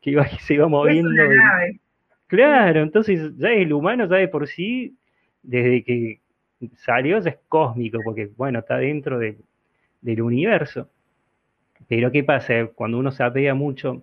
que 0.00 0.10
iba, 0.10 0.26
se 0.40 0.54
iba 0.54 0.68
moviendo. 0.68 1.10
Claro, 2.26 2.82
entonces 2.82 3.36
ya 3.36 3.50
el 3.50 3.72
humano 3.72 4.06
ya 4.08 4.16
de 4.16 4.28
por 4.28 4.46
sí, 4.48 4.96
desde 5.42 5.82
que 5.82 6.20
salió 6.76 7.18
ya 7.18 7.30
es 7.30 7.38
cósmico, 7.48 7.98
porque 8.04 8.30
bueno, 8.36 8.60
está 8.60 8.76
dentro 8.78 9.18
del 9.18 10.22
universo. 10.22 10.88
Pero 11.88 12.10
¿qué 12.10 12.24
pasa? 12.24 12.68
Cuando 12.74 12.98
uno 12.98 13.10
se 13.10 13.22
apega 13.22 13.54
mucho 13.54 14.02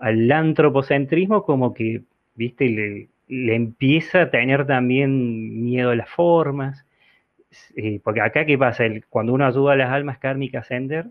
al 0.00 0.30
antropocentrismo 0.30 1.44
como 1.44 1.74
que, 1.74 2.02
viste, 2.34 3.08
le, 3.28 3.54
empieza 3.54 4.22
a 4.22 4.30
tener 4.30 4.66
también 4.66 5.64
miedo 5.64 5.90
a 5.90 5.96
las 5.96 6.08
formas, 6.08 6.84
eh, 7.76 8.00
porque 8.04 8.20
acá 8.20 8.46
qué 8.46 8.58
pasa, 8.58 8.84
cuando 9.08 9.32
uno 9.32 9.46
ayuda 9.46 9.72
a 9.72 9.76
las 9.76 9.90
almas 9.90 10.18
kármicas 10.18 10.60
a 10.60 10.66
ascender, 10.66 11.06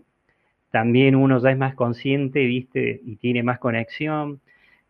también 0.70 1.14
uno 1.16 1.38
ya 1.40 1.50
es 1.50 1.58
más 1.58 1.74
consciente, 1.74 2.44
viste, 2.44 3.00
y 3.04 3.16
tiene 3.16 3.42
más 3.42 3.58
conexión, 3.58 4.40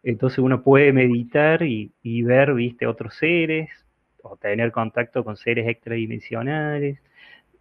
entonces 0.03 0.39
uno 0.39 0.63
puede 0.63 0.93
meditar 0.93 1.63
y, 1.63 1.93
y 2.03 2.23
ver, 2.23 2.55
viste, 2.55 2.87
otros 2.87 3.15
seres, 3.15 3.71
o 4.23 4.37
tener 4.37 4.73
contacto 4.73 5.25
con 5.25 5.37
seres 5.37 5.69
extradimensionales, 5.69 7.01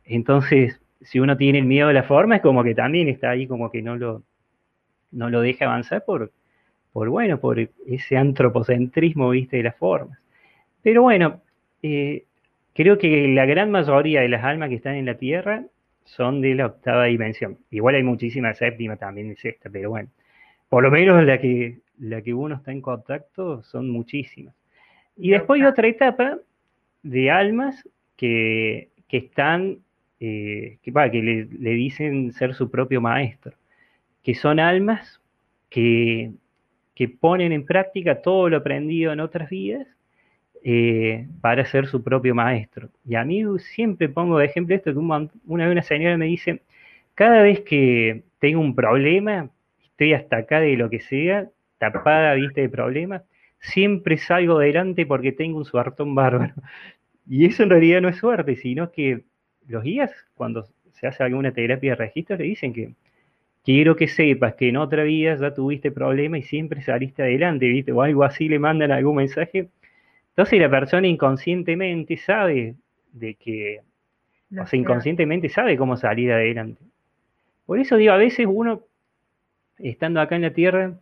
entonces 0.06 0.80
si 1.02 1.20
uno 1.20 1.38
tiene 1.38 1.60
el 1.60 1.66
miedo 1.66 1.90
a 1.90 1.94
la 1.94 2.04
forma 2.04 2.38
es 2.38 2.42
como 2.42 2.64
que 2.64 2.74
también 2.76 3.10
está 3.10 3.32
ahí 3.32 3.48
como 3.48 3.72
que 3.72 3.82
no 3.82 3.96
lo, 3.96 4.24
no 5.12 5.30
lo 5.30 5.42
deja 5.42 5.66
avanzar 5.66 6.04
por, 6.06 6.32
por 6.92 7.10
bueno, 7.10 7.40
por 7.40 7.60
ese 7.88 8.18
antropocentrismo, 8.18 9.30
viste, 9.30 9.58
de 9.58 9.64
las 9.64 9.76
formas. 9.76 10.18
Pero 10.82 11.02
bueno, 11.02 11.42
eh, 11.82 12.26
creo 12.74 12.98
que 12.98 13.28
la 13.28 13.46
gran 13.46 13.72
mayoría 13.72 14.22
de 14.22 14.30
las 14.30 14.44
almas 14.44 14.70
que 14.70 14.76
están 14.76 14.96
en 14.96 15.06
la 15.06 15.18
Tierra 15.18 15.64
son 16.06 16.42
de 16.42 16.56
la 16.56 16.68
octava 16.68 17.06
dimensión. 17.06 17.58
Igual 17.72 17.96
hay 17.96 18.04
muchísimas 18.04 18.58
séptima 18.58 18.96
también 18.96 19.32
es 19.32 19.44
esta, 19.44 19.70
pero 19.70 19.90
bueno, 19.90 20.10
por 20.70 20.84
lo 20.84 20.92
menos 20.92 21.24
la 21.24 21.40
que, 21.40 21.80
la 22.00 22.22
que 22.22 22.34
uno 22.34 22.56
está 22.56 22.72
en 22.72 22.82
contacto 22.82 23.64
son 23.64 23.90
muchísimas. 23.90 24.56
Y 25.18 25.32
después 25.32 25.62
hay 25.62 25.68
otra 25.68 25.88
etapa 25.88 26.38
de 27.04 27.32
almas 27.32 27.88
que, 28.16 28.90
están, 29.10 29.80
eh, 30.20 30.78
que, 30.82 30.92
que 30.92 31.22
le, 31.22 31.70
dicen 31.72 32.32
ser 32.34 32.54
su 32.54 32.70
propio 32.70 33.02
maestro 33.02 33.54
que 34.26 34.34
son 34.34 34.60
almas 34.60 35.22
que, 35.70 36.32
ponen 37.20 37.52
en 37.52 37.64
práctica 37.64 38.24
todo 38.24 38.50
lo 38.50 38.58
aprendido 38.58 39.14
en 39.14 39.20
otras 39.20 39.50
vidas 39.50 39.88
eh, 40.64 41.28
para 41.42 41.64
ser 41.66 41.86
su 41.86 42.04
propio 42.04 42.34
maestro. 42.34 42.90
Y 43.06 43.16
a 43.16 43.24
mí 43.24 43.44
siempre 43.60 44.10
pongo 44.10 44.40
de 44.40 44.46
ejemplo 44.46 44.76
esto, 44.76 44.92
que 44.92 44.98
una 45.00 45.66
vez 45.66 45.72
una 45.72 45.84
señora 45.84 46.18
me 46.18 46.26
dice, 46.26 46.64
cada 47.14 47.44
vez 47.44 47.60
que 47.62 48.24
tengo 48.40 48.62
un 48.62 48.74
problema, 48.74 49.52
estoy 49.84 50.14
hasta 50.14 50.38
acá 50.38 50.60
de 50.60 50.76
lo 50.76 50.90
que 50.90 51.02
sea, 51.02 51.48
tapada, 51.78 52.34
viste, 52.34 52.62
de 52.62 52.70
problemas, 52.70 53.22
siempre 53.60 54.18
salgo 54.18 54.58
adelante 54.58 55.06
porque 55.06 55.34
tengo 55.34 55.60
un 55.60 55.66
suertón 55.66 56.16
bárbaro. 56.16 56.54
Y 57.28 57.46
eso 57.46 57.64
en 57.64 57.72
realidad 57.72 58.02
no 58.02 58.10
es 58.10 58.18
suerte, 58.18 58.56
sino 58.56 58.92
que 58.92 59.24
los 59.68 59.84
guías, 59.84 60.12
cuando 60.36 60.68
se 60.94 61.08
hace 61.08 61.24
alguna 61.24 61.52
terapia 61.52 61.92
de 61.92 61.96
registro, 61.96 62.38
le 62.38 62.44
dicen 62.44 62.72
que 62.72 62.94
quiero 63.66 63.96
que 63.96 64.08
sepas 64.08 64.54
que 64.54 64.70
en 64.70 64.78
otra 64.78 65.04
vida 65.04 65.36
ya 65.36 65.54
tuviste 65.54 65.92
problemas 65.92 66.42
y 66.42 66.44
siempre 66.44 66.82
saliste 66.84 67.24
adelante, 67.24 67.68
¿viste? 67.68 67.92
O 67.92 68.02
algo 68.04 68.24
así 68.24 68.48
le 68.48 68.60
mandan 68.60 68.92
algún 68.92 69.18
mensaje. 69.18 69.70
Entonces 70.30 70.60
la 70.60 70.70
persona 70.70 71.08
inconscientemente 71.08 72.16
sabe 72.18 72.76
de 73.12 73.34
que, 73.36 73.82
o 74.58 74.68
sea, 74.68 74.80
inconscientemente 74.80 75.50
sabe 75.50 75.78
cómo 75.78 75.98
salir 75.98 76.32
adelante. 76.32 76.82
Por 77.66 77.80
eso 77.80 77.98
digo, 77.98 78.14
a 78.14 78.18
veces 78.18 78.46
uno, 78.48 78.84
estando 79.80 80.22
acá 80.22 80.36
en 80.36 80.44
la 80.44 80.54
Tierra, 80.54 80.94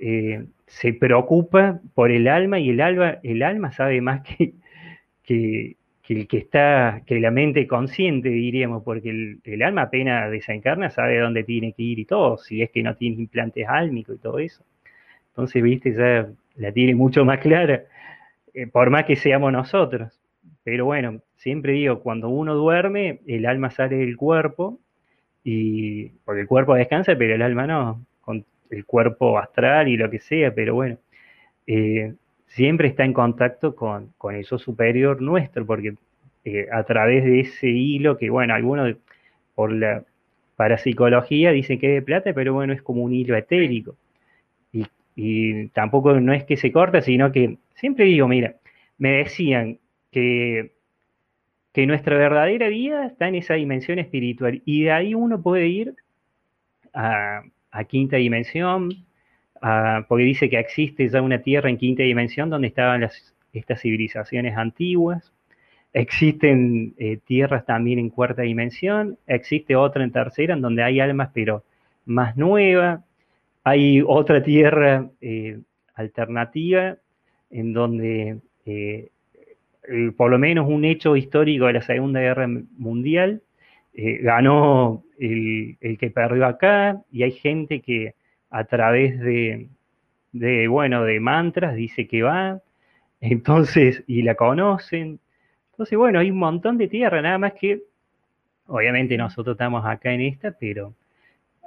eh, 0.00 0.46
se 0.66 0.92
preocupa 0.92 1.80
por 1.94 2.10
el 2.10 2.26
alma 2.26 2.58
y 2.58 2.70
el 2.70 2.80
alma, 2.80 3.18
el 3.22 3.42
alma 3.42 3.70
sabe 3.70 4.00
más 4.00 4.22
que, 4.26 4.54
que, 5.22 5.76
el 6.10 6.26
que 6.26 6.38
está, 6.38 7.02
que 7.06 7.20
la 7.20 7.30
mente 7.30 7.66
consciente, 7.66 8.30
diríamos, 8.30 8.82
porque 8.82 9.38
el, 9.44 9.62
alma 9.62 9.82
apenas 9.82 10.30
desencarna 10.30 10.90
sabe 10.90 11.18
dónde 11.18 11.44
tiene 11.44 11.72
que 11.72 11.82
ir 11.82 11.98
y 12.00 12.04
todo, 12.04 12.36
si 12.38 12.62
es 12.62 12.70
que 12.70 12.82
no 12.82 12.96
tiene 12.96 13.16
implantes 13.16 13.66
álmicos 13.68 14.16
y 14.16 14.18
todo 14.18 14.38
eso. 14.38 14.64
Entonces, 15.28 15.62
viste, 15.62 15.94
ya 15.94 16.28
la 16.56 16.72
tiene 16.72 16.94
mucho 16.94 17.24
más 17.24 17.38
clara, 17.38 17.84
eh, 18.54 18.66
por 18.66 18.90
más 18.90 19.04
que 19.04 19.16
seamos 19.16 19.52
nosotros. 19.52 20.20
Pero 20.64 20.84
bueno, 20.86 21.20
siempre 21.36 21.74
digo, 21.74 22.00
cuando 22.00 22.28
uno 22.28 22.54
duerme, 22.54 23.20
el 23.26 23.46
alma 23.46 23.70
sale 23.70 23.96
del 23.96 24.16
cuerpo, 24.16 24.80
y 25.44 26.08
porque 26.24 26.42
el 26.42 26.46
cuerpo 26.48 26.74
descansa, 26.74 27.14
pero 27.16 27.34
el 27.34 27.42
alma 27.42 27.66
no, 27.66 28.04
con 28.20 28.44
el 28.70 28.84
cuerpo 28.84 29.38
astral 29.38 29.88
y 29.88 29.96
lo 29.96 30.10
que 30.10 30.18
sea, 30.20 30.54
pero 30.54 30.74
bueno. 30.74 30.98
Eh, 31.66 32.14
siempre 32.50 32.88
está 32.88 33.04
en 33.04 33.12
contacto 33.12 33.74
con, 33.76 34.12
con 34.18 34.34
el 34.34 34.44
superior 34.44 35.22
nuestro, 35.22 35.64
porque 35.66 35.94
eh, 36.44 36.66
a 36.72 36.82
través 36.84 37.24
de 37.24 37.40
ese 37.40 37.68
hilo, 37.68 38.18
que 38.18 38.28
bueno, 38.30 38.54
algunos 38.54 38.96
por 39.54 39.72
la 39.72 40.04
parapsicología 40.56 41.52
dicen 41.52 41.78
que 41.78 41.88
es 41.88 41.94
de 41.94 42.02
plata, 42.02 42.32
pero 42.34 42.52
bueno, 42.52 42.72
es 42.72 42.82
como 42.82 43.02
un 43.02 43.14
hilo 43.14 43.36
etérico. 43.36 43.96
Y, 44.72 44.86
y 45.16 45.68
tampoco 45.68 46.18
no 46.20 46.32
es 46.32 46.44
que 46.44 46.56
se 46.56 46.72
corta, 46.72 47.00
sino 47.02 47.32
que 47.32 47.58
siempre 47.76 48.06
digo, 48.06 48.26
mira, 48.28 48.56
me 48.98 49.12
decían 49.18 49.78
que, 50.10 50.72
que 51.72 51.86
nuestra 51.86 52.16
verdadera 52.16 52.68
vida 52.68 53.06
está 53.06 53.28
en 53.28 53.36
esa 53.36 53.54
dimensión 53.54 53.98
espiritual 54.00 54.60
y 54.64 54.84
de 54.84 54.92
ahí 54.92 55.14
uno 55.14 55.40
puede 55.40 55.68
ir 55.68 55.94
a, 56.92 57.42
a 57.70 57.84
quinta 57.84 58.16
dimensión, 58.16 58.90
porque 59.60 60.24
dice 60.24 60.48
que 60.48 60.58
existe 60.58 61.08
ya 61.08 61.20
una 61.20 61.42
tierra 61.42 61.68
en 61.68 61.76
quinta 61.76 62.02
dimensión 62.02 62.48
donde 62.48 62.68
estaban 62.68 63.06
estas 63.52 63.80
civilizaciones 63.80 64.56
antiguas. 64.56 65.32
Existen 65.92 66.94
eh, 66.98 67.18
tierras 67.26 67.66
también 67.66 67.98
en 67.98 68.10
cuarta 68.10 68.42
dimensión, 68.42 69.18
existe 69.26 69.74
otra 69.74 70.04
en 70.04 70.12
tercera 70.12 70.54
en 70.54 70.60
donde 70.60 70.82
hay 70.82 71.00
almas 71.00 71.30
pero 71.34 71.64
más 72.06 72.36
nuevas. 72.36 73.00
Hay 73.64 74.02
otra 74.06 74.42
tierra 74.42 75.10
eh, 75.20 75.58
alternativa 75.94 76.96
en 77.50 77.72
donde 77.74 78.38
eh, 78.64 79.10
por 80.16 80.30
lo 80.30 80.38
menos 80.38 80.68
un 80.68 80.84
hecho 80.84 81.16
histórico 81.16 81.66
de 81.66 81.74
la 81.74 81.82
Segunda 81.82 82.20
Guerra 82.20 82.48
Mundial 82.78 83.42
ganó 83.92 85.02
el, 85.18 85.76
el 85.80 85.98
que 85.98 86.10
perdió 86.10 86.46
acá 86.46 87.02
y 87.10 87.24
hay 87.24 87.32
gente 87.32 87.80
que 87.80 88.14
a 88.50 88.64
través 88.64 89.18
de, 89.20 89.68
bueno, 90.68 91.04
de 91.04 91.20
mantras, 91.20 91.74
dice 91.74 92.06
que 92.06 92.22
va, 92.22 92.60
entonces, 93.20 94.04
y 94.06 94.22
la 94.22 94.34
conocen. 94.34 95.20
Entonces, 95.72 95.96
bueno, 95.96 96.18
hay 96.18 96.30
un 96.30 96.38
montón 96.38 96.78
de 96.78 96.88
tierra, 96.88 97.22
nada 97.22 97.38
más 97.38 97.54
que, 97.54 97.82
obviamente 98.66 99.16
nosotros 99.16 99.54
estamos 99.54 99.84
acá 99.86 100.12
en 100.12 100.20
esta, 100.22 100.52
pero 100.52 100.94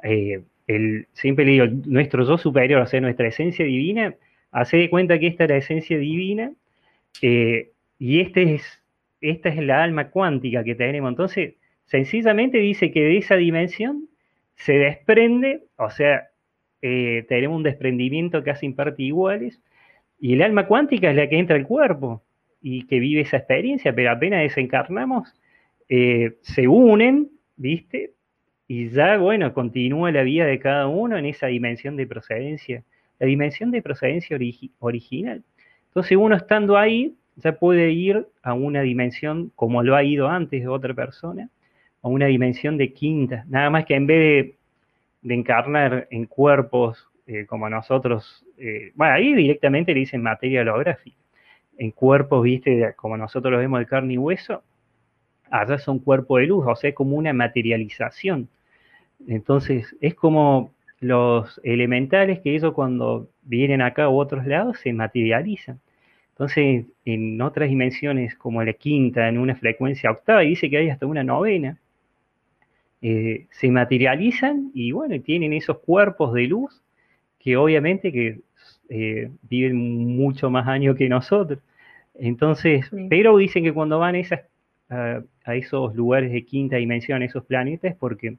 eh, 0.03 0.43
el, 0.67 1.07
siempre 1.13 1.45
le 1.45 1.51
digo, 1.51 1.65
nuestro 1.85 2.25
yo 2.25 2.37
superior, 2.37 2.81
o 2.81 2.85
sea, 2.85 3.01
nuestra 3.01 3.27
esencia 3.27 3.65
divina, 3.65 4.15
hace 4.51 4.77
de 4.77 4.89
cuenta 4.89 5.19
que 5.19 5.27
esta 5.27 5.45
es 5.45 5.49
la 5.49 5.57
esencia 5.57 5.97
divina, 5.97 6.51
eh, 7.21 7.71
y 7.99 8.19
este 8.21 8.55
es, 8.55 8.83
esta 9.21 9.49
es 9.49 9.57
la 9.57 9.83
alma 9.83 10.09
cuántica 10.09 10.63
que 10.63 10.75
tenemos. 10.75 11.09
Entonces, 11.09 11.55
sencillamente 11.85 12.57
dice 12.57 12.91
que 12.91 13.01
de 13.01 13.17
esa 13.17 13.35
dimensión 13.35 14.09
se 14.55 14.73
desprende, 14.73 15.63
o 15.77 15.89
sea, 15.89 16.27
eh, 16.85 17.25
tenemos 17.29 17.55
un 17.55 17.63
desprendimiento 17.63 18.43
casi 18.43 18.65
en 18.65 18.75
parte 18.75 19.03
iguales, 19.03 19.61
y 20.19 20.33
el 20.33 20.41
alma 20.41 20.67
cuántica 20.67 21.09
es 21.09 21.15
la 21.15 21.29
que 21.29 21.39
entra 21.39 21.55
al 21.55 21.65
cuerpo 21.65 22.21
y 22.61 22.85
que 22.87 22.99
vive 22.99 23.21
esa 23.21 23.37
experiencia, 23.37 23.95
pero 23.95 24.11
apenas 24.11 24.41
desencarnamos, 24.41 25.33
eh, 25.87 26.35
se 26.41 26.67
unen, 26.67 27.29
¿viste? 27.55 28.11
Y 28.67 28.89
ya, 28.89 29.17
bueno, 29.17 29.53
continúa 29.53 30.11
la 30.11 30.23
vida 30.23 30.45
de 30.45 30.59
cada 30.59 30.87
uno 30.87 31.17
en 31.17 31.25
esa 31.25 31.47
dimensión 31.47 31.95
de 31.95 32.05
procedencia, 32.05 32.83
la 33.17 33.27
dimensión 33.27 33.71
de 33.71 33.81
procedencia 33.81 34.37
original. 34.79 35.41
Entonces 35.87 36.17
uno 36.17 36.35
estando 36.35 36.77
ahí 36.77 37.15
ya 37.37 37.53
puede 37.53 37.91
ir 37.91 38.27
a 38.41 38.53
una 38.53 38.81
dimensión 38.81 39.53
como 39.55 39.83
lo 39.83 39.95
ha 39.95 40.03
ido 40.03 40.27
antes 40.27 40.61
de 40.61 40.67
otra 40.67 40.93
persona, 40.93 41.49
a 42.01 42.09
una 42.09 42.25
dimensión 42.25 42.77
de 42.77 42.91
quinta, 42.91 43.45
nada 43.47 43.69
más 43.69 43.85
que 43.85 43.95
en 43.95 44.05
vez 44.05 44.19
de 44.19 44.62
de 45.23 45.33
encarnar 45.33 46.07
en 46.11 46.25
cuerpos 46.25 47.09
eh, 47.25 47.45
como 47.45 47.69
nosotros, 47.69 48.45
eh, 48.57 48.91
bueno, 48.95 49.13
ahí 49.13 49.33
directamente 49.33 49.93
le 49.93 50.01
dicen 50.01 50.21
materia 50.21 50.61
holográfica, 50.61 51.17
en 51.77 51.91
cuerpos, 51.91 52.43
viste, 52.43 52.93
como 52.97 53.17
nosotros 53.17 53.51
los 53.51 53.61
vemos 53.61 53.79
de 53.79 53.85
carne 53.85 54.13
y 54.13 54.17
hueso, 54.17 54.63
allá 55.49 55.77
son 55.77 55.99
cuerpos 55.99 56.41
de 56.41 56.47
luz, 56.47 56.65
o 56.67 56.75
sea, 56.75 56.89
es 56.89 56.95
como 56.95 57.15
una 57.15 57.33
materialización. 57.33 58.49
Entonces, 59.27 59.95
es 60.01 60.15
como 60.15 60.73
los 60.99 61.59
elementales 61.63 62.39
que 62.41 62.55
ellos 62.55 62.73
cuando 62.73 63.29
vienen 63.43 63.81
acá 63.81 64.09
u 64.09 64.17
otros 64.17 64.45
lados 64.45 64.79
se 64.79 64.93
materializan. 64.93 65.79
Entonces, 66.31 66.85
en 67.05 67.41
otras 67.41 67.69
dimensiones 67.69 68.35
como 68.35 68.63
la 68.63 68.73
quinta, 68.73 69.29
en 69.29 69.37
una 69.37 69.55
frecuencia 69.55 70.11
octava, 70.11 70.43
y 70.43 70.49
dice 70.49 70.69
que 70.69 70.77
hay 70.77 70.89
hasta 70.89 71.05
una 71.05 71.23
novena, 71.23 71.77
eh, 73.05 73.47
se 73.51 73.69
materializan 73.69 74.71
y 74.73 74.93
bueno, 74.93 75.21
tienen 75.21 75.51
esos 75.51 75.79
cuerpos 75.79 76.33
de 76.33 76.47
luz 76.47 76.81
que 77.37 77.57
obviamente 77.57 78.13
que 78.13 78.39
eh, 78.87 79.29
viven 79.41 79.75
mucho 80.15 80.49
más 80.49 80.69
años 80.69 80.95
que 80.95 81.09
nosotros. 81.09 81.59
Entonces, 82.15 82.89
pero 83.09 83.35
dicen 83.35 83.65
que 83.65 83.73
cuando 83.73 83.99
van 83.99 84.15
esas, 84.15 84.43
a, 84.89 85.21
esos 85.47 85.93
lugares 85.95 86.31
de 86.31 86.45
quinta 86.45 86.77
dimensión, 86.77 87.23
esos 87.23 87.43
planetas, 87.43 87.93
porque 87.99 88.37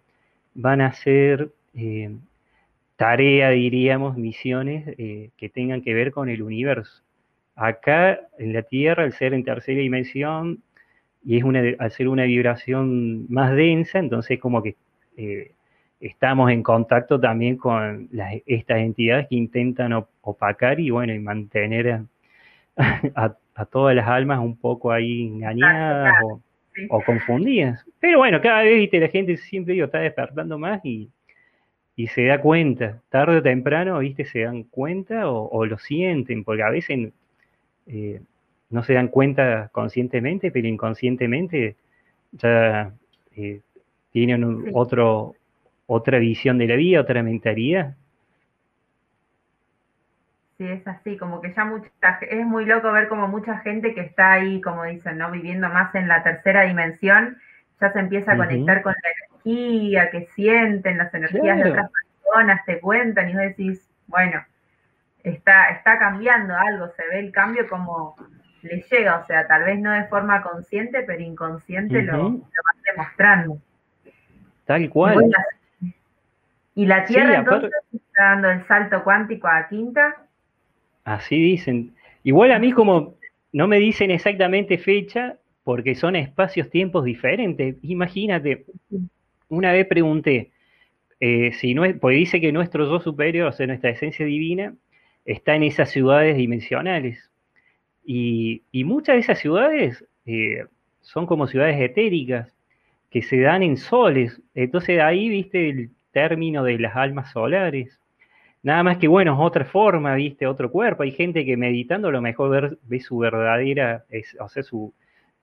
van 0.55 0.81
a 0.81 0.87
hacer 0.87 1.51
eh, 1.75 2.17
tarea, 2.97 3.51
diríamos, 3.51 4.17
misiones 4.17 4.97
que 4.97 5.49
tengan 5.53 5.83
que 5.83 5.93
ver 5.93 6.11
con 6.11 6.31
el 6.31 6.41
universo. 6.41 7.03
Acá 7.55 8.19
en 8.39 8.55
la 8.55 8.63
Tierra, 8.63 9.03
al 9.03 9.13
ser 9.13 9.35
en 9.35 9.45
tercera 9.45 9.81
dimensión, 9.81 10.63
y 11.25 11.39
es 11.39 11.45
una, 11.45 11.63
al 11.79 11.91
ser 11.91 12.09
una 12.09 12.25
vibración 12.25 13.27
más 13.31 13.55
densa, 13.55 13.99
entonces 13.99 14.39
como 14.39 14.63
que 14.63 14.77
eh, 15.17 15.53
estamos 16.01 16.51
en 16.51 16.63
contacto 16.63 17.19
también 17.19 17.57
con 17.57 18.09
estas 18.47 18.79
entidades 18.79 19.29
que 19.29 19.37
intentan 19.37 20.05
opacar 20.21 20.79
y 20.79 20.91
bueno, 20.91 21.15
y 21.15 21.19
mantener 21.19 22.03
a, 22.77 23.65
todas 23.71 23.97
las 23.97 24.07
almas 24.07 24.41
un 24.41 24.57
poco 24.57 24.93
ahí 24.93 25.27
engañadas 25.27 26.15
o, 26.91 27.01
confundidas. 27.03 27.85
Pero 28.01 28.19
bueno, 28.19 28.41
cada 28.43 28.63
vez 28.63 28.93
la 28.93 29.09
gente 29.09 29.37
siempre 29.37 29.75
digo, 29.75 29.87
está 29.87 30.01
despertando 30.01 30.59
más 30.59 30.85
y, 30.85 31.11
se 32.09 32.25
da 32.25 32.41
cuenta, 32.41 33.01
tarde 33.09 33.39
o 33.39 33.43
temprano, 33.43 34.01
viste, 34.01 34.25
se 34.25 34.41
dan 34.41 34.65
cuenta 34.65 35.31
o, 35.31 35.65
lo 35.65 35.79
sienten, 35.79 36.45
porque 36.45 36.63
a 36.65 36.71
veces 36.71 37.13
eh, 37.87 38.21
no 38.75 38.83
se 38.83 38.93
dan 38.93 39.07
cuenta 39.07 39.69
conscientemente, 39.71 40.51
pero 40.51 40.67
inconscientemente 40.67 41.77
ya 42.33 42.91
eh, 43.37 43.61
tienen 44.11 44.73
otro, 44.75 45.37
otra 45.87 46.19
visión 46.19 46.59
de 46.59 46.67
la 46.67 46.75
vida, 46.75 47.01
otra 47.01 47.23
mentalidad. 47.23 47.95
Sí, 50.59 50.67
es 50.67 50.85
así, 50.89 51.17
como 51.17 51.41
que 51.41 51.55
ya 51.55 51.65
mucha, 51.65 51.89
es 52.29 52.45
muy 52.45 52.65
loco 52.65 52.91
ver 52.91 53.07
como 53.07 53.29
mucha 53.29 53.59
gente 53.59 53.95
que 53.95 54.01
está 54.01 54.33
ahí, 54.33 54.61
como 54.61 54.83
dicen, 54.83 55.19
¿no? 55.19 55.31
Viviendo 55.31 55.69
más 55.69 55.95
en 55.95 56.09
la 56.09 56.25
tercera 56.25 56.63
dimensión, 56.63 57.39
ya 57.81 57.93
se 57.93 58.01
empieza 58.01 58.33
a 58.33 58.37
conectar 58.37 58.83
con 58.83 58.93
la 58.93 59.09
energía, 59.11 60.11
que 60.11 60.27
sienten 60.35 60.99
las 60.99 61.15
energías 61.15 61.59
de 61.59 61.71
otras 61.71 61.91
personas, 61.93 62.65
te 62.67 62.81
cuentan 62.81 63.31
y 63.31 63.35
vos 63.35 63.43
decís, 63.43 63.89
bueno, 64.09 64.45
está, 65.23 65.69
está 65.71 65.97
cambiando 65.97 66.57
algo, 66.57 66.89
se 66.97 67.07
ve 67.09 67.21
el 67.21 67.31
cambio 67.31 67.69
como 67.69 68.17
le 68.65 68.85
llega, 68.91 69.19
o 69.19 69.27
sea, 69.27 69.47
tal 69.47 69.65
vez 69.65 69.79
no 69.79 69.93
de 69.93 70.05
forma 70.05 70.43
consciente, 70.43 71.03
pero 71.03 71.23
inconsciente 71.23 72.03
lo, 72.03 72.13
lo, 72.13 72.29
van 72.31 72.83
demostrando. 72.85 73.59
Tal 74.65 74.89
cual. 74.89 75.31
Y, 76.75 76.87
la 76.87 77.05
Tierra 77.05 77.39
entonces 77.39 77.71
está 77.93 78.25
dando 78.31 78.51
el 78.51 78.67
salto 78.67 79.05
cuántico 79.05 79.47
a 79.47 79.69
quinta. 79.69 80.17
Así 81.05 81.37
dicen. 81.37 81.95
Igual 82.23 82.53
a 82.53 82.59
mí 82.59 82.73
como 82.73 83.15
no 83.53 83.69
me 83.69 83.79
dicen 83.79 84.11
exactamente 84.11 84.79
fecha, 84.79 85.37
porque 85.63 85.95
son 85.95 86.17
espacios-tiempos 86.17 87.05
diferentes. 87.05 87.77
Imagínate, 87.83 88.65
una 89.49 89.73
vez 89.73 89.87
pregunté, 89.87 90.51
eh, 91.21 91.53
si 91.53 91.75
no 91.75 91.85
es, 91.85 91.97
porque 91.99 92.17
dice 92.17 92.41
que 92.41 92.53
nuestro 92.53 92.87
yo 92.87 93.01
superior, 93.01 93.49
o 93.49 93.53
sea, 93.53 93.67
nuestra 93.67 93.91
esencia 93.91 94.27
divina, 94.27 94.75
está 95.25 95.55
en 95.55 95.65
esas 95.65 95.91
ciudades 95.91 96.37
dimensionales. 96.37 97.31
Y, 98.05 98.63
muchas 98.85 99.15
de 99.15 99.21
esas 99.21 99.39
ciudades 99.39 100.05
eh, 100.27 100.65
son 101.01 101.27
como 101.27 101.47
ciudades 101.47 101.81
etéricas, 101.81 102.53
que 103.11 103.23
se 103.23 103.41
dan 103.41 103.63
en 103.63 103.77
soles. 103.77 104.41
Entonces 104.55 105.01
ahí, 105.01 105.29
viste, 105.29 105.71
el 105.71 105.91
término 106.13 106.65
de 106.65 106.79
las 106.79 106.97
almas 106.97 107.31
solares. 107.31 108.01
Nada 108.63 108.83
más 108.83 108.97
que, 108.99 109.09
bueno, 109.09 109.41
otra 109.41 109.65
forma, 109.65 110.15
viste, 110.15 110.47
otro 110.47 110.71
cuerpo. 110.71 111.03
Hay 111.03 111.13
gente 111.13 111.45
que 111.45 111.57
meditando 111.57 112.09
a 112.09 112.11
lo 112.11 112.23
mejor 112.23 112.79
ve 112.83 113.01
su 113.01 113.19
verdadera, 113.19 114.05
o 114.41 114.49
sea, 114.49 114.63
su, 114.63 114.93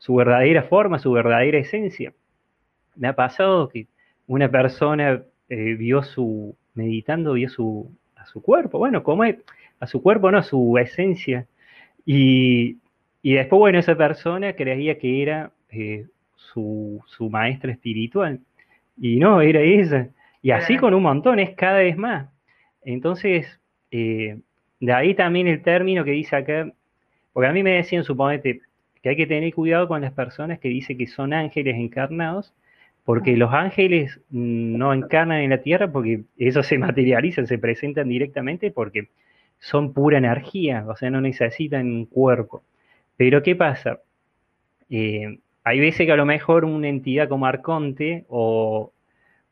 verdadera 0.09 0.64
forma, 0.64 0.99
su 0.99 1.12
verdadera 1.12 1.59
esencia. 1.59 2.14
Me 2.95 3.07
ha 3.07 3.16
pasado 3.16 3.70
que 3.70 3.88
una 4.28 4.49
persona 4.49 5.22
eh, 5.49 5.76
vio 5.76 6.03
su, 6.03 6.55
meditando, 6.74 7.34
vio 7.34 7.47
su, 7.47 7.91
a 8.16 8.26
su 8.26 8.41
cuerpo, 8.41 8.80
bueno, 8.80 9.03
como 9.03 9.24
es, 9.24 9.38
a 9.80 9.88
su 9.88 10.01
cuerpo, 10.01 10.32
no, 10.32 10.39
a 10.39 10.43
su 10.43 10.78
esencia. 10.78 11.45
Y, 12.05 12.77
después, 13.23 13.59
bueno, 13.59 13.79
esa 13.79 13.95
persona 13.95 14.53
creía 14.53 14.97
que 14.97 15.21
era 15.21 15.51
eh, 15.69 16.07
su, 16.35 17.01
su 17.07 17.29
maestra 17.29 17.71
espiritual. 17.71 18.39
Y 18.97 19.17
no, 19.17 19.41
era 19.41 19.61
ella. 19.61 20.09
Y 20.41 20.51
así 20.51 20.77
con 20.77 20.93
un 20.93 21.03
montón, 21.03 21.39
es 21.39 21.51
cada 21.55 21.79
vez 21.79 21.97
más. 21.97 22.29
Entonces, 22.83 23.59
eh, 23.91 24.39
de 24.79 24.93
ahí 24.93 25.13
también 25.13 25.47
el 25.47 25.61
término 25.61 26.03
que 26.03 26.11
dice 26.11 26.35
acá, 26.35 26.71
porque 27.33 27.47
a 27.47 27.53
mí 27.53 27.63
me 27.63 27.71
decían, 27.71 28.03
suponete, 28.03 28.61
que 29.01 29.09
hay 29.09 29.15
que 29.15 29.27
tener 29.27 29.53
cuidado 29.53 29.87
con 29.87 30.01
las 30.01 30.13
personas 30.13 30.59
que 30.59 30.69
dicen 30.69 30.97
que 30.97 31.07
son 31.07 31.33
ángeles 31.33 31.75
encarnados, 31.75 32.53
porque 33.03 33.35
los 33.35 33.51
ángeles 33.53 34.19
no 34.29 34.93
encarnan 34.93 35.41
en 35.41 35.49
la 35.49 35.61
tierra 35.61 35.91
porque 35.91 36.21
eso 36.37 36.63
se 36.63 36.77
materializan, 36.79 37.47
se 37.47 37.57
presentan 37.57 38.09
directamente 38.09 38.71
porque 38.71 39.09
son 39.62 39.93
pura 39.93 40.18
energía, 40.18 40.84
o 40.88 40.95
sea, 40.95 41.12
no 41.12 41.22
necesitan 41.22 41.86
un 41.86 42.05
cuerpo. 42.07 42.64
Pero 43.16 43.43
¿qué 43.43 43.55
pasa? 43.55 43.99
Eh, 44.89 45.38
hay 45.64 45.80
veces 45.80 46.07
que 46.07 46.12
a 46.12 46.16
lo 46.16 46.26
mejor 46.26 46.66
una 46.66 46.89
entidad 46.89 47.30
como 47.30 47.45
Arconte 47.45 48.26
o, 48.28 48.91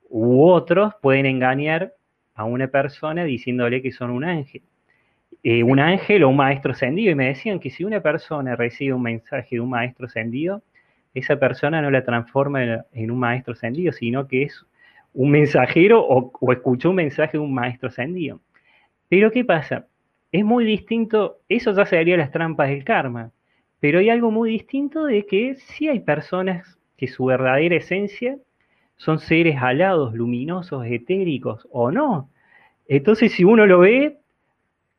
u 0.09 0.49
otros 0.49 0.93
pueden 1.01 1.27
engañar 1.27 1.93
a 2.33 2.45
una 2.45 2.67
persona 2.67 3.23
diciéndole 3.23 3.83
que 3.83 3.91
son 3.91 4.09
un 4.09 4.23
ángel. 4.23 4.63
Eh, 5.43 5.61
un 5.61 5.79
ángel 5.79 6.23
o 6.23 6.29
un 6.29 6.37
maestro 6.37 6.71
ascendido. 6.71 7.11
Y 7.11 7.15
me 7.15 7.27
decían 7.27 7.59
que 7.59 7.69
si 7.69 7.83
una 7.83 8.01
persona 8.01 8.55
recibe 8.55 8.93
un 8.93 9.03
mensaje 9.03 9.57
de 9.57 9.59
un 9.59 9.69
maestro 9.69 10.07
ascendido, 10.07 10.63
esa 11.13 11.37
persona 11.37 11.83
no 11.83 11.91
la 11.91 12.03
transforma 12.03 12.83
en, 12.93 13.11
un 13.11 13.19
maestro 13.19 13.53
ascendido, 13.53 13.91
sino 13.93 14.27
que 14.27 14.43
es 14.43 14.65
un 15.13 15.29
mensajero 15.29 16.03
o, 16.03 16.31
o 16.39 16.51
escuchó 16.51 16.89
un 16.89 16.95
mensaje 16.95 17.33
de 17.33 17.43
un 17.43 17.53
maestro 17.53 17.89
ascendido. 17.89 18.41
Pero 19.07 19.31
¿qué 19.31 19.45
pasa? 19.45 19.85
Es 20.31 20.45
muy 20.45 20.65
distinto, 20.65 21.39
eso 21.49 21.71
ya 21.73 21.85
sería 21.85 22.17
las 22.17 22.31
trampas 22.31 22.69
del 22.69 22.83
karma, 22.83 23.31
pero 23.79 23.99
hay 23.99 24.09
algo 24.09 24.31
muy 24.31 24.51
distinto 24.51 25.05
de 25.05 25.25
que 25.25 25.55
sí 25.55 25.87
hay 25.87 26.01
personas 26.01 26.77
que 26.97 27.07
su 27.07 27.25
verdadera 27.25 27.75
esencia 27.77 28.37
son 28.97 29.19
seres 29.19 29.57
alados, 29.61 30.13
luminosos, 30.13 30.85
etéricos 30.85 31.67
o 31.71 31.89
no. 31.89 32.29
Entonces, 32.87 33.31
si 33.31 33.45
uno 33.45 33.65
lo 33.65 33.79
ve, 33.79 34.17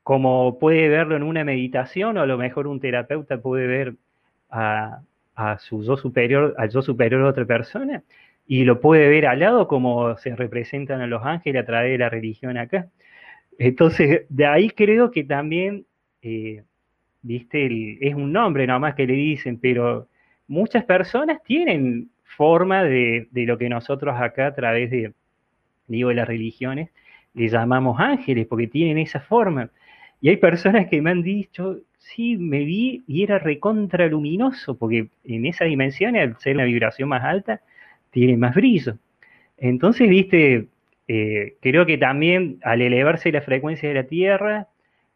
como 0.03 0.59
puede 0.59 0.89
verlo 0.89 1.16
en 1.16 1.22
una 1.22 1.45
meditación, 1.45 2.16
o 2.16 2.22
a 2.22 2.26
lo 2.26 2.39
mejor 2.39 2.66
un 2.66 2.81
terapeuta 2.81 3.41
puede 3.41 3.66
ver 3.66 3.95
a, 4.51 5.03
su 5.59 5.85
yo 5.85 5.97
superior, 5.97 6.55
al 6.59 6.70
yo 6.70 6.83
superior 6.83 7.22
de 7.22 7.28
otra 7.28 7.45
persona, 7.45 8.03
y 8.47 8.64
lo 8.64 8.81
puede 8.81 9.09
ver 9.09 9.26
al 9.26 9.41
lado 9.41 9.68
como 9.68 10.16
se 10.16 10.35
representan 10.35 11.01
a 11.03 11.07
los 11.07 11.24
ángeles 11.24 11.62
a 11.62 11.66
través 11.66 11.93
de 11.93 11.99
la 11.99 12.09
religión 12.09 12.57
acá. 12.57 12.89
Entonces, 13.59 14.22
de 14.28 14.46
ahí 14.46 14.70
creo 14.70 15.11
que 15.11 15.24
también, 15.24 15.86
eh, 16.22 16.64
viste, 17.22 17.98
es 18.01 18.14
un 18.14 18.32
nombre 18.32 18.66
nomás 18.66 18.94
que 18.94 19.07
le 19.07 19.14
dicen, 19.14 19.59
pero 19.59 20.09
muchas 20.46 20.84
personas 20.84 21.42
tienen 21.42 22.11
forma 22.24 22.84
de, 22.84 23.28
lo 23.32 23.59
que 23.59 23.68
nosotros 23.68 24.14
acá 24.18 24.48
a 24.48 24.55
través 24.55 24.90
de, 24.90 25.12
digo, 25.88 26.12
las 26.12 26.26
religiones, 26.26 26.90
le 27.34 27.48
llamamos 27.48 28.01
ángeles, 28.01 28.46
porque 28.46 28.66
tienen 28.66 28.98
esa 28.98 29.20
forma. 29.20 29.70
Y 30.20 30.28
hay 30.30 30.36
personas 30.36 30.88
que 30.88 31.01
me 31.03 31.11
han 31.11 31.22
dicho, 31.22 31.80
sí, 31.98 32.36
me 32.36 32.64
vi 32.64 33.05
y 33.07 33.22
era 33.22 33.38
recontra 33.38 34.07
luminoso, 34.07 34.76
porque 34.76 35.09
en 35.24 35.46
esa 35.46 35.64
dimensión, 35.64 36.16
al 36.16 36.36
ser 36.38 36.57
una 36.57 36.64
vibración 36.64 37.09
más 37.09 37.24
alta, 37.24 37.61
tiene 38.11 38.36
más 38.36 38.55
brillo. 38.55 38.96
Entonces, 39.57 40.09
viste, 40.09 40.66
eh, 41.13 41.57
creo 41.61 41.87
que 41.87 41.99
también 41.99 42.61
al 42.63 42.83
elevarse 42.83 43.33
la 43.33 43.43
frecuencia 43.43 43.89
de 43.89 43.97
la 43.97 44.05
Tierra, 44.05 44.69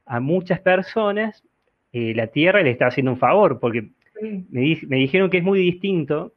a 0.06 0.18
muchas 0.18 0.58
personas, 0.58 1.44
eh, 1.92 2.14
la 2.16 2.26
Tierra 2.26 2.62
le 2.62 2.70
está 2.70 2.88
haciendo 2.88 3.12
un 3.12 3.18
favor, 3.18 3.60
porque 3.60 3.90
me, 4.20 4.78
me, 4.88 4.96
dijeron 4.96 5.30
que 5.30 5.38
es 5.38 5.44
muy 5.44 5.60
distinto 5.60 6.32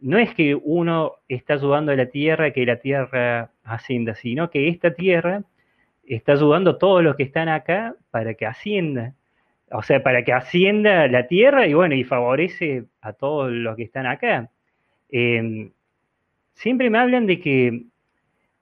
no 0.00 0.18
es 0.18 0.34
que 0.34 0.54
uno 0.54 1.14
está 1.28 1.54
ayudando 1.54 1.92
a 1.92 1.96
la 1.96 2.06
tierra 2.06 2.50
que 2.50 2.66
la 2.66 2.76
tierra 2.76 3.50
ascienda, 3.64 4.14
sino 4.14 4.50
que 4.50 4.68
esta 4.68 4.92
tierra 4.94 5.42
está 6.06 6.32
ayudando 6.32 6.72
a 6.72 6.78
todos 6.78 7.02
los 7.02 7.16
que 7.16 7.22
están 7.22 7.48
acá 7.48 7.94
para 8.10 8.34
que 8.34 8.46
ascienda. 8.46 9.14
O 9.70 9.82
sea, 9.82 10.02
para 10.02 10.22
que 10.22 10.32
ascienda 10.32 11.08
la 11.08 11.26
tierra 11.26 11.66
y 11.66 11.74
bueno, 11.74 11.94
y 11.94 12.04
favorece 12.04 12.84
a 13.00 13.14
todos 13.14 13.50
los 13.50 13.74
que 13.76 13.84
están 13.84 14.06
acá. 14.06 14.50
Em, 15.10 15.70
siempre 16.54 16.90
me 16.90 16.98
hablan 16.98 17.26
de 17.26 17.40
que 17.40 17.86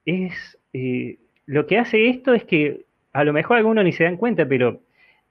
es 0.05 0.59
eh, 0.73 1.19
lo 1.47 1.67
que 1.67 1.79
hace 1.79 2.09
esto 2.09 2.35
es 2.35 2.45
que 2.45 2.85
a 3.13 3.25
lo 3.25 3.33
mejor 3.33 3.57
algunos 3.57 3.85
ni 3.85 3.93
se 3.93 4.05
dan 4.05 4.17
cuenta, 4.17 4.47
pero 4.47 4.81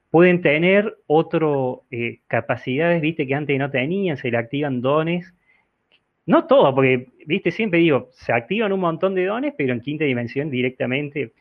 pueden 0.09 0.41
tener 0.41 0.97
otras 1.07 1.79
eh, 1.91 2.19
capacidades, 2.27 3.01
viste, 3.01 3.27
que 3.27 3.35
antes 3.35 3.57
no 3.57 3.69
tenían, 3.71 4.17
se 4.17 4.31
le 4.31 4.37
activan 4.37 4.81
dones 4.81 5.33
no 6.25 6.45
todo, 6.45 6.73
porque, 6.73 7.07
viste, 7.25 7.51
siempre 7.51 7.79
digo, 7.79 8.09
se 8.13 8.31
activan 8.31 8.71
un 8.71 8.79
montón 8.79 9.13
de 9.15 9.25
dones, 9.25 9.53
pero 9.57 9.73
en 9.73 9.81
quinta 9.81 10.05
dimensión 10.05 10.49
directamente 10.49 11.33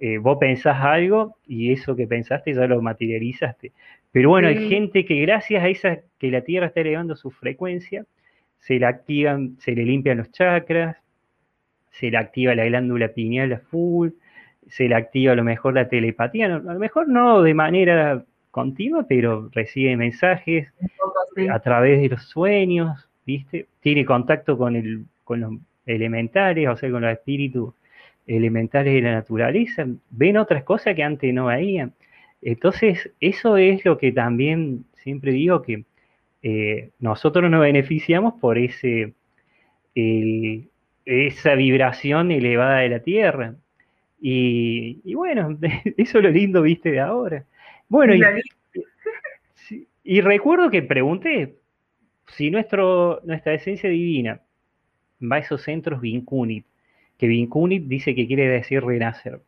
eh, 0.00 0.18
vos 0.18 0.36
pensás 0.38 0.76
algo 0.82 1.36
y 1.46 1.72
eso 1.72 1.96
que 1.96 2.06
pensaste 2.06 2.52
ya 2.52 2.66
lo 2.66 2.82
materializaste. 2.82 3.72
Pero 4.12 4.30
bueno, 4.30 4.48
hay 4.48 4.68
gente 4.68 5.04
que 5.04 5.20
gracias 5.22 5.62
a 5.62 5.68
esa 5.68 5.98
que 6.18 6.30
la 6.30 6.42
Tierra 6.42 6.66
está 6.66 6.80
elevando 6.80 7.16
su 7.16 7.30
frecuencia, 7.30 8.04
se 8.58 8.78
le 8.78 8.86
activan, 8.86 9.56
se 9.60 9.72
le 9.72 9.84
limpian 9.84 10.18
los 10.18 10.30
chakras, 10.30 10.96
se 11.90 12.10
le 12.10 12.16
activa 12.18 12.54
la 12.54 12.64
glándula 12.64 13.08
pineal 13.08 13.52
a 13.52 13.58
full, 13.58 14.10
se 14.68 14.88
le 14.88 14.94
activa 14.94 15.32
a 15.32 15.36
lo 15.36 15.44
mejor 15.44 15.74
la 15.74 15.88
telepatía, 15.88 16.46
a 16.46 16.58
lo 16.58 16.78
mejor 16.78 17.08
no 17.08 17.42
de 17.42 17.54
manera 17.54 18.24
continua, 18.50 19.06
pero 19.08 19.48
recibe 19.52 19.96
mensajes 19.96 20.68
a 21.50 21.60
través 21.60 22.00
de 22.00 22.08
los 22.08 22.22
sueños, 22.24 23.08
¿viste? 23.24 23.66
Tiene 23.80 24.04
contacto 24.04 24.58
con, 24.58 24.76
el, 24.76 25.04
con 25.24 25.40
los 25.40 25.52
elementales, 25.86 26.68
o 26.68 26.76
sea, 26.76 26.90
con 26.90 27.02
los 27.02 27.12
espíritus 27.12 27.74
elementales 28.26 28.94
de 28.94 29.02
la 29.02 29.12
naturaleza, 29.12 29.86
ven 30.10 30.36
otras 30.36 30.62
cosas 30.64 30.94
que 30.94 31.02
antes 31.02 31.32
no 31.32 31.46
veían. 31.46 31.94
Entonces, 32.42 33.10
eso 33.20 33.56
es 33.56 33.84
lo 33.84 33.98
que 33.98 34.12
también 34.12 34.84
siempre 34.94 35.32
digo 35.32 35.62
que 35.62 35.84
eh, 36.42 36.90
nosotros 37.00 37.50
nos 37.50 37.62
beneficiamos 37.62 38.34
por 38.34 38.58
ese, 38.58 39.14
esa 41.08 41.54
vibración 41.54 42.30
elevada 42.30 42.80
de 42.80 42.90
la 42.90 43.00
Tierra. 43.00 43.54
Y, 44.20 45.14
bueno, 45.14 45.58
eso 45.96 46.18
es 46.18 46.24
lo 46.24 46.30
lindo, 46.30 46.62
viste, 46.62 46.90
de 46.90 47.00
ahora. 47.00 47.46
Bueno, 47.88 48.14
y, 48.14 48.22
y 50.04 50.20
recuerdo 50.20 50.70
que 50.70 50.82
pregunté, 50.82 51.56
si 52.26 52.50
nuestro, 52.50 53.20
nuestra 53.24 53.54
esencia 53.54 53.88
divina 53.88 54.42
va 55.20 55.36
a 55.36 55.38
esos 55.38 55.62
centros 55.62 56.02
Vincunit, 56.02 56.66
que 57.16 57.26
Vincunit 57.26 57.84
dice 57.84 58.14
que 58.14 58.26
quiere 58.26 58.46
decir 58.46 58.84
renacer, 58.84 59.40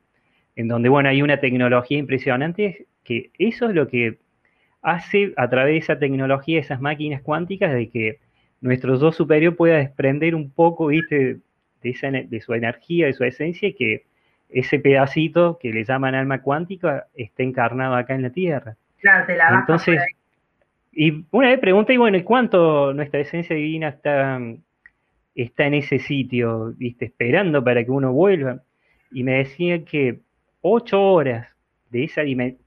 en 0.57 0.67
donde, 0.67 0.89
bueno, 0.89 1.11
hay 1.11 1.21
una 1.21 1.41
tecnología 1.41 1.99
impresionante, 1.99 2.87
que 3.05 3.33
eso 3.39 3.69
es 3.69 3.75
lo 3.75 3.87
que 3.87 4.19
hace 4.81 5.35
a 5.37 5.51
través 5.51 5.75
de 5.75 5.79
esa 5.79 5.99
tecnología, 5.99 6.59
esas 6.59 6.81
máquinas 6.81 7.21
cuánticas, 7.21 7.75
de 7.75 7.91
que 7.91 8.19
nuestro 8.63 8.99
yo 8.99 9.13
superior 9.13 9.57
pueda 9.57 9.77
desprender 9.77 10.35
un 10.35 10.51
poco, 10.51 10.87
viste, 10.87 11.41
de, 11.83 11.91
esa, 11.91 12.11
de 12.11 12.41
su 12.41 12.55
energía, 12.55 13.07
de 13.07 13.13
su 13.13 13.25
esencia, 13.25 13.69
y 13.69 13.75
que 13.75 14.05
ese 14.49 14.79
pedacito 14.79 15.59
que 15.61 15.73
le 15.73 15.85
llaman 15.85 16.15
alma 16.15 16.43
cuántica 16.43 17.07
esté 17.15 17.45
encarnado 17.45 17.95
acá 17.95 18.15
en 18.15 18.23
la 18.23 18.31
Tierra. 18.31 18.77
Claro, 18.99 19.27
te 19.27 19.37
la 19.37 19.61
Entonces, 19.61 20.01
y 20.93 21.25
una 21.31 21.49
vez 21.49 21.59
pregunté, 21.61 21.95
y 21.95 21.99
bueno, 21.99 22.17
¿y 22.17 22.23
cuánto 22.23 22.93
nuestra 22.93 23.21
esencia 23.21 23.55
divina 23.55 23.89
está, 23.89 24.41
está 25.35 25.67
en 25.67 25.75
ese 25.75 25.99
sitio, 25.99 26.75
viste, 26.77 27.07
esperando 27.07 27.63
para 27.63 27.85
que 27.85 27.91
uno 27.91 28.13
vuelva? 28.13 28.61
Y 29.13 29.23
me 29.23 29.39
decía 29.39 29.85
que 29.85 30.21
ocho 30.63 31.01
horas 31.01 31.49
de 31.91 32.05
esa 32.05 32.23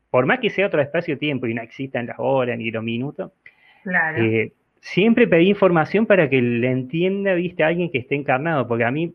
por 0.10 0.26
más 0.26 0.40
que 0.40 0.50
sea 0.50 0.68
otro 0.68 0.82
espacio-tiempo 0.82 1.48
y 1.48 1.54
no 1.54 1.62
existan 1.62 2.06
las 2.08 2.18
horas 2.20 2.58
ni 2.58 2.72
los 2.72 2.84
minutos, 2.84 3.32
Claro. 3.84 4.24
eh, 4.24 4.54
siempre 4.84 5.28
pedí 5.28 5.50
información 5.50 6.06
para 6.06 6.30
que 6.30 6.42
le 6.42 6.70
entienda, 6.70 7.34
viste, 7.36 7.64
a 7.64 7.68
alguien 7.68 7.90
que 7.90 8.00
esté 8.00 8.16
encarnado, 8.16 8.68
porque 8.68 8.84
a 8.84 8.92
mí 8.92 9.14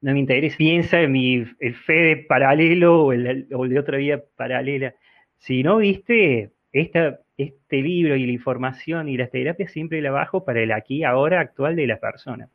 no 0.00 0.12
me 0.12 0.20
interesa, 0.20 0.56
piensa 0.56 1.02
en 1.02 1.12
mi, 1.12 1.44
el 1.58 1.74
fe 1.74 1.92
de 1.92 2.16
paralelo 2.16 3.06
o 3.06 3.12
el, 3.12 3.48
o 3.52 3.66
de 3.66 3.78
otra 3.78 3.98
vida 3.98 4.22
paralela. 4.36 4.94
Si 5.38 5.62
no, 5.62 5.78
viste, 5.78 6.52
esta, 6.72 7.20
este 7.36 7.82
libro 7.82 8.14
y 8.14 8.26
la 8.26 8.32
información 8.32 9.08
y 9.08 9.16
las 9.16 9.30
terapias 9.30 9.72
siempre 9.72 10.00
la 10.00 10.12
bajo 10.12 10.44
para 10.44 10.62
el 10.62 10.70
aquí, 10.70 11.02
ahora 11.02 11.40
actual 11.40 11.76
de 11.76 11.88
la 11.88 11.98
persona. 11.98 12.48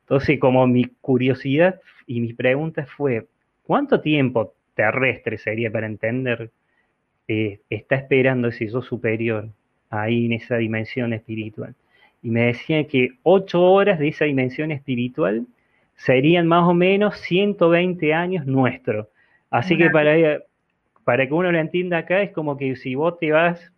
Entonces, 0.00 0.40
como 0.40 0.66
mi 0.66 0.86
curiosidad 1.00 1.80
y 2.06 2.20
mi 2.20 2.32
pregunta 2.32 2.84
fue, 2.84 3.28
¿cuánto 3.62 4.00
tiempo 4.00 4.54
terrestre 4.74 5.38
sería 5.38 5.70
para 5.70 5.86
entender, 5.86 6.50
eh, 7.28 7.60
está 7.70 7.94
esperando 7.94 8.48
ese 8.48 8.66
yo 8.66 8.82
superior 8.82 9.50
ahí 9.90 10.26
en 10.26 10.32
esa 10.32 10.56
dimensión 10.56 11.12
espiritual? 11.12 11.74
Y 12.22 12.30
me 12.30 12.46
decían 12.46 12.86
que 12.86 13.10
ocho 13.22 13.62
horas 13.62 13.98
de 13.98 14.08
esa 14.08 14.24
dimensión 14.24 14.70
espiritual 14.70 15.46
serían 15.96 16.46
más 16.46 16.66
o 16.66 16.74
menos 16.74 17.18
120 17.18 18.14
años 18.14 18.46
nuestros. 18.46 19.06
Así 19.50 19.76
que 19.76 19.90
para, 19.90 20.38
para 21.04 21.26
que 21.26 21.34
uno 21.34 21.50
lo 21.52 21.58
entienda 21.58 21.98
acá, 21.98 22.22
es 22.22 22.30
como 22.32 22.56
que 22.56 22.76
si 22.76 22.94
vos 22.94 23.18
te 23.18 23.32
vas 23.32 23.72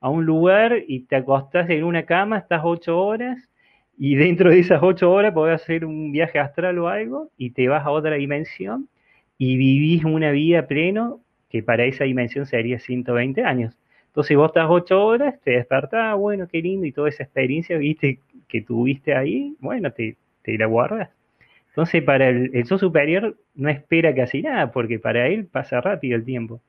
a 0.00 0.08
un 0.08 0.24
lugar 0.24 0.84
y 0.86 1.00
te 1.00 1.16
acostás 1.16 1.68
en 1.68 1.84
una 1.84 2.04
cama, 2.04 2.38
estás 2.38 2.62
ocho 2.64 2.98
horas, 2.98 3.38
y 3.98 4.14
dentro 4.14 4.50
de 4.50 4.60
esas 4.60 4.82
ocho 4.82 5.10
horas 5.10 5.32
podés 5.32 5.62
hacer 5.62 5.84
un 5.84 6.12
viaje 6.12 6.38
astral 6.38 6.78
o 6.78 6.88
algo, 6.88 7.30
y 7.36 7.50
te 7.50 7.68
vas 7.68 7.84
a 7.84 7.90
otra 7.90 8.14
dimensión, 8.14 8.88
y 9.38 9.56
vivís 9.56 10.04
una 10.04 10.30
vida 10.30 10.66
pleno, 10.66 11.20
que 11.48 11.62
para 11.62 11.84
esa 11.84 12.04
dimensión 12.04 12.46
sería 12.46 12.78
120 12.78 13.42
años. 13.44 13.76
Entonces 14.16 14.34
vos 14.34 14.48
estás 14.48 14.64
ocho 14.70 15.04
horas, 15.04 15.38
te 15.42 15.50
despertás, 15.50 16.16
bueno, 16.16 16.48
qué 16.48 16.62
lindo, 16.62 16.86
y 16.86 16.92
toda 16.92 17.10
esa 17.10 17.24
experiencia, 17.24 17.76
viste, 17.76 18.20
que 18.48 18.62
tuviste 18.62 19.14
ahí, 19.14 19.54
bueno, 19.60 19.92
te, 19.92 20.16
te 20.40 20.56
la 20.56 20.64
guardas. 20.64 21.10
Entonces, 21.68 22.02
para 22.02 22.30
el, 22.30 22.50
el 22.54 22.64
superior 22.64 23.36
no 23.54 23.68
espera 23.68 24.14
casi 24.14 24.40
nada, 24.40 24.72
porque 24.72 24.98
para 24.98 25.26
él 25.26 25.44
pasa 25.44 25.82
rápido 25.82 26.16
el 26.16 26.24
tiempo. 26.24 26.62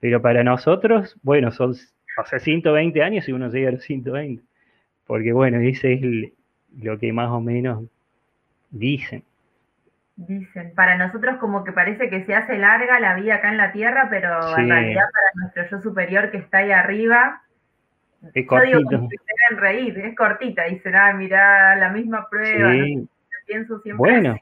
Pero 0.00 0.20
para 0.20 0.42
nosotros, 0.42 1.16
bueno, 1.22 1.52
son 1.52 1.70
o 1.70 2.26
sea, 2.26 2.40
120 2.40 3.00
años 3.04 3.28
y 3.28 3.32
uno 3.32 3.48
llega 3.50 3.68
a 3.68 3.72
los 3.72 3.84
120. 3.84 4.42
Porque, 5.06 5.32
bueno, 5.32 5.60
ese 5.60 5.92
es 5.92 6.32
lo 6.82 6.98
que 6.98 7.12
más 7.12 7.30
o 7.30 7.40
menos 7.40 7.84
dicen. 8.72 9.22
Dicen, 10.28 10.74
para 10.74 10.96
nosotros 10.98 11.38
como 11.38 11.64
que 11.64 11.72
parece 11.72 12.10
que 12.10 12.24
se 12.26 12.34
hace 12.34 12.58
larga 12.58 13.00
la 13.00 13.14
vida 13.16 13.36
acá 13.36 13.48
en 13.50 13.56
la 13.56 13.72
Tierra, 13.72 14.08
pero 14.10 14.54
Sí. 14.54 14.60
en 14.60 14.68
realidad 14.68 15.04
para 15.12 15.30
nuestro 15.34 15.68
yo 15.70 15.82
superior 15.82 16.30
que 16.30 16.36
está 16.38 16.58
ahí 16.58 16.70
arriba, 16.72 17.42
Es 18.34 18.46
yo 18.52 18.60
digo 18.62 18.80
cortito. 18.82 18.90
como 18.98 19.08
que 19.08 19.16
se 19.18 19.24
deben 19.50 19.62
reír, 19.62 19.98
es 19.98 20.16
cortita, 20.16 20.64
dicen, 20.64 20.94
ah, 20.96 21.12
mirá, 21.14 21.76
la 21.76 21.90
misma 21.90 22.28
prueba, 22.30 22.76
no 22.76 22.86
Sí, 22.86 23.08
pienso 23.46 23.80
siempre 23.80 23.98
bueno, 24.06 24.30
así. 24.32 24.40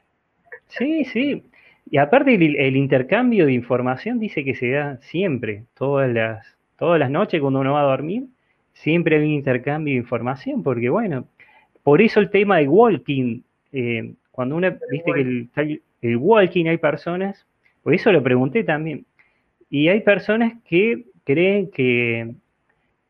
sí, 0.67 1.05
sí. 1.05 1.43
Y 1.91 1.97
aparte 1.97 2.35
el, 2.35 2.55
el 2.57 2.75
intercambio 2.77 3.45
de 3.47 3.53
información 3.53 4.19
dice 4.19 4.43
que 4.45 4.55
se 4.55 4.71
da 4.71 4.97
siempre, 5.01 5.65
todas 5.75 6.09
las, 6.11 6.57
todas 6.77 6.99
las 6.99 7.09
noches 7.11 7.41
cuando 7.41 7.59
uno 7.61 7.73
va 7.73 7.81
a 7.81 7.83
dormir, 7.85 8.25
siempre 8.73 9.17
hay 9.17 9.23
un 9.23 9.29
intercambio 9.31 9.93
de 9.93 9.99
información, 9.99 10.63
porque 10.63 10.89
bueno, 10.89 11.27
por 11.83 12.01
eso 12.01 12.19
el 12.19 12.29
tema 12.31 12.57
de 12.59 12.67
walking, 12.69 13.41
eh, 13.73 14.13
cuando 14.39 14.55
uno, 14.55 14.71
viste 14.89 15.13
que 15.13 15.21
el, 15.21 15.41
está 15.43 15.61
el- 15.61 15.83
el 16.01 16.17
walking 16.17 16.67
hay 16.67 16.77
personas, 16.77 17.45
por 17.83 17.93
eso 17.93 18.11
lo 18.11 18.23
pregunté 18.23 18.63
también, 18.63 19.05
y 19.69 19.89
hay 19.89 20.01
personas 20.01 20.53
que 20.65 21.05
creen 21.25 21.71
que, 21.71 22.35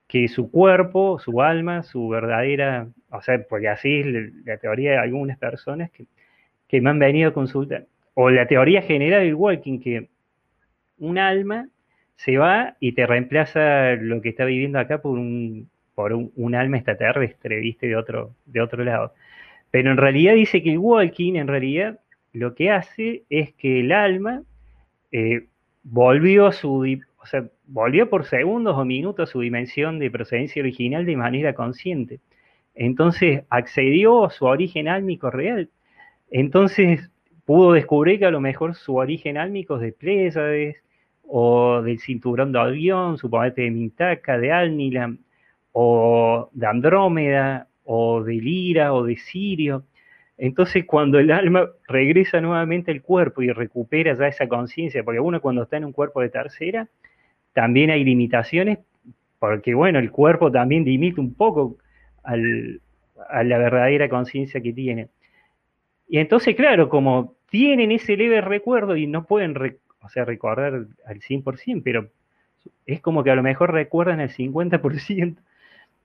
que 0.08 0.28
su 0.28 0.52
cuerpo, 0.52 1.20
su 1.20 1.42
alma, 1.42 1.84
su 1.84 2.10
verdadera, 2.10 2.88
o 3.12 3.22
sea, 3.22 3.42
porque 3.50 3.70
así 3.70 4.02
es 4.02 4.08
la, 4.08 4.22
la 4.46 4.58
teoría 4.58 4.92
de 4.94 4.98
algunas 5.00 5.38
personas 5.40 5.92
que, 5.92 6.06
que 6.68 6.82
me 6.82 6.90
han 6.92 7.00
venido 7.00 7.30
a 7.30 7.34
consultar, 7.34 7.88
o 8.16 8.30
la 8.32 8.48
teoría 8.48 8.82
general 8.84 9.24
del 9.24 9.36
walking, 9.36 9.80
que 9.82 10.10
un 11.00 11.18
alma 11.18 11.70
se 12.16 12.38
va 12.38 12.76
y 12.80 12.94
te 12.94 13.06
reemplaza 13.08 13.94
lo 13.96 14.22
que 14.22 14.30
está 14.30 14.46
viviendo 14.46 14.80
acá 14.80 15.02
por 15.02 15.18
un, 15.18 15.70
por 15.96 16.14
un, 16.14 16.32
un 16.36 16.56
alma 16.56 16.78
extraterrestre, 16.78 17.60
viste, 17.60 17.88
de 17.88 17.96
otro, 17.96 18.36
de 18.46 18.62
otro 18.62 18.84
lado. 18.84 19.14
Pero 19.72 19.92
en 19.92 19.98
realidad 19.98 20.36
dice 20.36 20.64
que 20.64 20.72
el 20.72 20.80
walking, 20.80 21.36
en 21.36 21.48
realidad, 21.48 22.00
lo 22.34 22.56
que 22.56 22.72
hace 22.72 23.24
es 23.30 23.54
que 23.54 23.82
el 23.82 23.92
alma 23.92 24.44
eh, 25.12 25.48
volvió 25.84 26.52
su, 26.52 27.00
o 27.18 27.26
sea, 27.26 27.46
volvió 27.68 28.10
por 28.10 28.26
segundos 28.26 28.76
o 28.78 28.86
minutos 28.86 29.30
a 29.30 29.32
su 29.32 29.42
dimensión 29.42 30.00
de 30.00 30.12
procedencia 30.12 30.62
original 30.62 31.06
de 31.06 31.18
manera 31.18 31.54
consciente. 31.54 32.20
Entonces 32.76 33.44
accedió 33.50 34.26
a 34.26 34.30
su 34.30 34.46
origen 34.46 34.88
álmico 34.88 35.30
real. 35.30 35.70
Entonces 36.32 37.10
pudo 37.46 37.74
descubrir 37.74 38.20
que 38.20 38.26
a 38.26 38.32
lo 38.32 38.42
mejor 38.42 38.76
su 38.76 38.96
origen 38.96 39.38
álmico 39.38 39.76
es 39.76 39.82
de 39.82 39.92
Pléyades 39.92 40.78
o 41.28 41.82
del 41.82 42.00
cinturón 42.00 42.52
de 42.52 42.60
Orión, 42.60 43.18
suponete 43.18 43.64
de 43.64 43.72
Mintaka, 43.72 44.38
de 44.38 44.52
Alnilam, 44.52 45.20
o 45.72 46.50
de 46.54 46.68
Andrómeda, 46.68 47.68
o 47.92 48.24
de 48.24 48.36
Lira, 48.36 48.94
o 48.94 49.04
de 49.04 49.18
Sirio. 49.18 49.84
Entonces, 50.38 50.86
cuando 50.86 51.18
el 51.18 51.32
alma 51.32 51.70
regresa 51.88 52.40
nuevamente 52.40 52.92
al 52.92 53.02
cuerpo 53.02 53.42
y 53.42 53.52
recupera 53.52 54.16
ya 54.16 54.28
esa 54.28 54.48
conciencia, 54.48 55.04
porque 55.04 55.20
uno 55.20 55.42
cuando 55.42 55.64
está 55.64 55.78
en 55.78 55.86
un 55.86 55.92
cuerpo 55.92 56.22
de 56.22 56.30
tercera, 56.30 56.88
también 57.52 57.90
hay 57.90 58.04
limitaciones, 58.04 58.78
porque 59.40 59.74
bueno, 59.74 59.98
el 59.98 60.12
cuerpo 60.12 60.52
también 60.52 60.86
limita 60.86 61.20
un 61.20 61.34
poco 61.34 61.78
al, 62.22 62.80
a 63.28 63.44
la 63.44 63.58
verdadera 63.58 64.08
conciencia 64.08 64.62
que 64.62 64.72
tiene. 64.72 65.08
Y 66.08 66.20
entonces, 66.20 66.56
claro, 66.56 66.90
como 66.90 67.38
tienen 67.50 67.92
ese 67.92 68.16
leve 68.16 68.40
recuerdo 68.42 68.98
y 68.98 69.08
no 69.08 69.26
pueden, 69.26 69.56
o 70.04 70.10
sea, 70.10 70.26
recordar 70.26 70.86
al 71.08 71.22
100%, 71.22 71.82
pero 71.84 72.12
es 72.86 73.02
como 73.02 73.24
que 73.24 73.32
a 73.32 73.36
lo 73.36 73.42
mejor 73.42 73.74
recuerdan 73.74 74.20
el 74.20 74.30
50% 74.30 75.38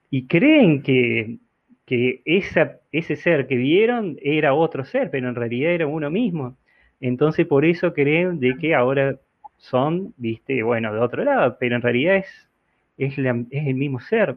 y 0.08 0.26
creen 0.26 0.82
que, 0.82 1.40
que 1.86 2.22
ese 2.24 3.16
ser 3.16 3.46
que 3.46 3.56
vieron 3.56 4.16
era 4.22 4.54
otro 4.54 4.84
ser, 4.84 5.10
pero 5.10 5.28
en 5.28 5.34
realidad 5.34 5.72
era 5.72 5.86
uno 5.86 6.10
mismo. 6.10 6.56
Entonces 7.00 7.46
por 7.46 7.64
eso 7.64 7.92
creen 7.94 8.40
de 8.40 8.56
que 8.56 8.74
ahora 8.74 9.18
son, 9.58 10.14
viste, 10.16 10.62
bueno, 10.62 10.92
de 10.94 11.00
otro 11.00 11.24
lado, 11.24 11.56
pero 11.58 11.76
en 11.76 11.82
realidad 11.82 12.16
es, 12.16 12.48
es, 12.98 13.18
la- 13.18 13.44
es 13.50 13.66
el 13.66 13.74
mismo 13.74 14.00
ser, 14.00 14.36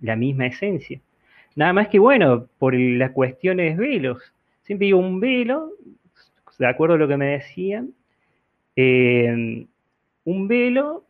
la 0.00 0.16
misma 0.16 0.46
esencia. 0.46 1.00
Nada 1.56 1.72
más 1.72 1.88
que 1.88 1.98
bueno, 1.98 2.48
por 2.58 2.74
las 2.74 3.12
cuestiones 3.12 3.76
de 3.78 3.82
velos. 3.88 4.22
Siempre 4.62 4.86
digo 4.86 4.98
un 5.00 5.20
velo, 5.20 5.72
de 6.58 6.66
acuerdo 6.66 6.94
a 6.96 6.98
lo 6.98 7.08
que 7.08 7.16
me 7.16 7.26
decían, 7.26 7.92
eh, 8.76 9.66
un 10.24 10.48
velo 10.48 11.04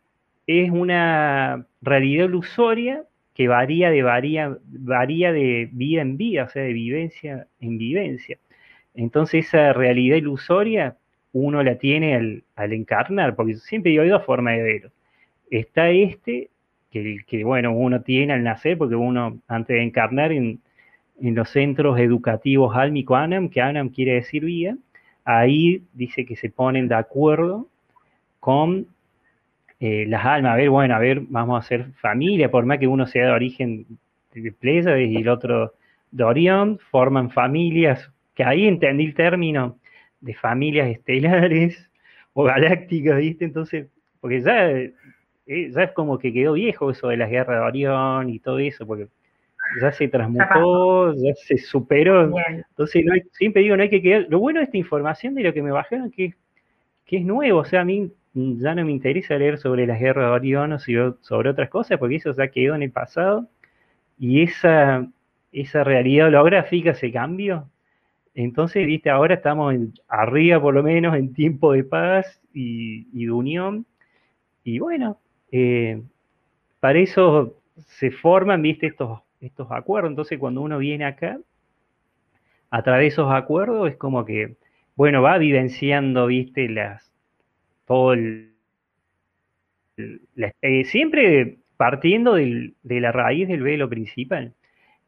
es 0.47 0.71
una 0.71 1.65
realidad 1.81 2.25
ilusoria 2.27 3.05
que 3.33 3.47
varía 3.47 3.89
de, 3.89 4.03
varía, 4.03 4.57
varía 4.65 5.31
de 5.31 5.69
vida 5.71 6.01
en 6.01 6.17
vida, 6.17 6.43
o 6.43 6.49
sea, 6.49 6.63
de 6.63 6.73
vivencia 6.73 7.47
en 7.59 7.77
vivencia. 7.77 8.37
Entonces 8.93 9.47
esa 9.47 9.73
realidad 9.73 10.17
ilusoria 10.17 10.97
uno 11.33 11.63
la 11.63 11.75
tiene 11.75 12.15
al, 12.15 12.43
al 12.55 12.73
encarnar, 12.73 13.35
porque 13.35 13.55
siempre 13.55 13.91
digo, 13.91 14.03
hay 14.03 14.09
dos 14.09 14.25
formas 14.25 14.57
de 14.57 14.63
verlo. 14.63 14.91
Está 15.49 15.89
este, 15.89 16.49
que, 16.91 17.19
que, 17.25 17.43
bueno, 17.43 17.73
uno 17.73 18.01
tiene 18.01 18.33
al 18.33 18.43
nacer, 18.43 18.77
porque 18.77 18.95
uno 18.95 19.39
antes 19.47 19.75
de 19.75 19.83
encarnar 19.83 20.31
en, 20.33 20.59
en 21.21 21.35
los 21.35 21.49
centros 21.49 21.99
educativos 21.99 22.75
Álmico 22.75 23.15
Anam, 23.15 23.49
que 23.49 23.61
Anam 23.61 23.89
quiere 23.89 24.15
decir 24.15 24.43
vida, 24.43 24.77
ahí 25.23 25.83
dice 25.93 26.25
que 26.25 26.35
se 26.35 26.49
ponen 26.49 26.87
de 26.87 26.95
acuerdo 26.95 27.67
con 28.39 28.87
eh, 29.81 30.05
las 30.07 30.23
almas, 30.25 30.53
a 30.53 30.57
ver, 30.57 30.69
bueno, 30.69 30.95
a 30.95 30.99
ver, 30.99 31.21
vamos 31.27 31.55
a 31.57 31.59
hacer 31.65 31.91
familia, 32.01 32.51
por 32.51 32.65
más 32.65 32.77
que 32.77 32.87
uno 32.87 33.07
sea 33.07 33.25
de 33.25 33.31
origen 33.31 33.87
de 34.33 34.51
Pléyades 34.51 35.09
y 35.09 35.17
el 35.17 35.27
otro 35.27 35.73
de 36.11 36.23
Orión, 36.23 36.79
forman 36.91 37.31
familias, 37.31 38.11
que 38.35 38.43
ahí 38.43 38.67
entendí 38.67 39.05
el 39.05 39.15
término 39.15 39.79
de 40.21 40.35
familias 40.35 40.87
estelares 40.89 41.89
o 42.33 42.43
galácticas, 42.43 43.17
¿viste? 43.17 43.45
Entonces, 43.45 43.87
porque 44.21 44.41
ya, 44.41 44.69
eh, 44.71 44.93
ya 45.47 45.83
es 45.83 45.91
como 45.93 46.19
que 46.19 46.31
quedó 46.31 46.53
viejo 46.53 46.91
eso 46.91 47.07
de 47.09 47.17
las 47.17 47.31
guerras 47.31 47.59
de 47.59 47.65
Orión 47.65 48.29
y 48.29 48.39
todo 48.39 48.59
eso, 48.59 48.85
porque 48.85 49.07
ya 49.81 49.91
se 49.91 50.07
transmutó, 50.07 51.13
ya, 51.15 51.33
se 51.35 51.57
superó. 51.57 52.27
Bien. 52.29 52.65
Entonces, 52.69 53.03
no 53.05 53.13
hay- 53.13 53.23
siempre 53.33 53.63
digo, 53.63 53.75
no 53.77 53.83
hay 53.83 53.89
que 53.89 54.01
quedar. 54.01 54.27
Lo 54.29 54.39
bueno 54.39 54.59
de 54.59 54.65
esta 54.65 54.77
información 54.77 55.33
de 55.35 55.43
lo 55.43 55.53
que 55.53 55.63
me 55.63 55.71
bajaron, 55.71 56.11
que, 56.11 56.35
que 57.05 57.17
es 57.17 57.25
nuevo, 57.25 57.59
o 57.59 57.65
sea, 57.65 57.81
a 57.81 57.85
mí 57.85 58.11
ya 58.33 58.75
no 58.75 58.85
me 58.85 58.91
interesa 58.91 59.37
leer 59.37 59.57
sobre 59.57 59.85
las 59.87 59.99
guerras 59.99 60.25
de 60.27 60.31
Orión 60.31 60.73
o 60.73 60.79
sobre 60.79 61.49
otras 61.49 61.69
cosas, 61.69 61.97
porque 61.99 62.15
eso 62.15 62.33
ya 62.33 62.49
quedó 62.49 62.75
en 62.75 62.83
el 62.83 62.91
pasado. 62.91 63.49
Y 64.17 64.43
esa, 64.43 65.07
esa 65.51 65.83
realidad 65.83 66.27
holográfica, 66.27 66.91
ese 66.91 67.11
cambio, 67.11 67.69
Entonces, 68.35 68.85
viste, 68.87 69.09
ahora 69.09 69.35
estamos 69.35 69.75
arriba 70.07 70.61
por 70.61 70.73
lo 70.75 70.83
menos 70.83 71.15
en 71.15 71.33
tiempo 71.33 71.73
de 71.73 71.83
paz 71.83 72.41
y, 72.53 73.05
de 73.25 73.31
unión. 73.31 73.85
Y 74.63 74.79
bueno, 74.79 75.19
eh, 75.51 76.01
para 76.79 76.99
eso 76.99 77.57
se 77.87 78.11
forman, 78.11 78.61
viste, 78.61 78.87
estos, 78.87 79.21
estos 79.41 79.71
acuerdos. 79.71 80.11
Entonces, 80.11 80.39
cuando 80.39 80.61
uno 80.61 80.77
viene 80.79 81.05
acá, 81.05 81.39
a 82.71 82.83
través 82.83 83.03
de 83.03 83.07
esos 83.07 83.31
acuerdos 83.33 83.89
es 83.89 83.97
como 83.97 84.25
que, 84.25 84.55
bueno, 84.95 85.21
va 85.21 85.37
vivenciando, 85.37 86.27
viste, 86.27 86.69
las, 86.69 87.10
eh, 90.61 90.83
siempre 90.85 91.57
partiendo 91.77 92.35
de 92.35 92.73
la 92.83 93.11
raíz 93.11 93.47
del 93.47 93.61
velo 93.61 93.89
principal. 93.89 94.53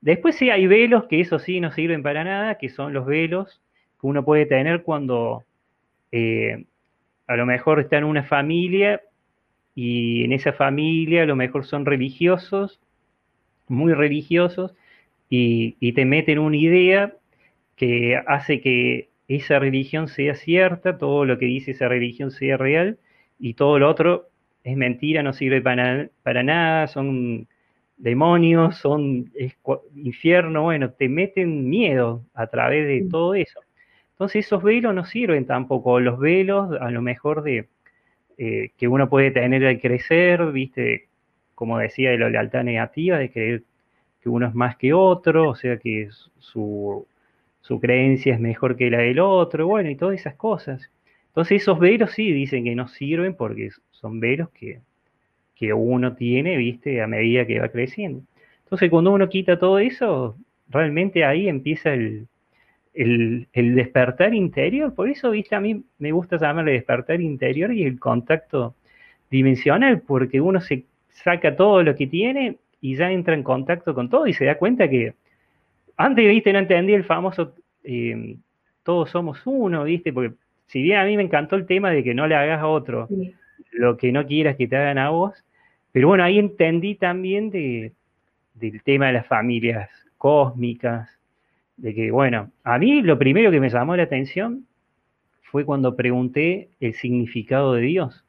Después 0.02 0.36
sí 0.36 0.50
hay 0.50 0.68
velos 0.68 1.06
que 1.06 1.22
eso 1.22 1.40
sí 1.40 1.60
no 1.60 1.72
sirven 1.72 2.04
para 2.04 2.24
nada, 2.24 2.58
que 2.58 2.70
son 2.70 2.94
los 2.94 3.06
velos 3.06 3.62
que 4.02 4.08
uno 4.08 4.26
puede 4.26 4.46
tener 4.46 4.84
cuando 4.84 5.44
eh, 6.12 6.66
a 7.28 7.36
lo 7.36 7.46
mejor 7.46 7.80
está 7.80 7.98
en 7.98 8.04
una 8.04 8.24
familia 8.24 9.02
y 9.76 10.24
en 10.24 10.34
esa 10.34 10.54
familia 10.54 11.24
a 11.24 11.26
lo 11.26 11.36
mejor 11.36 11.66
son 11.66 11.86
religiosos, 11.86 12.80
muy 13.68 13.94
religiosos, 13.94 14.76
y 15.36 15.94
te 15.94 16.06
meten 16.06 16.38
una 16.38 16.58
idea 16.58 17.12
que 17.76 18.22
hace 18.28 18.62
que 18.62 19.10
esa 19.28 19.60
religión 19.60 20.08
sea 20.08 20.36
cierta, 20.36 20.98
todo 20.98 21.26
lo 21.26 21.38
que 21.38 21.46
dice 21.46 21.72
esa 21.72 21.88
religión 21.88 22.32
sea 22.32 22.58
real, 22.58 22.98
y 23.40 23.56
todo 23.56 23.80
lo 23.80 23.90
otro 23.90 24.30
es 24.64 24.78
mentira, 24.78 25.24
no 25.24 25.34
sirve 25.34 25.62
para, 25.62 26.10
para 26.24 26.44
nada, 26.44 26.88
son 26.88 27.48
demonios, 27.98 28.78
son 28.78 29.32
infierno, 29.96 30.64
bueno, 30.64 30.92
te 30.92 31.10
meten 31.10 31.70
miedo 31.70 32.26
a 32.34 32.48
través 32.48 32.88
de 32.88 33.08
todo 33.10 33.36
eso. 33.36 33.62
Entonces 34.12 34.46
esos 34.46 34.64
velos 34.64 34.94
no 34.94 35.06
sirven 35.06 35.46
tampoco, 35.46 36.00
los 36.00 36.20
velos 36.20 36.70
a 36.80 36.92
lo 36.92 37.02
mejor 37.02 37.44
de 37.44 37.68
eh, 38.38 38.72
que 38.78 38.88
uno 38.88 39.10
puede 39.10 39.32
tener 39.32 39.66
al 39.66 39.80
crecer, 39.80 40.52
viste, 40.52 41.08
como 41.56 41.78
decía, 41.78 42.12
de 42.12 42.18
la 42.18 42.30
lealtad 42.30 42.64
negativa, 42.64 43.18
de 43.18 43.32
creer 43.32 43.64
que 44.22 44.30
uno 44.30 44.48
es 44.48 44.56
más 44.56 44.78
que 44.78 44.94
otro, 44.94 45.50
o 45.50 45.56
sea 45.56 45.78
que 45.78 46.10
su, 46.40 47.06
su 47.64 47.80
creencia 47.80 48.34
es 48.34 48.42
mejor 48.42 48.76
que 48.76 48.92
la 48.92 49.00
del 49.00 49.20
otro, 49.20 49.68
bueno, 49.68 49.90
y 49.90 49.96
todas 49.96 50.20
esas 50.20 50.36
cosas. 50.36 50.92
Entonces 51.28 51.62
esos 51.62 51.80
velos 51.80 52.12
sí 52.12 52.32
dicen 52.32 52.66
que 52.66 52.76
no 52.76 52.90
sirven 52.90 53.36
porque 53.36 53.70
son 53.92 54.20
velos 54.20 54.50
que, 54.50 54.82
que 55.56 55.74
uno 55.74 56.14
tiene, 56.14 56.58
viste, 56.58 57.02
a 57.02 57.08
medida 57.08 57.48
que 57.48 57.60
va 57.60 57.70
creciendo. 57.70 58.22
Entonces, 58.66 58.90
cuando 58.90 59.12
uno 59.14 59.30
quita 59.30 59.58
todo 59.58 59.80
eso, 59.80 60.36
realmente 60.68 61.24
ahí 61.24 61.48
empieza 61.48 61.94
el, 61.94 62.28
despertar 63.54 64.34
interior. 64.34 64.94
Por 64.94 65.10
eso, 65.10 65.32
viste, 65.32 65.56
a 65.56 65.62
mí 65.62 65.84
me 66.00 66.12
gusta 66.12 66.38
llamarle 66.38 66.74
despertar 66.74 67.22
interior 67.22 67.72
y 67.72 67.84
el 67.84 67.98
contacto 67.98 68.76
dimensional, 69.32 70.02
porque 70.02 70.42
uno 70.42 70.60
se 70.60 70.84
saca 71.10 71.56
todo 71.56 71.82
lo 71.82 71.96
que 71.96 72.08
tiene 72.08 72.58
y 72.82 72.96
ya 72.98 73.10
entra 73.12 73.36
en 73.36 73.44
contacto 73.44 73.96
con 73.96 74.10
todo 74.10 74.28
y 74.28 74.34
se 74.34 74.46
da 74.46 74.58
cuenta 74.58 74.90
que 74.90 75.14
antes, 75.98 76.28
viste, 76.28 76.54
no 76.54 76.60
entendí 76.60 76.94
el 76.94 77.04
famoso 77.04 77.54
eh, 77.84 78.38
todos 78.84 79.10
somos 79.10 79.42
uno, 79.46 79.84
viste, 79.84 80.12
porque 80.14 80.36
si 80.68 80.82
bien 80.82 81.00
a 81.00 81.06
mí 81.06 81.16
me 81.18 81.24
encantó 81.24 81.56
el 81.56 81.66
tema 81.66 81.92
de 81.92 82.04
que 82.04 82.14
no 82.14 82.28
le 82.28 82.36
hagas 82.36 82.62
a 82.62 82.68
otro 82.68 83.08
lo 83.72 83.98
que 83.98 84.12
no 84.12 84.26
quieras 84.26 84.56
que 84.56 84.68
te 84.68 84.76
hagan 84.76 84.98
a 84.98 85.10
vos, 85.10 85.34
pero 85.92 86.08
bueno, 86.08 86.24
ahí 86.24 86.40
entendí 86.40 86.96
también 86.96 87.50
de, 87.50 87.94
del 88.54 88.84
tema 88.84 89.08
de 89.08 89.14
las 89.14 89.28
familias 89.28 89.90
cósmicas, 90.18 91.10
de 91.78 91.94
que, 91.94 92.12
bueno, 92.12 92.52
a 92.64 92.78
mí 92.78 93.02
lo 93.02 93.18
primero 93.18 93.52
que 93.52 93.60
me 93.60 93.70
llamó 93.70 93.96
la 93.96 94.04
atención 94.04 94.66
fue 95.42 95.66
cuando 95.66 95.96
pregunté 95.96 96.70
el 96.80 96.94
significado 96.94 97.74
de 97.74 97.82
Dios. 97.82 98.24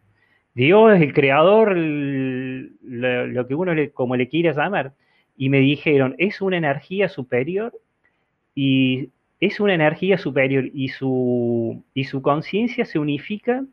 Dios 0.54 0.94
es 0.94 1.02
el 1.02 1.12
creador, 1.12 1.76
lo, 1.76 3.46
que 3.46 3.54
uno 3.54 3.74
le, 3.74 3.90
como 3.90 4.16
le 4.16 4.28
quiera 4.28 4.52
llamar. 4.52 4.92
Y 5.37 5.49
me 5.49 5.61
dijeron, 5.61 6.14
es 6.18 6.41
una 6.41 6.57
energía 6.57 7.09
superior 7.09 7.72
y 8.55 9.11
es 9.41 9.61
una 9.61 9.74
energía 9.74 10.16
superior 10.16 10.70
y 10.72 10.89
su, 10.89 11.82
y 11.93 12.05
su 12.05 12.22
conciencia 12.22 12.85
se 12.85 12.99
unifica 12.99 13.64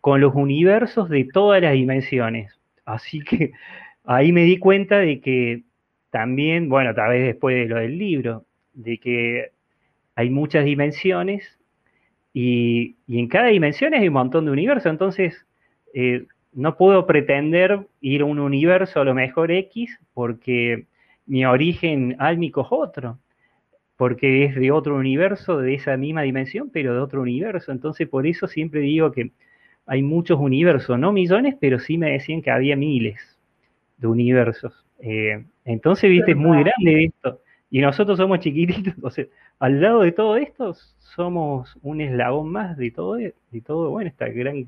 con 0.00 0.20
los 0.20 0.34
universos 0.34 1.08
de 1.08 1.24
todas 1.24 1.62
las 1.62 1.72
dimensiones. 1.72 2.58
Así 2.84 3.20
que 3.20 3.52
ahí 4.04 4.32
me 4.32 4.44
di 4.44 4.58
cuenta 4.58 4.98
de 4.98 5.20
que 5.20 5.62
también, 6.10 6.68
bueno, 6.68 6.94
tal 6.94 7.10
vez 7.10 7.26
después 7.26 7.56
de 7.56 7.66
lo 7.66 7.76
del 7.76 7.98
libro, 7.98 8.44
de 8.72 8.98
que 8.98 9.50
hay 10.14 10.30
muchas 10.30 10.64
dimensiones 10.64 11.58
y, 12.32 12.96
en 13.08 13.28
cada 13.28 13.48
dimensión 13.48 13.94
hay 13.94 14.08
un 14.08 14.14
montón 14.14 14.44
de 14.44 14.52
universos. 14.52 14.90
Entonces, 14.90 15.46
eh, 15.94 16.26
no 16.52 16.76
puedo 16.76 17.06
pretender 17.06 17.86
ir 18.00 18.22
a 18.22 18.24
un 18.24 18.38
universo 18.38 19.00
a 19.00 19.04
lo 19.04 19.14
mejor 19.14 19.50
X 19.50 19.98
porque 20.14 20.86
mi 21.28 21.44
origen 21.44 22.16
álmico 22.18 22.62
es 22.62 22.68
otro, 22.70 23.18
porque 23.96 24.44
es 24.44 24.54
de 24.54 24.70
otro 24.70 24.96
universo, 24.96 25.58
de 25.58 25.74
esa 25.74 25.96
misma 25.96 26.22
dimensión, 26.22 26.70
pero 26.72 26.94
de 26.94 27.00
otro 27.00 27.22
universo. 27.22 27.70
Entonces, 27.70 28.08
por 28.08 28.26
eso 28.26 28.48
siempre 28.48 28.80
digo 28.80 29.12
que 29.12 29.32
hay 29.86 30.02
muchos 30.02 30.38
universos, 30.40 30.98
no 30.98 31.12
millones, 31.12 31.56
pero 31.60 31.78
sí 31.78 31.98
me 31.98 32.12
decían 32.12 32.42
que 32.42 32.50
había 32.50 32.76
miles 32.76 33.38
de 33.98 34.06
universos. 34.06 34.86
Eh, 35.00 35.44
entonces, 35.64 36.10
viste, 36.10 36.32
es 36.32 36.36
muy 36.36 36.58
grande 36.58 37.04
esto. 37.04 37.40
Y 37.70 37.80
nosotros 37.80 38.18
somos 38.18 38.40
chiquititos, 38.40 38.94
o 39.02 39.10
sea, 39.10 39.26
al 39.58 39.80
lado 39.80 40.00
de 40.00 40.12
todo 40.12 40.36
esto, 40.36 40.74
somos 40.98 41.76
un 41.82 42.00
eslabón 42.00 42.50
más 42.50 42.76
de 42.76 42.90
todo, 42.90 43.14
de 43.14 43.34
todo, 43.64 43.90
bueno, 43.90 44.08
esta 44.08 44.28
gran, 44.28 44.64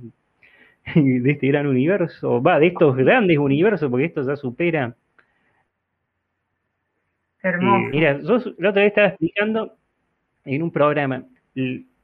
de 0.94 1.30
este 1.30 1.48
gran 1.48 1.66
universo, 1.66 2.42
va, 2.42 2.58
de 2.58 2.68
estos 2.68 2.96
grandes 2.96 3.38
universos, 3.38 3.90
porque 3.90 4.06
esto 4.06 4.22
ya 4.22 4.36
supera. 4.36 4.96
Hermoso. 7.42 7.86
Eh, 7.86 7.90
mira, 7.90 8.20
yo 8.20 8.38
la 8.58 8.70
otra 8.70 8.82
vez 8.82 8.90
estaba 8.90 9.08
explicando 9.08 9.74
en 10.44 10.62
un 10.62 10.70
programa, 10.70 11.24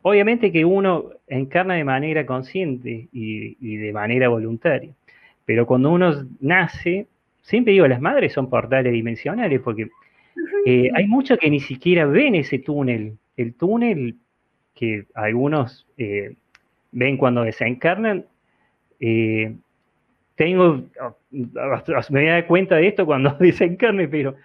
Obviamente 0.09 0.53
que 0.53 0.65
uno 0.65 1.11
encarna 1.27 1.75
de 1.75 1.83
manera 1.83 2.25
consciente 2.27 3.09
y, 3.11 3.77
de 3.77 3.93
manera 3.93 4.29
voluntaria, 4.29 4.93
pero 5.45 5.67
cuando 5.67 5.91
uno 5.91 6.29
nace, 6.39 7.09
siempre 7.43 7.73
digo, 7.73 7.89
las 7.89 8.01
madres 8.01 8.33
son 8.33 8.49
portales 8.49 8.93
dimensionales, 8.93 9.61
porque 9.63 9.89
eh, 10.65 10.91
hay 10.95 11.09
muchos 11.09 11.39
que 11.39 11.51
ni 11.51 11.59
siquiera 11.59 12.07
ven 12.07 12.37
ese 12.37 12.61
túnel, 12.61 13.19
el 13.37 13.55
túnel 13.55 14.15
que 14.77 15.07
algunos 15.13 15.89
eh, 15.99 16.37
ven 16.93 17.17
cuando 17.17 17.43
desencarnan. 17.43 18.27
Eh, 19.01 19.57
tengo, 20.37 20.85
me 21.33 22.21
voy 22.21 22.29
a 22.29 22.33
dar 22.33 22.47
cuenta 22.47 22.77
de 22.77 22.87
esto 22.87 23.07
cuando 23.07 23.31
desencarne, 23.41 24.07
pero 24.07 24.37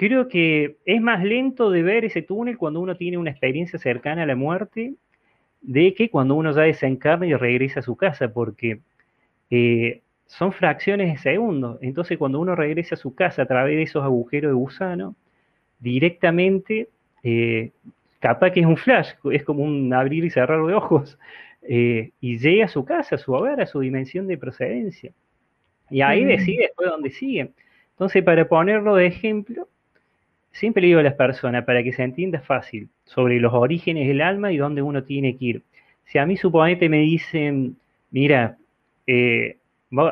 creo 0.00 0.28
que 0.28 0.78
es 0.86 1.02
más 1.02 1.22
lento 1.22 1.70
de 1.70 1.82
ver 1.82 2.06
ese 2.06 2.22
túnel 2.22 2.56
cuando 2.56 2.80
uno 2.80 2.96
tiene 2.96 3.18
una 3.18 3.32
experiencia 3.32 3.78
cercana 3.78 4.22
a 4.22 4.26
la 4.26 4.34
muerte 4.34 4.94
de 5.60 5.92
que 5.92 6.08
cuando 6.08 6.36
uno 6.36 6.52
ya 6.52 6.62
desencarna 6.62 7.26
y 7.26 7.34
regresa 7.34 7.80
a 7.80 7.82
su 7.82 7.96
casa, 7.96 8.32
porque 8.32 8.80
eh, 9.50 10.00
son 10.24 10.52
fracciones 10.52 11.12
de 11.12 11.18
segundo. 11.18 11.78
Entonces, 11.82 12.16
cuando 12.16 12.40
uno 12.40 12.54
regresa 12.54 12.94
a 12.94 12.98
su 12.98 13.14
casa 13.14 13.42
a 13.42 13.46
través 13.46 13.76
de 13.76 13.82
esos 13.82 14.02
agujeros 14.02 14.48
de 14.48 14.54
gusano, 14.54 15.16
directamente, 15.80 16.88
eh, 17.22 17.72
capaz 18.20 18.52
que 18.52 18.60
es 18.60 18.66
un 18.66 18.78
flash, 18.78 19.10
es 19.30 19.44
como 19.44 19.62
un 19.62 19.92
abrir 19.92 20.24
y 20.24 20.30
cerrar 20.30 20.64
de 20.64 20.72
ojos, 20.72 21.18
eh, 21.60 22.12
y 22.22 22.38
llega 22.38 22.64
a 22.64 22.68
su 22.68 22.86
casa, 22.86 23.16
a 23.16 23.18
su 23.18 23.34
hogar, 23.34 23.60
a 23.60 23.66
su 23.66 23.80
dimensión 23.80 24.26
de 24.26 24.38
procedencia. 24.38 25.12
Y 25.90 26.00
ahí 26.00 26.24
decide 26.24 26.68
después 26.68 26.88
dónde 26.88 27.10
sigue. 27.10 27.52
Entonces, 27.90 28.24
para 28.24 28.48
ponerlo 28.48 28.94
de 28.94 29.04
ejemplo, 29.04 29.68
siempre 30.52 30.82
le 30.82 30.88
digo 30.88 31.00
a 31.00 31.04
las 31.04 31.14
personas, 31.14 31.64
para 31.64 31.82
que 31.82 31.92
se 31.92 32.02
entienda 32.02 32.40
fácil, 32.40 32.88
sobre 33.04 33.38
los 33.40 33.52
orígenes 33.52 34.08
del 34.08 34.20
alma 34.20 34.52
y 34.52 34.56
dónde 34.56 34.82
uno 34.82 35.04
tiene 35.04 35.36
que 35.36 35.44
ir. 35.44 35.62
Si 36.04 36.18
a 36.18 36.26
mí 36.26 36.36
suponete 36.36 36.88
me 36.88 36.98
dicen, 36.98 37.76
mira, 38.10 38.56
eh, 39.06 39.58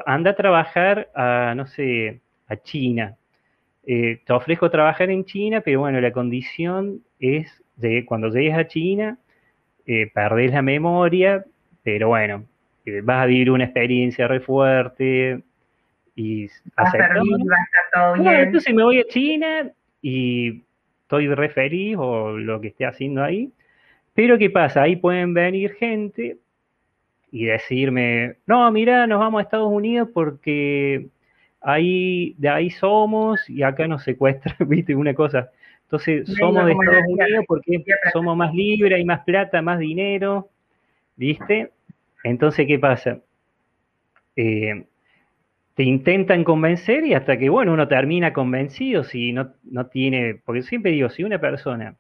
anda 0.07 0.31
a 0.31 0.37
trabajar 0.37 1.09
a, 1.15 1.55
no 1.57 1.67
sé, 1.67 2.21
a 2.49 2.57
China. 2.57 3.17
Eh, 3.87 4.21
te 4.25 4.33
ofrezco 4.33 4.71
trabajar 4.71 5.11
en 5.11 5.25
China, 5.25 5.61
pero 5.61 5.81
bueno, 5.81 6.01
la 6.01 6.13
condición 6.13 7.01
es 7.19 7.63
de 7.77 8.05
cuando 8.05 8.29
llegues 8.29 8.57
a 8.57 8.67
China, 8.67 9.19
eh, 9.87 10.11
perdés 10.13 10.53
la 10.53 10.63
memoria, 10.63 11.45
pero 11.83 12.09
bueno, 12.09 12.45
vas 13.03 13.23
a 13.23 13.27
vivir 13.27 13.51
una 13.51 13.65
experiencia 13.65 14.29
re 14.29 14.41
fuerte 14.41 15.43
y 16.15 16.47
va 16.47 16.53
a 16.77 16.85
estar 16.85 17.15
todo 17.93 18.15
bien. 18.15 18.35
entonces 18.35 18.75
me 18.75 18.83
voy 18.83 19.01
a 19.01 19.05
China 19.05 19.71
y 20.03 20.63
estoy 21.03 21.29
re 21.29 21.49
feliz 21.49 21.97
o 21.99 22.37
lo 22.37 22.61
que 22.61 22.69
esté 22.69 22.87
haciendo 22.87 23.23
ahí. 23.23 23.53
Pero 24.15 24.39
¿qué 24.39 24.51
pasa? 24.51 24.83
Ahí 24.83 24.97
pueden 24.97 25.35
venir 25.35 25.75
gente 25.75 26.39
y 27.31 27.45
decirme, 27.45 28.37
no, 28.47 28.71
mira, 28.73 29.07
nos 29.07 29.21
vamos 29.21 29.39
a 29.39 29.43
Estados 29.43 29.71
Unidos 29.71 30.09
porque 30.13 31.09
ahí, 31.61 32.35
de 32.39 32.49
ahí 32.49 32.71
somos 32.71 33.49
y 33.49 33.63
acá 33.63 33.87
nos 33.87 34.03
secuestran, 34.03 34.57
viste, 34.69 34.95
una 34.95 35.15
cosa 35.15 35.51
Entonces, 35.85 36.29
somos 36.39 36.65
de 36.67 36.73
Estados 36.73 37.05
Unidos 37.07 37.45
porque 37.47 37.85
somos 38.13 38.37
más 38.37 38.55
libres, 38.55 38.97
hay 38.97 39.05
más 39.05 39.21
plata, 39.21 39.63
más 39.63 39.79
dinero, 39.79 40.49
¿viste? 41.17 41.71
Entonces, 42.25 42.67
¿qué 42.67 42.79
pasa? 42.79 43.21
Eh, 44.37 44.85
te 45.79 45.85
intentan 45.85 46.43
convencer 46.43 47.07
y 47.07 47.15
hasta 47.15 47.39
que, 47.39 47.49
bueno, 47.49 47.73
uno 47.73 47.87
termina 47.87 48.33
convencido 48.33 49.05
si 49.05 49.33
no, 49.33 49.53
no 49.63 49.87
tiene, 49.87 50.35
porque 50.45 50.63
siempre 50.63 50.91
digo, 50.91 51.09
si 51.09 51.23
una 51.23 51.39
persona 51.39 51.95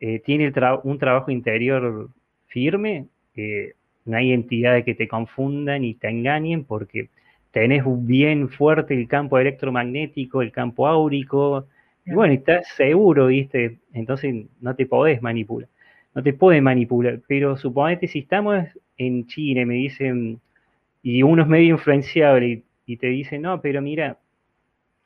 eh, 0.00 0.18
tiene 0.18 0.52
un 0.82 0.98
trabajo 0.98 1.30
interior 1.30 2.08
firme, 2.48 3.06
eh, 3.36 3.74
no 4.06 4.16
hay 4.16 4.32
entidades 4.32 4.84
que 4.84 4.96
te 4.96 5.06
confundan 5.06 5.84
y 5.84 5.94
te 5.94 6.08
engañen 6.08 6.64
porque 6.64 7.08
tenés 7.52 7.84
bien 7.86 8.48
fuerte 8.48 8.94
el 8.94 9.06
campo 9.06 9.38
electromagnético, 9.38 10.42
el 10.42 10.50
campo 10.50 10.88
áurico, 10.88 11.68
y 12.04 12.10
bueno, 12.10 12.34
estás 12.34 12.66
seguro, 12.74 13.28
¿viste? 13.28 13.78
Entonces 13.94 14.46
no 14.60 14.74
te 14.74 14.84
podés 14.84 15.22
manipular, 15.22 15.68
no 16.12 16.24
te 16.24 16.32
pueden 16.32 16.64
manipular, 16.64 17.20
pero 17.28 17.56
suponete 17.56 18.08
si 18.08 18.18
estamos 18.18 18.64
en 18.98 19.28
China 19.28 19.60
y 19.60 19.64
me 19.64 19.74
dicen, 19.74 20.40
y 21.04 21.22
uno 21.22 21.42
es 21.42 21.48
medio 21.48 21.74
influenciable 21.74 22.48
y, 22.48 22.64
te 22.96 23.08
dicen, 23.08 23.42
no, 23.42 23.60
pero 23.60 23.82
mira, 23.82 24.18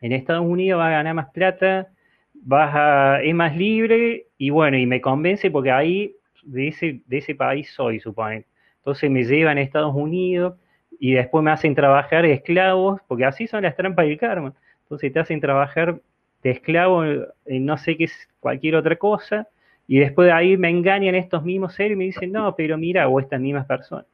en 0.01 0.13
Estados 0.13 0.45
Unidos 0.45 0.81
va 0.81 0.89
a 0.89 0.91
ganar 0.91 1.15
más 1.15 1.31
plata, 1.31 1.89
vas 2.35 2.75
a, 2.75 3.23
es 3.23 3.35
más 3.35 3.57
libre, 3.57 4.27
y 4.37 4.51
bueno, 4.51 4.77
y 4.77 4.87
me 4.87 5.01
convence 5.01 5.51
porque 5.51 5.71
ahí 5.71 6.15
de 6.43 6.69
ese, 6.69 7.01
de 7.07 7.19
ese 7.19 7.35
país 7.35 7.71
soy, 7.71 8.01
suponete. 8.01 8.47
Entonces 8.79 9.11
me 9.11 9.25
llevan 9.25 9.59
a 9.59 9.63
Estados 9.63 9.95
Unidos 9.95 10.59
y 10.99 11.13
después 11.13 11.43
me 11.45 11.51
hacen 11.51 11.75
trabajar 11.75 12.23
de 12.23 12.33
esclavos, 12.33 13.01
porque 13.09 13.25
así 13.25 13.47
son 13.47 13.63
las 13.63 13.77
trampas 13.77 14.07
del 14.07 14.19
karma. 14.19 14.55
Entonces 14.83 15.13
te 15.13 15.19
hacen 15.19 15.41
trabajar 15.41 16.01
de 16.43 16.51
esclavo 16.51 17.05
en 17.05 17.67
no 17.67 17.77
sé 17.77 17.97
qué 17.97 18.05
es 18.05 18.29
cualquier 18.41 18.77
otra 18.77 18.97
cosa, 18.97 19.49
y 19.87 19.99
después 19.99 20.27
de 20.27 20.33
ahí 20.33 20.57
me 20.57 20.71
engañan 20.71 21.15
estos 21.15 21.43
mismos 21.43 21.75
seres 21.75 21.93
y 21.93 21.97
me 21.97 22.05
dicen, 22.05 22.31
no, 22.33 22.55
pero 22.55 22.79
mira, 22.79 23.09
o 23.09 23.19
estas 23.19 23.41
mismas 23.41 23.67
personas, 23.67 24.07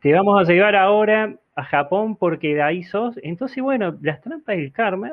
te 0.00 0.12
vamos 0.12 0.40
a 0.40 0.50
llevar 0.50 0.74
ahora 0.74 1.36
a 1.54 1.64
Japón 1.64 2.16
porque 2.16 2.54
de 2.54 2.62
ahí 2.62 2.82
sos. 2.82 3.18
Entonces, 3.22 3.62
bueno, 3.62 3.96
las 4.02 4.20
trampas 4.20 4.56
del 4.56 4.72
karma 4.72 5.12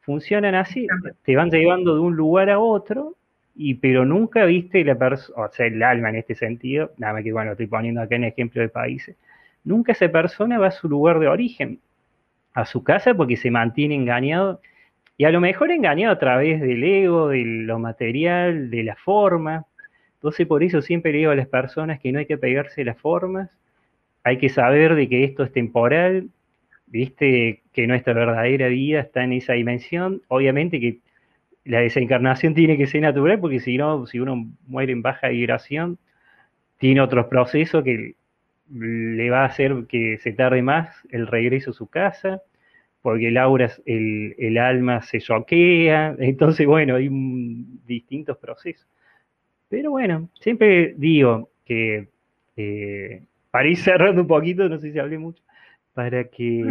funcionan 0.00 0.54
así, 0.54 0.86
te 1.24 1.36
van 1.36 1.50
llevando 1.50 1.94
de 1.94 2.00
un 2.00 2.16
lugar 2.16 2.50
a 2.50 2.58
otro 2.58 3.16
y 3.54 3.74
pero 3.74 4.04
nunca 4.04 4.44
viste 4.44 4.84
la 4.84 4.94
persona, 4.94 5.44
o 5.44 5.52
sea, 5.52 5.66
el 5.66 5.82
alma 5.82 6.08
en 6.08 6.16
este 6.16 6.34
sentido, 6.34 6.92
nada 6.96 7.14
más 7.14 7.22
que 7.22 7.32
bueno, 7.32 7.52
estoy 7.52 7.66
poniendo 7.66 8.00
acá 8.00 8.16
en 8.16 8.24
ejemplo 8.24 8.62
de 8.62 8.68
países, 8.68 9.16
nunca 9.64 9.92
esa 9.92 10.08
persona 10.08 10.58
va 10.58 10.68
a 10.68 10.70
su 10.70 10.88
lugar 10.88 11.18
de 11.18 11.28
origen, 11.28 11.80
a 12.54 12.64
su 12.64 12.82
casa 12.82 13.14
porque 13.14 13.36
se 13.36 13.50
mantiene 13.50 13.94
engañado 13.94 14.60
y 15.16 15.24
a 15.24 15.30
lo 15.30 15.40
mejor 15.40 15.70
engañado 15.70 16.14
a 16.14 16.18
través 16.18 16.60
del 16.60 16.82
ego, 16.82 17.28
de 17.28 17.44
lo 17.44 17.78
material, 17.78 18.70
de 18.70 18.82
la 18.82 18.96
forma. 18.96 19.66
Entonces 20.14 20.46
por 20.46 20.62
eso 20.62 20.80
siempre 20.80 21.12
le 21.12 21.18
digo 21.18 21.30
a 21.30 21.36
las 21.36 21.46
personas 21.46 22.00
que 22.00 22.10
no 22.12 22.18
hay 22.18 22.26
que 22.26 22.38
pegarse 22.38 22.84
las 22.84 22.98
formas, 22.98 23.50
hay 24.24 24.38
que 24.38 24.48
saber 24.48 24.94
de 24.94 25.08
que 25.08 25.24
esto 25.24 25.44
es 25.44 25.52
temporal, 25.52 26.28
viste 26.86 27.62
que 27.72 27.86
nuestra 27.86 28.12
verdadera 28.12 28.68
vida 28.68 29.00
está 29.00 29.24
en 29.24 29.32
esa 29.32 29.54
dimensión, 29.54 30.22
obviamente 30.28 30.80
que 30.80 30.98
la 31.64 31.80
desencarnación 31.80 32.54
tiene 32.54 32.76
que 32.76 32.86
ser 32.86 33.02
natural, 33.02 33.38
porque 33.40 33.60
si 33.60 33.78
no, 33.78 34.06
si 34.06 34.18
uno 34.18 34.46
muere 34.66 34.92
en 34.92 35.02
baja 35.02 35.28
vibración, 35.28 35.98
tiene 36.78 37.00
otros 37.00 37.26
procesos 37.26 37.84
que 37.84 38.14
le 38.70 39.30
va 39.30 39.42
a 39.42 39.46
hacer 39.46 39.86
que 39.88 40.18
se 40.18 40.32
tarde 40.32 40.62
más 40.62 40.94
el 41.10 41.26
regreso 41.26 41.70
a 41.70 41.74
su 41.74 41.86
casa, 41.86 42.42
porque 43.02 43.28
el 43.28 43.36
aura, 43.36 43.70
el, 43.86 44.34
el 44.38 44.58
alma 44.58 45.02
se 45.02 45.20
choquea, 45.20 46.16
entonces 46.18 46.66
bueno, 46.66 46.96
hay 46.96 47.08
distintos 47.10 48.36
procesos. 48.38 48.86
Pero 49.68 49.92
bueno, 49.92 50.28
siempre 50.40 50.94
digo 50.96 51.50
que, 51.64 52.08
eh, 52.56 53.22
para 53.50 53.68
ir 53.68 53.76
cerrando 53.76 54.22
un 54.22 54.28
poquito, 54.28 54.68
no 54.68 54.78
sé 54.78 54.92
si 54.92 54.98
hablé 54.98 55.18
mucho, 55.18 55.42
para 55.94 56.24
que 56.24 56.62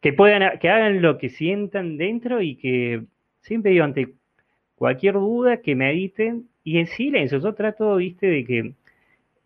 que 0.00 0.12
puedan, 0.12 0.58
que 0.58 0.68
hagan 0.68 1.02
lo 1.02 1.18
que 1.18 1.28
sientan 1.28 1.96
dentro 1.96 2.40
y 2.40 2.56
que 2.56 3.04
siempre 3.40 3.72
digo, 3.72 3.84
ante 3.84 4.14
cualquier 4.76 5.14
duda, 5.14 5.58
que 5.58 5.74
mediten 5.74 6.48
y 6.62 6.78
en 6.78 6.86
silencio. 6.86 7.38
Yo 7.38 7.54
trato, 7.54 7.96
viste, 7.96 8.26
de 8.26 8.44
que 8.44 8.72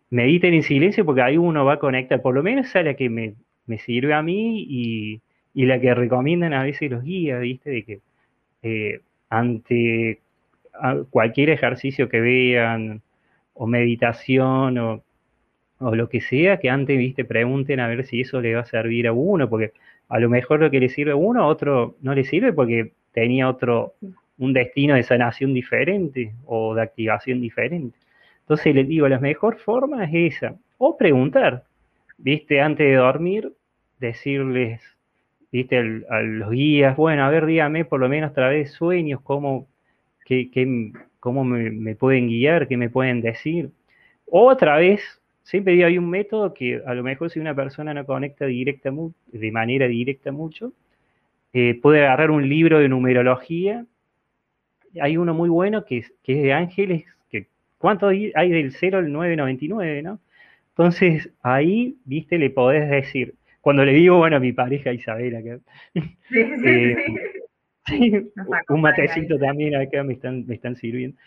mediten 0.09 0.53
en 0.53 0.63
silencio 0.63 1.05
porque 1.05 1.21
ahí 1.21 1.37
uno 1.37 1.65
va 1.65 1.73
a 1.73 1.79
conectar, 1.79 2.21
por 2.21 2.35
lo 2.35 2.43
menos 2.43 2.75
a 2.75 2.83
la 2.83 2.93
que 2.93 3.09
me, 3.09 3.35
sirve 3.79 4.13
a 4.13 4.21
mí 4.21 4.65
y, 4.69 5.21
la 5.65 5.79
que 5.79 5.93
recomiendan 5.95 6.53
a 6.53 6.63
veces 6.63 6.91
los 6.91 7.03
guías, 7.03 7.41
viste, 7.41 7.69
de 7.69 7.83
que 7.83 7.99
eh, 8.61 9.01
ante 9.29 10.19
cualquier 11.09 11.49
ejercicio 11.49 12.09
que 12.09 12.19
vean 12.19 13.01
o 13.53 13.67
meditación 13.67 14.77
o, 14.77 15.03
o, 15.79 15.95
lo 15.95 16.09
que 16.09 16.21
sea, 16.21 16.57
que 16.57 16.69
antes, 16.69 16.97
viste, 16.97 17.25
pregunten 17.25 17.79
a 17.79 17.87
ver 17.87 18.05
si 18.05 18.21
eso 18.21 18.41
le 18.41 18.55
va 18.55 18.61
a 18.61 18.65
servir 18.65 19.07
a 19.07 19.13
uno, 19.13 19.49
porque 19.49 19.73
a 20.09 20.19
lo 20.19 20.29
mejor 20.29 20.59
lo 20.59 20.71
que 20.71 20.79
le 20.79 20.89
sirve 20.89 21.11
a 21.11 21.15
uno, 21.15 21.43
a 21.43 21.47
otro 21.47 21.95
no 22.01 22.13
le 22.13 22.23
sirve 22.23 22.53
porque 22.53 22.91
tenía 23.11 23.49
otro, 23.49 23.95
un 24.37 24.53
destino 24.53 24.95
de 24.95 25.03
sanación 25.03 25.53
diferente 25.53 26.33
o 26.45 26.75
de 26.75 26.81
activación 26.81 27.41
diferente. 27.41 27.97
Entonces 28.41 28.75
les 28.75 28.87
digo, 28.87 29.07
la 29.07 29.19
mejor 29.19 29.57
forma 29.57 30.03
es 30.05 30.35
esa. 30.35 30.55
O 30.77 30.97
preguntar, 30.97 31.63
viste, 32.17 32.61
antes 32.61 32.85
de 32.85 32.95
dormir, 32.95 33.53
decirles, 33.99 34.81
viste, 35.51 35.77
a 36.09 36.21
los 36.21 36.51
guías, 36.51 36.97
bueno, 36.97 37.23
a 37.23 37.29
ver, 37.29 37.45
dígame 37.45 37.85
por 37.85 37.99
lo 37.99 38.09
menos 38.09 38.31
a 38.31 38.33
través 38.33 38.69
de 38.69 38.75
sueños 38.77 39.21
cómo, 39.21 39.67
cómo 41.19 41.43
me, 41.43 41.69
me, 41.71 41.95
pueden 41.95 42.27
guiar, 42.27 42.67
qué 42.67 42.75
me 42.75 42.89
pueden 42.89 43.21
decir. 43.21 43.71
O 44.25 44.49
a 44.49 44.57
través 44.57 45.21
siempre 45.43 45.73
digo, 45.73 45.87
hay 45.87 45.97
un 45.97 46.09
método 46.09 46.53
que 46.53 46.81
a 46.85 46.93
lo 46.93 47.03
mejor 47.03 47.29
si 47.29 47.39
una 47.39 47.55
persona 47.55 47.93
no 47.93 48.05
conecta 48.05 48.45
directa 48.45 48.91
de 49.27 49.51
manera 49.51 49.87
directa 49.87 50.31
mucho, 50.31 50.73
eh, 51.53 51.79
puede 51.81 52.03
agarrar 52.03 52.31
un 52.31 52.47
libro 52.49 52.79
de 52.79 52.89
numerología. 52.89 53.85
Hay 54.99 55.17
uno 55.17 55.33
muy 55.33 55.49
bueno 55.49 55.85
que 55.85 55.99
es, 55.99 56.13
que 56.23 56.33
es 56.33 56.43
de 56.43 56.53
ángeles, 56.53 57.05
que 57.29 57.47
¿cuánto 57.77 58.07
hay 58.07 58.31
del 58.33 58.71
0 58.71 58.99
al 58.99 59.11
999, 59.11 60.01
no? 60.01 60.19
Entonces 60.69 61.29
ahí, 61.41 61.97
viste, 62.05 62.39
le 62.39 62.49
podés 62.49 62.89
decir, 62.89 63.35
cuando 63.61 63.85
le 63.85 63.93
digo, 63.93 64.17
bueno, 64.17 64.37
a 64.37 64.39
mi 64.39 64.51
pareja 64.51 64.91
Isabela, 64.91 65.41
que, 65.41 65.59
eh, 66.65 68.25
un 68.69 68.81
matecito 68.81 69.37
también 69.37 69.75
acá 69.75 70.03
me 70.03 70.13
están, 70.13 70.45
me 70.47 70.55
están 70.55 70.75
sirviendo. 70.75 71.17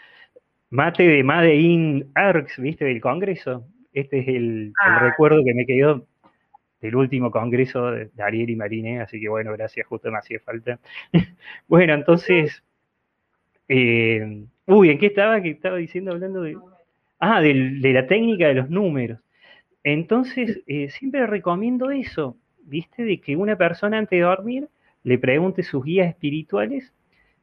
Mate 0.70 1.04
de 1.04 1.22
Madein 1.22 2.10
Arcs, 2.14 2.58
viste, 2.58 2.84
del 2.84 3.00
Congreso. 3.00 3.64
Este 3.96 4.18
es 4.18 4.28
el, 4.28 4.74
ah. 4.84 4.98
recuerdo 4.98 5.42
que 5.42 5.54
me 5.54 5.64
quedó 5.64 6.06
del 6.82 6.96
último 6.96 7.30
congreso 7.30 7.90
de, 7.90 8.10
Ariel 8.18 8.50
y 8.50 8.54
Marine, 8.56 9.00
así 9.00 9.18
que 9.18 9.30
bueno, 9.30 9.52
gracias, 9.52 9.86
justo 9.86 10.10
me 10.10 10.18
hacía 10.18 10.38
falta. 10.38 10.78
bueno, 11.66 11.94
entonces, 11.94 12.62
eh, 13.68 14.44
uy, 14.66 14.90
¿en 14.90 14.98
qué 14.98 15.06
estaba? 15.06 15.40
¿Qué 15.40 15.48
estaba 15.48 15.78
diciendo 15.78 16.12
hablando 16.12 16.42
de... 16.42 16.58
Ah, 17.20 17.40
de, 17.40 17.54
la 17.54 18.06
técnica 18.06 18.48
de 18.48 18.54
los 18.54 18.68
números. 18.68 19.18
Entonces, 19.82 20.60
eh, 20.66 20.90
siempre 20.90 21.26
recomiendo 21.26 21.90
eso, 21.90 22.36
¿viste? 22.64 23.02
De 23.02 23.18
que 23.18 23.34
una 23.34 23.56
persona 23.56 23.96
antes 23.96 24.18
de 24.18 24.26
dormir 24.26 24.68
le 25.04 25.16
pregunte 25.16 25.62
sus 25.62 25.82
guías 25.82 26.08
espirituales 26.08 26.92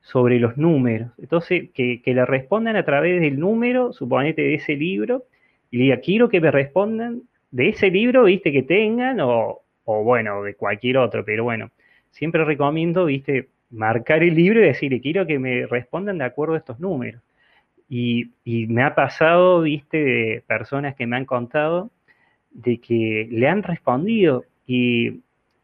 sobre 0.02 0.38
los 0.38 0.56
números. 0.56 1.14
Entonces, 1.18 1.72
que, 1.74 2.04
que 2.04 2.14
le 2.14 2.28
respondan 2.28 2.76
a 2.76 2.86
través 2.86 3.20
del 3.22 3.40
número, 3.40 3.92
suponete 3.92 4.44
de 4.44 4.54
ese 4.54 4.76
libro, 4.76 5.26
y 5.76 5.92
quiero 6.02 6.30
que 6.30 6.40
me 6.40 6.52
respondan 6.52 7.24
de 7.50 7.70
ese 7.70 7.90
libro, 7.90 8.26
viste, 8.26 8.52
que 8.52 8.62
tengan, 8.62 9.18
o, 9.22 9.64
bueno, 9.86 10.44
de 10.44 10.54
cualquier 10.54 10.98
otro, 10.98 11.26
pero 11.26 11.46
bueno, 11.46 11.72
siempre 12.12 12.46
recomiendo, 12.46 13.06
viste, 13.06 13.50
marcar 13.72 14.22
el 14.22 14.36
libro 14.36 14.60
y 14.60 14.66
decirle, 14.66 15.02
quiero 15.02 15.26
que 15.26 15.40
me 15.40 15.66
respondan 15.66 16.20
de 16.20 16.26
acuerdo 16.26 16.54
a 16.54 16.60
estos 16.60 16.80
números. 16.80 17.24
Y, 17.90 18.30
me 18.46 18.84
ha 18.84 18.94
pasado, 18.94 19.62
viste, 19.62 19.98
de 19.98 20.44
personas 20.46 20.94
que 20.96 21.08
me 21.08 21.16
han 21.16 21.26
contado 21.26 21.90
de 22.52 22.78
que 22.78 23.28
le 23.32 23.48
han 23.48 23.64
respondido 23.64 24.46
y, 24.68 25.22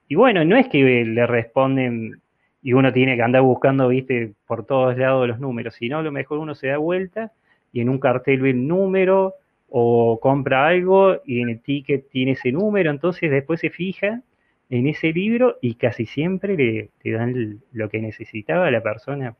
y 0.07 0.16
bueno, 0.16 0.43
no 0.43 0.57
es 0.57 0.68
que 0.70 1.05
le 1.05 1.28
responden 1.28 2.20
y 2.64 2.74
uno 2.74 2.91
tiene 2.91 3.16
que 3.16 3.22
andar 3.22 3.43
buscando, 3.43 3.88
viste, 3.89 4.34
por 4.47 4.66
todos 4.66 4.97
lados 4.97 5.28
los 5.28 5.39
números, 5.39 5.76
sino 5.76 5.99
a 5.99 6.01
lo 6.01 6.12
mejor 6.12 6.39
uno 6.39 6.55
se 6.55 6.70
da 6.70 6.78
vuelta 6.78 7.32
y 7.72 7.82
en 7.82 7.89
un 7.89 7.99
cartel 7.99 8.41
ve 8.41 8.49
el 8.49 8.68
número, 8.68 9.36
o 9.70 10.20
compra 10.20 10.67
algo 10.67 11.22
y 11.26 11.41
en 11.41 11.49
el 11.49 11.61
ticket 11.61 12.09
tiene 12.09 12.32
ese 12.32 12.51
número, 12.51 12.89
entonces 12.91 13.30
después 13.30 13.59
se 13.59 13.70
fija 13.70 14.22
en 14.70 14.88
ese 14.88 15.11
libro 15.11 15.57
y 15.61 15.76
casi 15.76 16.05
siempre 16.05 16.55
le, 16.55 17.11
dan 17.11 17.59
lo 17.72 17.89
que 17.89 17.99
necesitaba 17.99 18.70
la 18.70 18.82
persona 18.82 19.36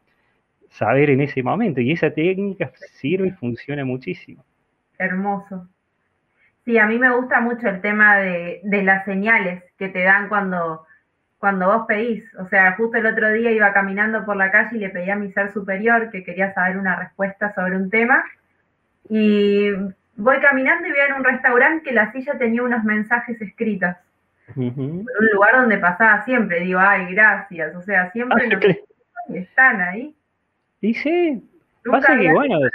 saber 0.70 1.10
en 1.12 1.22
ese 1.22 1.44
momento. 1.44 1.82
Y 1.82 1.92
esa 1.92 2.12
técnica 2.12 2.72
sirve 2.94 3.28
y 3.28 3.32
funciona 3.32 3.86
muchísimo. 3.86 4.44
Hermoso. 4.98 5.68
Sí, 6.66 6.78
a 6.78 6.86
mí 6.86 7.00
me 7.00 7.16
gusta 7.16 7.42
mucho 7.42 7.68
el 7.68 7.82
tema 7.82 8.18
de, 8.18 8.62
las 8.64 9.06
señales 9.06 9.64
que 9.78 9.90
te 9.90 10.04
dan 10.04 10.30
cuando 10.30 10.86
cuando 11.38 11.68
vos 11.68 11.86
pedís. 11.88 12.26
O 12.36 12.48
sea, 12.50 12.74
justo 12.76 12.98
el 12.98 13.06
otro 13.06 13.32
día 13.32 13.50
iba 13.52 13.72
caminando 13.72 14.26
por 14.26 14.36
la 14.36 14.52
calle 14.52 14.76
y 14.76 14.80
le 14.80 14.90
pedí 14.90 15.10
a 15.10 15.16
mi 15.16 15.32
ser 15.32 15.54
superior 15.54 16.12
que 16.12 16.24
quería 16.24 16.54
saber 16.54 16.78
una 16.78 16.98
respuesta 16.98 17.54
sobre 17.56 17.78
un 17.78 17.90
tema. 17.90 18.22
Y 19.10 19.72
voy 20.20 20.38
caminando 20.40 20.88
y 20.88 20.92
veo 20.92 21.08
en 21.08 21.14
un 21.14 21.24
restaurante 21.24 21.84
que 21.84 21.94
la 21.94 22.12
silla 22.12 22.38
tenía 22.38 22.62
unos 22.62 22.84
mensajes 22.84 23.42
escritos. 23.42 23.96
un 24.56 25.06
lugar 25.34 25.56
donde 25.56 25.78
pasaba 25.78 26.24
siempre. 26.26 26.62
Digo, 26.62 26.80
ay, 26.80 27.14
gracias. 27.14 27.76
O 27.76 27.82
sea, 27.82 28.12
siempre 28.12 28.50
ah, 28.52 29.34
están 29.34 29.82
ahí. 29.82 30.16
Y 30.82 30.94
sí, 30.94 31.44
pasa 31.84 32.18
que 32.18 32.32
bueno. 32.32 32.60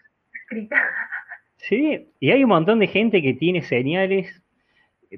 Sí, 1.56 2.12
y 2.20 2.30
hay 2.30 2.44
un 2.44 2.50
montón 2.50 2.78
de 2.78 2.86
gente 2.86 3.22
que 3.22 3.32
tiene 3.32 3.62
señales 3.62 4.42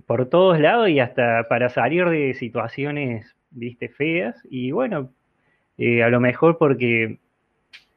por 0.06 0.28
todos 0.28 0.60
lados 0.60 0.88
y 0.88 1.00
hasta 1.00 1.48
para 1.48 1.68
salir 1.70 2.08
de 2.08 2.34
situaciones, 2.34 3.34
viste, 3.50 3.88
feas. 3.88 4.40
Y 4.48 4.70
bueno, 4.70 5.12
eh, 5.76 6.04
a 6.04 6.08
lo 6.08 6.20
mejor 6.20 6.56
porque 6.56 7.18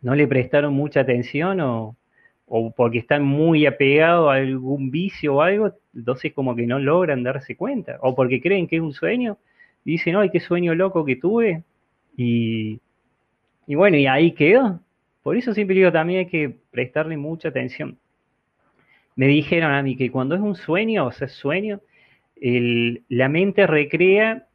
no 0.01 0.15
le 0.15 0.27
prestaron 0.27 0.73
mucha 0.73 1.01
atención 1.01 1.61
o, 1.61 1.95
o 2.49 2.71
porque 2.71 2.97
están 2.97 3.23
muy 3.23 3.65
apegados 3.65 4.29
a 4.29 4.33
algún 4.33 4.91
vicio 4.91 5.35
o 5.35 5.41
algo, 5.41 5.71
entonces 5.95 6.33
como 6.33 6.55
que 6.55 6.65
no 6.65 6.79
logran 6.79 7.23
darse 7.23 7.55
cuenta. 7.55 7.97
O 8.01 8.15
porque 8.15 8.41
creen 8.41 8.67
que 8.67 8.77
es 8.77 8.81
un 8.81 8.93
sueño 8.93 9.37
dicen, 9.85 10.15
ay, 10.15 10.29
qué 10.29 10.39
sueño 10.39 10.75
loco 10.75 11.05
que 11.05 11.15
tuve. 11.15 11.63
Y, 12.17 12.79
y 13.67 13.75
bueno, 13.75 13.97
y 13.97 14.07
ahí 14.07 14.31
quedó. 14.31 14.81
Por 15.23 15.37
eso 15.37 15.53
siempre 15.53 15.75
digo, 15.75 15.91
también 15.91 16.19
hay 16.19 16.25
que 16.27 16.55
prestarle 16.71 17.17
mucha 17.17 17.49
atención. 17.49 17.97
Me 19.15 19.27
dijeron 19.27 19.71
a 19.71 19.83
mí 19.83 19.95
que 19.95 20.11
cuando 20.11 20.35
es 20.35 20.41
un 20.41 20.55
sueño, 20.55 21.05
o 21.05 21.11
sea, 21.11 21.27
sueño, 21.27 21.81
la 22.41 23.29
mente 23.29 23.67
recrea, 23.67 24.47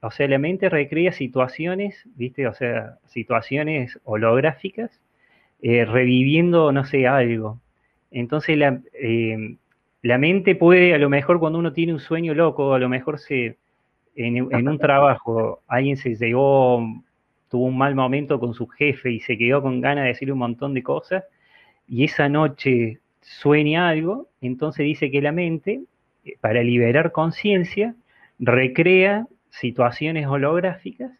o 0.00 0.10
sea, 0.10 0.26
la 0.28 0.38
mente 0.38 0.68
recrea 0.68 1.12
situaciones, 1.12 2.02
¿viste? 2.16 2.46
O 2.48 2.54
sea, 2.54 2.98
situaciones 3.06 4.00
holográficas, 4.04 5.00
eh, 5.62 5.84
reviviendo, 5.84 6.72
no 6.72 6.84
sé, 6.84 7.06
algo. 7.06 7.60
Entonces 8.10 8.56
la, 8.58 8.80
eh, 8.94 9.56
la, 10.02 10.18
mente 10.18 10.54
puede, 10.54 10.94
a 10.94 10.98
lo 10.98 11.08
mejor 11.08 11.38
cuando 11.38 11.58
uno 11.58 11.72
tiene 11.72 11.92
un 11.92 12.00
sueño 12.00 12.34
loco, 12.34 12.74
a 12.74 12.78
lo 12.78 12.88
mejor 12.88 13.18
se, 13.18 13.56
en, 14.16 14.68
un 14.68 14.78
trabajo, 14.78 15.60
alguien 15.68 15.96
se 15.96 16.16
llegó, 16.16 16.82
tuvo 17.48 17.66
un 17.66 17.78
mal 17.78 17.94
momento 17.94 18.40
con 18.40 18.54
su 18.54 18.66
jefe 18.66 19.12
y 19.12 19.20
se 19.20 19.38
quedó 19.38 19.62
con 19.62 19.80
ganas 19.80 20.04
de 20.04 20.08
decirle 20.08 20.32
un 20.32 20.40
montón 20.40 20.74
de 20.74 20.82
cosas, 20.82 21.24
y 21.86 22.04
esa 22.04 22.28
noche 22.28 23.00
sueña 23.20 23.88
algo, 23.88 24.28
entonces 24.40 24.84
dice 24.84 25.10
que 25.10 25.20
la 25.22 25.32
mente 25.32 25.82
para 26.40 26.62
liberar 26.62 27.12
conciencia, 27.12 27.94
recrea 28.38 29.26
situaciones 29.50 30.26
holográficas 30.26 31.12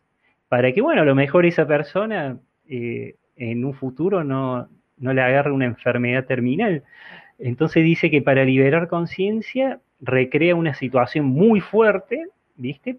para 0.49 0.72
que, 0.72 0.80
bueno, 0.80 1.03
a 1.03 1.05
lo 1.05 1.14
mejor 1.14 1.47
esa 1.47 1.66
persona 1.66 2.38
eh, 2.68 3.16
en 3.36 3.64
un 3.64 3.74
futuro 3.74 4.24
no, 4.24 4.68
no 4.98 5.12
le 5.12 5.22
agarre 5.22 5.52
una 5.52 5.66
enfermedad 5.66 6.26
terminal. 6.26 6.84
Entonces 7.38 7.84
dice 7.84 8.10
que 8.10 8.22
para 8.22 8.44
liberar 8.44 8.88
conciencia 8.88 9.80
recrea 10.00 10.54
una 10.54 10.74
situación 10.74 11.26
muy 11.26 11.60
fuerte, 11.60 12.26
¿viste? 12.56 12.98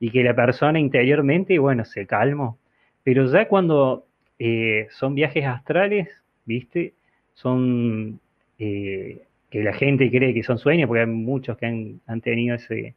Y 0.00 0.10
que 0.10 0.24
la 0.24 0.34
persona 0.34 0.80
interiormente, 0.80 1.58
bueno, 1.58 1.84
se 1.84 2.06
calmó. 2.06 2.58
Pero 3.02 3.30
ya 3.30 3.48
cuando 3.48 4.06
eh, 4.38 4.88
son 4.90 5.14
viajes 5.14 5.44
astrales, 5.44 6.08
¿viste? 6.44 6.94
Son 7.34 8.18
eh, 8.58 9.22
que 9.50 9.62
la 9.62 9.74
gente 9.74 10.10
cree 10.10 10.34
que 10.34 10.42
son 10.42 10.58
sueños, 10.58 10.88
porque 10.88 11.02
hay 11.02 11.06
muchos 11.06 11.56
que 11.58 11.66
han, 11.66 12.20
tenido 12.22 12.56
ese, 12.56 12.94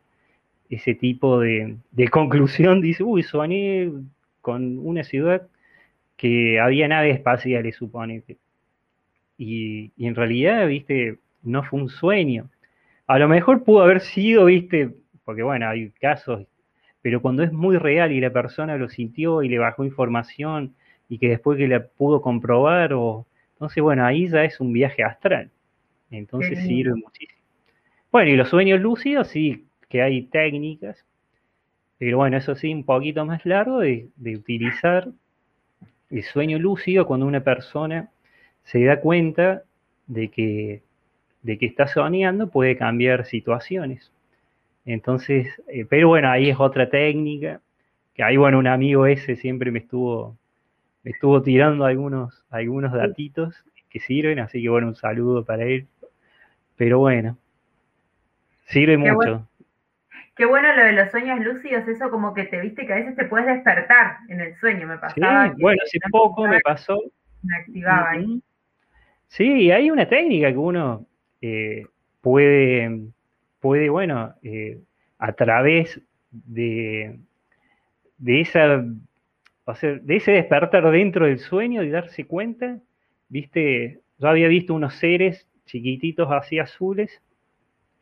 ese 0.69 0.95
tipo 0.95 1.39
de, 1.39 1.77
conclusión, 2.11 2.81
dice, 2.81 3.03
uy, 3.03 3.23
soñé 3.23 3.91
con 4.41 4.79
una 4.79 5.03
ciudad 5.03 5.47
que 6.17 6.59
había 6.59 6.87
naves 6.87 7.15
espaciales, 7.15 7.75
supone. 7.75 8.23
Y, 9.37 9.91
y 9.97 10.07
en 10.07 10.15
realidad, 10.15 10.67
viste, 10.67 11.19
no 11.43 11.63
fue 11.63 11.81
un 11.81 11.89
sueño. 11.89 12.49
A 13.07 13.19
lo 13.19 13.27
mejor 13.27 13.63
pudo 13.63 13.83
haber 13.83 14.01
sido, 14.01 14.45
viste, 14.45 14.91
porque 15.23 15.43
bueno, 15.43 15.67
hay 15.67 15.89
casos, 15.91 16.47
pero 17.01 17.21
cuando 17.21 17.43
es 17.43 17.51
muy 17.51 17.77
real 17.77 18.11
y 18.11 18.19
la 18.19 18.31
persona 18.31 18.77
lo 18.77 18.89
sintió 18.89 19.43
y 19.43 19.49
le 19.49 19.59
bajó 19.59 19.83
información 19.83 20.75
y 21.07 21.19
que 21.19 21.29
después 21.29 21.57
que 21.57 21.67
la 21.67 21.85
pudo 21.85 22.21
comprobar, 22.21 22.93
o 22.93 23.27
entonces 23.53 23.83
bueno, 23.83 24.05
ahí 24.05 24.27
ya 24.27 24.43
es 24.43 24.59
un 24.59 24.73
viaje 24.73 25.03
astral. 25.03 25.51
Entonces 26.09 26.59
sirve 26.63 26.95
muchísimo. 26.95 27.41
Bueno, 28.11 28.31
y 28.31 28.35
los 28.35 28.49
sueños 28.49 28.79
lúcidos 28.79 29.27
sí 29.27 29.65
que 29.89 30.01
hay 30.01 30.23
técnicas, 30.23 31.05
pero 31.97 32.17
bueno, 32.17 32.37
eso 32.37 32.55
sí, 32.55 32.73
un 32.73 32.83
poquito 32.83 33.25
más 33.25 33.45
largo 33.45 33.79
de, 33.79 34.09
utilizar 34.17 35.09
el 36.09 36.23
sueño 36.23 36.59
lúcido 36.59 37.05
cuando 37.05 37.25
una 37.25 37.43
persona 37.43 38.09
se 38.63 38.83
da 38.83 38.99
cuenta 38.99 39.63
de 40.07 40.29
que, 40.29 40.83
de 41.41 41.57
que 41.57 41.65
está 41.65 41.87
soñando, 41.87 42.49
puede 42.49 42.77
cambiar 42.77 43.25
situaciones. 43.25 44.11
Entonces, 44.85 45.47
eh, 45.67 45.85
pero 45.89 46.09
bueno, 46.09 46.29
ahí 46.29 46.49
es 46.49 46.59
otra 46.59 46.89
técnica, 46.89 47.61
que 48.13 48.23
ahí, 48.23 48.37
bueno, 48.37 48.59
un 48.59 48.67
amigo 48.67 49.05
ese 49.05 49.35
siempre 49.35 49.71
me 49.71 49.79
estuvo, 49.79 50.37
me 51.03 51.11
estuvo 51.11 51.41
tirando 51.41 51.85
algunos, 51.85 52.45
algunos 52.49 52.93
datitos 52.93 53.55
que 53.89 53.99
sirven, 53.99 54.39
así 54.39 54.61
que 54.61 54.69
bueno, 54.69 54.87
un 54.87 54.95
saludo 54.95 55.43
para 55.43 55.63
él. 55.63 55.87
Pero 56.75 56.99
bueno, 56.99 57.37
sirve 58.65 58.97
mucho. 58.97 59.47
Qué 60.35 60.45
bueno 60.45 60.75
lo 60.75 60.83
de 60.83 60.91
los 60.91 61.11
sueños 61.11 61.39
lúcidos, 61.39 61.87
eso 61.87 62.09
como 62.09 62.33
que 62.33 62.43
te 62.43 62.59
viste 62.59 62.85
que 62.85 62.91
a 62.91 62.97
veces 62.97 63.15
te 63.15 63.25
puedes 63.25 63.47
despertar 63.47 64.17
en 64.27 64.41
el 64.41 64.55
sueño, 64.57 64.85
me 64.85 64.97
pasaba. 64.97 65.47
Sí, 65.47 65.61
bueno, 65.61 65.81
hace 65.85 65.99
poco 66.11 66.45
me 66.45 66.59
pasó. 66.59 67.01
Me 67.41 67.55
activaba 67.57 68.11
ahí. 68.11 68.41
Sí, 69.27 69.71
hay 69.71 69.89
una 69.89 70.07
técnica 70.07 70.51
que 70.51 70.57
uno 70.57 71.05
eh, 71.41 71.85
puede, 72.19 73.07
puede, 73.61 73.89
bueno, 73.89 74.35
eh, 74.43 74.79
a 75.19 75.31
través 75.31 76.01
de, 76.31 77.17
de 78.17 78.41
esa, 78.41 78.83
o 79.63 79.75
sea, 79.75 79.93
de 79.93 80.15
ese 80.17 80.31
despertar 80.31 80.89
dentro 80.91 81.27
del 81.27 81.39
sueño 81.39 81.81
y 81.81 81.89
darse 81.89 82.27
cuenta, 82.27 82.77
viste, 83.29 84.01
yo 84.17 84.27
había 84.27 84.49
visto 84.49 84.73
unos 84.73 84.95
seres 84.95 85.47
chiquititos 85.65 86.29
así 86.29 86.59
azules 86.59 87.21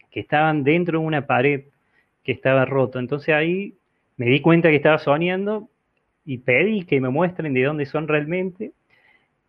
que 0.10 0.20
estaban 0.20 0.64
dentro 0.64 1.00
de 1.00 1.06
una 1.06 1.28
pared 1.28 1.66
que 2.24 2.32
estaba 2.32 2.66
roto. 2.66 3.00
Entonces 3.00 3.34
ahí 3.34 3.76
me 4.18 4.28
di 4.28 4.42
cuenta 4.42 4.70
que 4.70 4.78
estaba 4.78 4.98
soñando 4.98 5.70
y 6.26 6.40
pedí 6.40 6.84
que 6.86 7.02
me 7.02 7.10
muestren 7.10 7.54
de 7.54 7.64
dónde 7.64 7.86
son 7.86 8.08
realmente, 8.08 8.72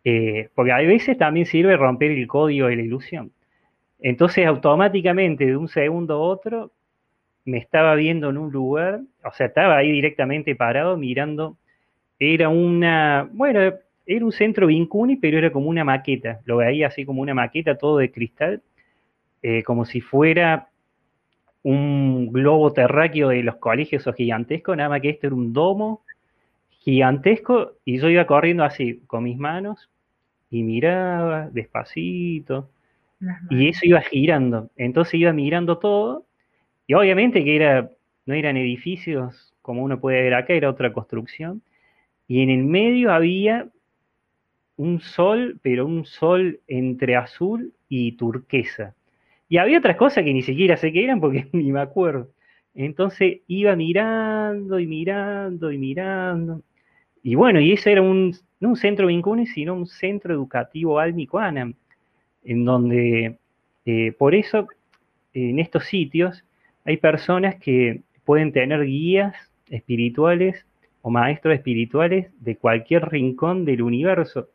eh, 0.03 0.49
porque 0.55 0.71
a 0.71 0.77
veces 0.77 1.17
también 1.17 1.45
sirve 1.45 1.77
romper 1.77 2.11
el 2.11 2.27
código 2.27 2.67
de 2.67 2.75
la 2.75 2.81
ilusión. 2.83 3.31
Entonces 3.99 4.45
automáticamente 4.45 5.45
de 5.45 5.57
un 5.57 5.67
segundo 5.67 6.15
a 6.15 6.19
otro 6.19 6.71
me 7.45 7.57
estaba 7.57 7.95
viendo 7.95 8.29
en 8.29 8.37
un 8.37 8.51
lugar, 8.51 9.01
o 9.23 9.31
sea, 9.31 9.47
estaba 9.47 9.77
ahí 9.77 9.91
directamente 9.91 10.55
parado 10.55 10.97
mirando, 10.97 11.57
era 12.19 12.49
una, 12.49 13.29
bueno, 13.31 13.59
era 14.05 14.25
un 14.25 14.31
centro 14.31 14.67
Vincuni, 14.67 15.15
pero 15.17 15.37
era 15.37 15.51
como 15.51 15.69
una 15.69 15.83
maqueta. 15.83 16.41
Lo 16.45 16.57
veía 16.57 16.87
así 16.87 17.05
como 17.05 17.21
una 17.21 17.33
maqueta, 17.33 17.77
todo 17.77 17.97
de 17.97 18.11
cristal, 18.11 18.61
eh, 19.41 19.63
como 19.63 19.85
si 19.85 20.01
fuera 20.01 20.69
un 21.65 22.31
globo 22.31 22.73
terráqueo 22.73 23.29
de 23.29 23.41
los 23.41 23.55
colegios 23.55 24.05
o 24.05 24.13
gigantesco, 24.13 24.75
nada 24.75 24.87
más 24.87 25.01
que 25.01 25.09
este 25.09 25.25
era 25.25 25.35
un 25.35 25.51
domo 25.51 26.03
gigantesco 26.69 27.71
y 27.83 27.97
yo 27.97 28.07
iba 28.07 28.27
corriendo 28.27 28.63
así, 28.63 29.01
con 29.07 29.23
mis 29.23 29.35
manos, 29.35 29.89
y 30.51 30.61
miraba 30.61 31.49
despacito, 31.49 32.69
y 33.49 33.69
eso 33.69 33.79
iba 33.81 34.01
girando. 34.01 34.69
Entonces 34.77 35.15
iba 35.15 35.33
mirando 35.33 35.79
todo, 35.79 36.25
y 36.85 36.93
obviamente 36.93 37.43
que 37.43 37.55
era, 37.55 37.89
no 38.27 38.35
eran 38.35 38.57
edificios 38.57 39.55
como 39.63 39.81
uno 39.81 39.99
puede 39.99 40.21
ver 40.21 40.35
acá, 40.35 40.53
era 40.53 40.69
otra 40.69 40.93
construcción, 40.93 41.63
y 42.27 42.43
en 42.43 42.51
el 42.51 42.63
medio 42.63 43.11
había 43.11 43.69
un 44.77 44.99
sol, 44.99 45.59
pero 45.63 45.87
un 45.87 46.05
sol 46.05 46.59
entre 46.67 47.15
azul 47.15 47.73
y 47.89 48.11
turquesa. 48.11 48.93
Y 49.47 49.57
había 49.57 49.79
otras 49.79 49.97
cosas 49.97 50.23
que 50.23 50.33
ni 50.33 50.41
siquiera 50.41 50.77
sé 50.77 50.91
qué 50.91 51.03
eran 51.03 51.19
porque 51.19 51.47
ni 51.53 51.71
me 51.71 51.81
acuerdo. 51.81 52.29
Entonces 52.73 53.39
iba 53.47 53.75
mirando 53.75 54.79
y 54.79 54.87
mirando 54.87 55.71
y 55.71 55.77
mirando. 55.77 56.61
Y 57.23 57.35
bueno, 57.35 57.59
y 57.59 57.71
ese 57.71 57.93
era 57.93 58.01
un, 58.01 58.35
no 58.59 58.69
un 58.69 58.75
centro 58.75 59.07
Vincune, 59.07 59.45
sino 59.47 59.73
un 59.73 59.87
centro 59.87 60.33
educativo 60.33 60.99
álmico 60.99 61.39
Anam, 61.39 61.73
en 62.43 62.65
donde, 62.65 63.37
eh, 63.85 64.11
por 64.17 64.35
eso, 64.35 64.67
en 65.33 65.59
estos 65.59 65.85
sitios, 65.85 66.43
hay 66.83 66.97
personas 66.97 67.55
que 67.55 68.01
pueden 68.25 68.51
tener 68.51 68.83
guías 68.85 69.35
espirituales 69.69 70.65
o 71.01 71.09
maestros 71.09 71.55
espirituales 71.55 72.27
de 72.39 72.57
cualquier 72.57 73.09
rincón 73.09 73.65
del 73.65 73.81
universo 73.81 74.49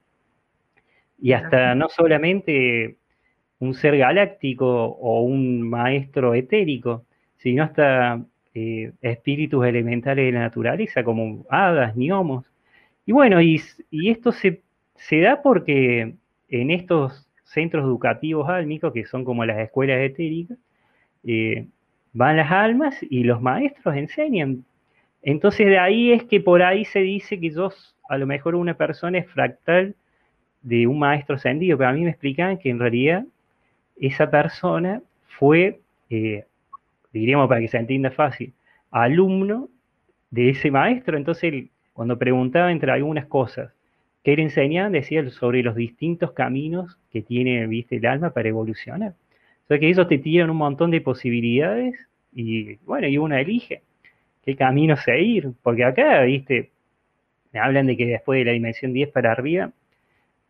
y 1.20 1.32
hasta 1.32 1.74
no 1.74 1.88
solamente 1.88 2.96
un 3.60 3.74
ser 3.74 3.96
galáctico 3.96 4.66
o 4.66 5.22
un 5.22 5.62
maestro 5.62 6.34
etérico, 6.34 7.04
sino 7.36 7.62
hasta 7.62 8.24
eh, 8.54 8.92
espíritus 9.02 9.64
elementales 9.64 10.26
de 10.26 10.32
la 10.32 10.40
naturaleza, 10.40 11.04
como 11.04 11.44
hadas, 11.50 11.94
gnomos. 11.94 12.46
Y 13.06 13.12
bueno, 13.12 13.40
y, 13.40 13.62
esto 13.92 14.32
se, 14.32 14.62
se, 14.96 15.20
da 15.20 15.42
porque 15.42 16.14
en 16.48 16.70
estos 16.70 17.28
centros 17.44 17.84
educativos 17.84 18.48
álmicos, 18.48 18.92
que 18.92 19.04
son 19.04 19.24
como 19.24 19.44
las 19.44 19.58
escuelas 19.58 20.00
etéricas, 20.00 20.58
eh, 21.24 21.66
van 22.12 22.36
las 22.36 22.50
almas 22.50 22.96
y 23.02 23.24
los 23.24 23.40
maestros 23.42 23.94
enseñan. 23.96 24.64
Entonces 25.22 25.66
de 25.66 25.78
ahí 25.78 26.12
es 26.12 26.24
que 26.24 26.40
por 26.40 26.62
ahí 26.62 26.84
se 26.84 27.00
dice 27.00 27.38
que 27.38 27.50
yo, 27.50 27.70
a 28.08 28.18
lo 28.18 28.26
mejor 28.26 28.54
una 28.54 28.74
persona 28.74 29.18
es 29.18 29.28
fractal 29.28 29.94
de 30.62 30.86
un 30.86 30.98
maestro 30.98 31.36
ascendido, 31.36 31.78
pero 31.78 31.90
a 31.90 31.92
mí 31.92 32.02
me 32.02 32.10
explican 32.10 32.58
que 32.58 32.70
en 32.70 32.78
realidad 32.78 33.24
esa 34.00 34.30
persona 34.30 35.02
fue, 35.38 35.80
eh, 36.08 36.44
diríamos 37.12 37.48
para 37.48 37.60
que 37.60 37.68
se 37.68 37.78
entienda 37.78 38.10
fácil, 38.10 38.52
alumno 38.90 39.68
de 40.30 40.50
ese 40.50 40.70
maestro. 40.70 41.16
Entonces, 41.16 41.66
cuando 41.92 42.18
preguntaba 42.18 42.72
entre 42.72 42.92
algunas 42.92 43.26
cosas 43.26 43.72
que 44.24 44.32
él 44.32 44.40
enseñaba, 44.40 44.90
decía 44.90 45.28
sobre 45.30 45.62
los 45.62 45.74
distintos 45.74 46.32
caminos 46.32 46.98
que 47.10 47.22
tiene 47.22 47.66
¿viste, 47.66 47.96
el 47.96 48.06
alma 48.06 48.30
para 48.30 48.48
evolucionar. 48.48 49.14
O 49.64 49.68
sea 49.68 49.78
que 49.78 49.88
ellos 49.88 50.08
te 50.08 50.18
tiran 50.18 50.50
un 50.50 50.56
montón 50.56 50.90
de 50.90 51.00
posibilidades 51.00 51.94
y 52.32 52.76
bueno, 52.84 53.06
y 53.08 53.18
uno 53.18 53.36
elige 53.36 53.82
qué 54.44 54.56
camino 54.56 54.96
seguir, 54.96 55.52
porque 55.62 55.84
acá, 55.84 56.22
viste, 56.22 56.70
me 57.52 57.60
hablan 57.60 57.86
de 57.86 57.96
que 57.96 58.06
después 58.06 58.38
de 58.38 58.44
la 58.44 58.52
dimensión 58.52 58.92
10 58.92 59.10
para 59.10 59.32
arriba, 59.32 59.72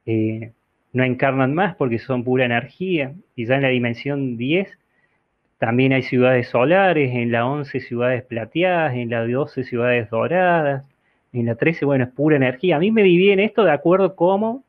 eh, 0.06 0.52
no 0.92 1.04
encarnan 1.04 1.54
más 1.54 1.76
porque 1.76 1.98
son 1.98 2.24
pura 2.24 2.44
energía, 2.44 3.14
y 3.36 3.46
ya 3.46 3.56
en 3.56 3.62
la 3.62 3.68
dimensión 3.68 4.36
10 4.36 4.78
también 5.58 5.92
hay 5.92 6.02
ciudades 6.02 6.48
solares, 6.48 7.14
en 7.14 7.30
la 7.32 7.46
11 7.46 7.80
ciudades 7.80 8.22
plateadas, 8.24 8.94
en 8.94 9.10
la 9.10 9.26
12 9.26 9.64
ciudades 9.64 10.08
doradas, 10.08 10.86
en 11.34 11.46
la 11.46 11.54
13, 11.54 11.84
bueno, 11.84 12.04
es 12.04 12.10
pura 12.10 12.36
energía. 12.36 12.76
A 12.76 12.78
mí 12.78 12.90
me 12.90 13.02
dividen 13.02 13.40
esto 13.40 13.64
de 13.64 13.70
acuerdo 13.70 14.16
cómo 14.16 14.64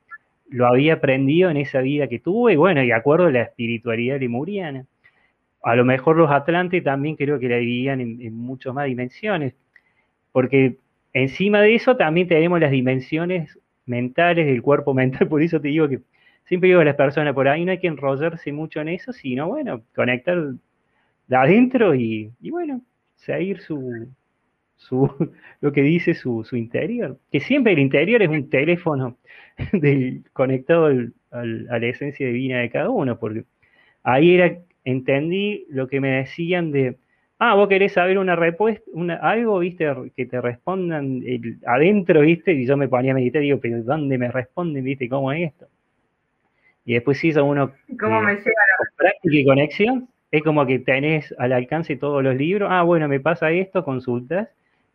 lo 0.49 0.68
había 0.68 0.95
aprendido 0.95 1.49
en 1.49 1.56
esa 1.56 1.80
vida 1.80 2.07
que 2.10 2.19
tuve, 2.19 2.53
y 2.53 2.56
bueno, 2.57 2.84
y 2.84 2.88
de 2.88 2.93
acuerdo 2.93 3.27
a 3.27 3.31
la 3.31 3.43
espiritualidad 3.43 4.19
lemuriana. 4.19 4.85
A 5.64 5.76
lo 5.76 5.85
mejor 5.85 6.18
los 6.18 6.30
atlantes 6.30 6.84
también 6.84 7.15
creo 7.15 7.39
que 7.39 7.48
la 7.48 7.56
dividían 7.56 8.02
en, 8.02 8.22
en 8.22 8.35
muchas 8.35 8.73
más 8.73 8.85
dimensiones, 8.88 9.56
porque 10.34 10.76
encima 11.14 11.61
de 11.61 11.76
eso 11.76 11.95
también 11.95 12.27
tenemos 12.27 12.60
las 12.60 12.72
dimensiones 12.72 13.57
mentales 13.85 14.45
del 14.45 14.61
cuerpo 14.61 14.93
mental, 14.95 15.27
por 15.27 15.41
eso 15.41 15.59
te 15.59 15.69
digo 15.69 15.87
que 15.89 16.01
siempre 16.45 16.69
digo 16.69 16.81
a 16.81 16.85
las 16.85 16.95
personas 16.95 17.33
por 17.33 17.47
ahí 17.47 17.65
no 17.65 17.71
hay 17.71 17.79
que 17.79 17.87
enrollarse 17.87 18.51
mucho 18.51 18.81
en 18.81 18.89
eso, 18.89 19.13
sino 19.13 19.47
bueno, 19.47 19.83
conectar 19.95 20.53
de 21.27 21.35
adentro 21.35 21.95
y, 21.95 22.31
bueno, 22.41 22.81
seguir 23.15 23.61
su, 23.61 24.07
su, 24.75 25.09
lo 25.61 25.71
que 25.71 25.81
dice 25.81 26.13
su, 26.13 26.43
su, 26.43 26.57
interior. 26.57 27.17
Que 27.31 27.39
siempre 27.39 27.73
el 27.73 27.79
interior 27.79 28.21
es 28.21 28.29
un 28.29 28.49
teléfono 28.49 29.17
del, 29.71 30.23
conectado 30.33 30.87
a 31.31 31.45
la 31.45 31.87
esencia 31.87 32.27
divina 32.27 32.59
de 32.59 32.69
cada 32.69 32.89
uno, 32.89 33.17
porque 33.17 33.45
ahí 34.03 34.35
era, 34.35 34.57
entendí 34.83 35.65
lo 35.69 35.87
que 35.87 36.01
me 36.01 36.17
decían 36.17 36.71
de, 36.71 36.97
ah, 37.43 37.55
vos 37.55 37.68
querés 37.68 37.93
saber 37.93 38.19
una 38.19 38.35
respuesta, 38.35 38.84
una, 38.93 39.15
algo, 39.15 39.57
viste, 39.57 39.91
que 40.15 40.27
te 40.27 40.39
respondan 40.39 41.23
adentro, 41.65 42.22
viste, 42.22 42.53
y 42.53 42.68
yo 42.68 42.77
me 42.77 42.88
ponía 42.88 43.13
a 43.13 43.15
meditar 43.15 43.41
y 43.41 43.45
digo, 43.45 43.59
pero 43.59 43.81
¿dónde 43.81 44.19
me 44.19 44.30
responden, 44.30 44.84
viste, 44.84 45.09
cómo 45.09 45.31
es 45.31 45.51
esto? 45.51 45.65
Y 46.85 46.93
después 46.93 47.23
hizo 47.23 47.43
uno 47.43 47.72
¿Cómo 47.99 48.22
me 48.22 48.35
llega 48.35 48.43
la... 48.45 48.89
práctica 48.95 49.35
y 49.35 49.43
conexión, 49.43 50.07
es 50.30 50.43
como 50.43 50.68
que 50.68 50.77
tenés 50.77 51.34
al 51.39 51.53
alcance 51.53 51.95
todos 51.95 52.23
los 52.23 52.35
libros, 52.35 52.69
ah, 52.72 52.84
bueno, 52.84 53.07
me 53.07 53.19
pasa 53.19 53.49
esto, 53.49 53.84
consultas, 53.84 54.47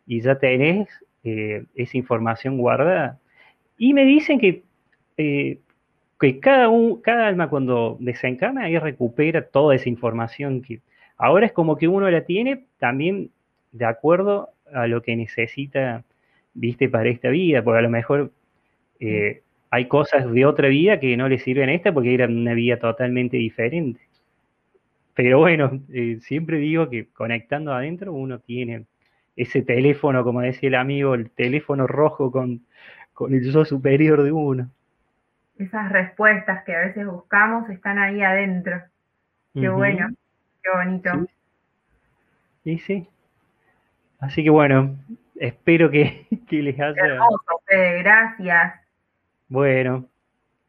y 0.05 0.21
ya 0.21 0.39
tenés 0.39 0.87
eh, 1.25 1.65
esa 1.75 1.97
información 1.97 2.57
guardada. 2.57 3.19
Y 3.77 3.93
me 3.93 4.05
dicen 4.05 4.39
que, 4.39 4.63
eh, 5.17 5.57
que 6.17 6.39
cada, 6.39 6.69
un, 6.69 7.01
cada 7.01 7.27
alma 7.27 7.49
cuando 7.49 7.97
desencarna 7.99 8.63
ahí 8.63 8.79
recupera 8.79 9.41
toda 9.41 9.75
esa 9.75 9.89
información 9.89 10.61
que 10.61 10.79
Ahora 11.17 11.47
es 11.47 11.51
como 11.51 11.77
que 11.77 11.87
uno 11.87 12.09
la 12.09 12.21
tiene 12.25 12.65
también 12.77 13.31
de 13.71 13.85
acuerdo 13.85 14.49
a 14.73 14.87
lo 14.87 15.01
que 15.01 15.15
necesita, 15.15 16.03
viste, 16.53 16.89
para 16.89 17.09
esta 17.09 17.29
vida, 17.29 17.63
porque 17.63 17.79
a 17.79 17.81
lo 17.81 17.89
mejor 17.89 18.31
eh, 18.99 19.41
hay 19.71 19.87
cosas 19.87 20.31
de 20.31 20.45
otra 20.45 20.67
vida 20.67 20.99
que 20.99 21.17
no 21.17 21.27
le 21.27 21.39
sirven 21.39 21.69
a 21.69 21.73
esta 21.73 21.91
porque 21.91 22.13
era 22.13 22.27
una 22.27 22.53
vida 22.53 22.77
totalmente 22.77 23.37
diferente. 23.37 24.01
Pero 25.15 25.39
bueno, 25.39 25.81
eh, 25.91 26.19
siempre 26.21 26.57
digo 26.57 26.89
que 26.89 27.07
conectando 27.07 27.73
adentro 27.73 28.13
uno 28.13 28.39
tiene 28.39 28.85
ese 29.35 29.63
teléfono, 29.63 30.23
como 30.23 30.41
decía 30.41 30.69
el 30.69 30.75
amigo, 30.75 31.15
el 31.15 31.31
teléfono 31.31 31.87
rojo 31.87 32.31
con, 32.31 32.61
con 33.13 33.33
el 33.33 33.51
yo 33.51 33.65
superior 33.65 34.21
de 34.21 34.31
uno. 34.31 34.69
Esas 35.57 35.91
respuestas 35.91 36.63
que 36.63 36.75
a 36.75 36.81
veces 36.81 37.07
buscamos 37.07 37.67
están 37.71 37.97
ahí 37.97 38.21
adentro. 38.21 38.79
Qué 39.55 39.69
bueno 39.69 40.09
bonito. 40.73 41.09
Sí. 42.63 42.77
sí. 42.79 43.07
Así 44.19 44.43
que 44.43 44.49
bueno, 44.49 44.95
espero 45.35 45.89
que, 45.89 46.27
les 46.51 46.79
haya. 46.79 47.05
Hermoso, 47.05 47.61
gracias. 47.67 48.73
Bueno, 49.49 50.05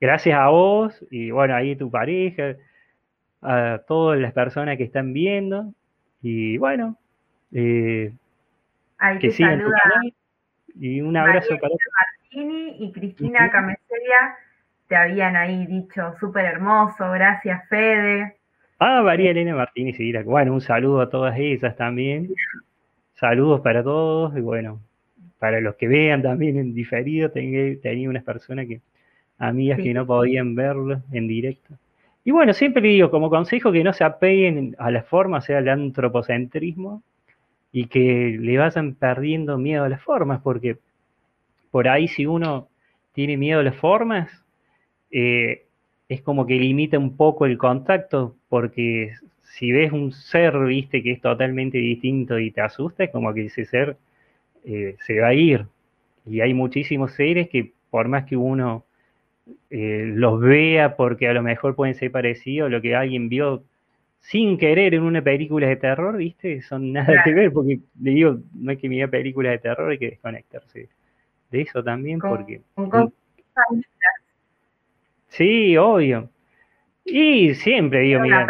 gracias 0.00 0.38
a 0.38 0.48
vos 0.48 1.04
y 1.10 1.30
bueno, 1.30 1.54
ahí 1.54 1.74
tu 1.76 1.90
pareja, 1.90 2.54
a 3.42 3.80
todas 3.86 4.20
las 4.20 4.32
personas 4.32 4.76
que 4.76 4.84
están 4.84 5.12
viendo. 5.12 5.72
Y 6.22 6.58
bueno, 6.58 6.96
eh, 7.52 8.12
que 9.20 9.30
saluda 9.30 9.80
y 10.80 11.00
un 11.00 11.16
abrazo 11.16 11.56
para 11.60 11.74
Martini 11.96 12.76
y 12.84 12.92
Cristina 12.92 13.50
Cameselia 13.50 14.36
te 14.88 14.96
habían 14.96 15.36
ahí 15.36 15.66
dicho 15.66 16.14
súper 16.18 16.46
hermoso, 16.46 17.10
gracias 17.10 17.68
Fede. 17.68 18.37
Ah, 18.80 19.02
María 19.02 19.32
Elena 19.32 19.56
Martínez 19.56 19.98
y 19.98 20.12
Bueno, 20.22 20.54
un 20.54 20.60
saludo 20.60 21.00
a 21.00 21.10
todas 21.10 21.36
ellas 21.36 21.76
también. 21.76 22.32
Saludos 23.14 23.60
para 23.60 23.82
todos 23.82 24.36
y 24.36 24.40
bueno, 24.40 24.80
para 25.40 25.60
los 25.60 25.74
que 25.74 25.88
vean 25.88 26.22
también 26.22 26.56
en 26.58 26.74
diferido, 26.74 27.30
tenía, 27.30 28.08
unas 28.08 28.22
personas 28.22 28.66
que, 28.66 28.80
amigas 29.38 29.80
que 29.80 29.92
no 29.92 30.06
podían 30.06 30.54
verlo 30.54 31.02
en 31.10 31.26
directo. 31.26 31.74
Y 32.24 32.30
bueno, 32.30 32.52
siempre 32.52 32.82
le 32.82 32.88
digo 32.88 33.10
como 33.10 33.30
consejo 33.30 33.72
que 33.72 33.82
no 33.82 33.92
se 33.92 34.04
apeguen 34.04 34.76
a 34.78 34.92
la 34.92 35.02
forma, 35.02 35.40
sea 35.40 35.58
el 35.58 35.68
antropocentrismo, 35.68 37.02
y 37.72 37.86
que 37.86 38.38
le 38.40 38.58
vayan 38.58 38.94
perdiendo 38.94 39.58
miedo 39.58 39.84
a 39.84 39.88
las 39.88 40.02
formas, 40.02 40.40
porque 40.40 40.78
por 41.72 41.88
ahí 41.88 42.06
si 42.06 42.26
uno 42.26 42.68
tiene 43.12 43.36
miedo 43.36 43.60
a 43.60 43.64
las 43.64 43.76
formas, 43.76 44.30
eh, 45.10 45.66
es 46.08 46.22
como 46.22 46.46
que 46.46 46.54
limita 46.54 46.98
un 46.98 47.16
poco 47.16 47.44
el 47.44 47.58
contacto, 47.58 48.36
porque 48.48 49.14
si 49.42 49.72
ves 49.72 49.92
un 49.92 50.12
ser, 50.12 50.58
viste, 50.58 51.02
que 51.02 51.12
es 51.12 51.20
totalmente 51.20 51.78
distinto 51.78 52.38
y 52.38 52.50
te 52.50 52.60
asusta, 52.60 53.04
es 53.04 53.10
como 53.10 53.32
que 53.34 53.46
ese 53.46 53.64
ser 53.64 53.96
eh, 54.64 54.96
se 55.06 55.20
va 55.20 55.28
a 55.28 55.34
ir. 55.34 55.66
Y 56.26 56.40
hay 56.40 56.54
muchísimos 56.54 57.12
seres 57.12 57.48
que 57.48 57.72
por 57.90 58.08
más 58.08 58.24
que 58.24 58.36
uno 58.36 58.84
eh, 59.70 60.12
los 60.14 60.40
vea, 60.40 60.96
porque 60.96 61.28
a 61.28 61.32
lo 61.32 61.42
mejor 61.42 61.74
pueden 61.74 61.94
ser 61.94 62.10
parecidos, 62.10 62.70
lo 62.70 62.80
que 62.80 62.94
alguien 62.94 63.28
vio 63.28 63.64
sin 64.20 64.58
querer 64.58 64.94
en 64.94 65.02
una 65.02 65.22
película 65.22 65.68
de 65.68 65.76
terror, 65.76 66.16
viste, 66.16 66.60
son 66.62 66.92
nada 66.92 67.22
que 67.24 67.32
ver, 67.32 67.52
porque 67.52 67.80
le 68.00 68.10
digo, 68.10 68.38
no 68.54 68.70
hay 68.70 68.76
que 68.76 68.88
mirar 68.88 69.10
películas 69.10 69.52
de 69.52 69.58
terror, 69.58 69.90
hay 69.90 69.98
que 69.98 70.10
desconectarse 70.10 70.88
de 71.50 71.60
eso 71.60 71.82
también, 71.82 72.18
porque... 72.18 72.60
Sí, 75.28 75.76
obvio. 75.76 76.28
Y 77.10 77.54
siempre 77.54 78.00
digo, 78.00 78.20
mira. 78.20 78.46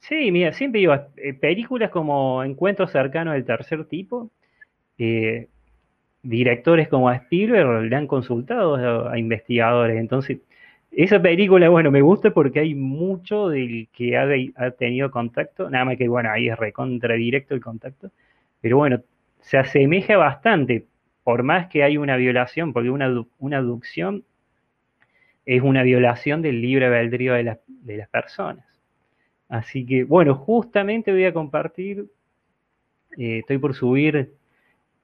Sí, 0.00 0.30
mira, 0.30 0.52
siempre 0.52 0.80
digo, 0.80 0.94
eh, 1.16 1.34
películas 1.34 1.90
como 1.90 2.44
Encuentros 2.44 2.92
cercanos 2.92 3.34
del 3.34 3.44
tercer 3.44 3.86
tipo, 3.86 4.30
eh, 4.98 5.48
directores 6.22 6.88
como 6.88 7.10
Spielberg 7.10 7.82
le 7.82 7.96
han 7.96 8.06
consultado 8.06 9.08
a, 9.08 9.18
investigadores. 9.18 9.98
Entonces, 9.98 10.38
esa 10.92 11.20
película, 11.20 11.68
bueno, 11.68 11.90
me 11.90 12.02
gusta 12.02 12.30
porque 12.30 12.60
hay 12.60 12.74
mucho 12.74 13.48
del 13.48 13.88
que 13.92 14.16
ha, 14.16 14.26
ha, 14.56 14.70
tenido 14.70 15.10
contacto, 15.10 15.68
nada 15.70 15.84
más 15.84 15.96
que, 15.96 16.08
bueno, 16.08 16.30
ahí 16.30 16.48
es 16.48 16.56
recontra 16.56 17.14
directo 17.14 17.54
el 17.54 17.60
contacto, 17.60 18.10
pero 18.60 18.76
bueno, 18.78 19.02
se 19.40 19.58
asemeja 19.58 20.16
bastante, 20.16 20.86
por 21.24 21.42
más 21.42 21.66
que 21.66 21.82
hay 21.82 21.96
una 21.96 22.16
violación, 22.16 22.72
porque 22.72 22.90
una, 22.90 23.24
una 23.38 23.58
abducción 23.58 24.24
es 25.46 25.62
una 25.62 25.84
violación 25.84 26.42
del 26.42 26.60
libre 26.60 26.86
albedrío 26.86 27.34
de, 27.34 27.44
las 27.44 28.08
personas. 28.10 28.66
Así 29.48 29.86
que, 29.86 30.02
bueno, 30.02 30.34
justamente 30.34 31.12
voy 31.12 31.24
a 31.24 31.32
compartir, 31.32 32.06
eh, 33.16 33.38
estoy 33.38 33.58
por 33.58 33.74
subir 33.74 34.32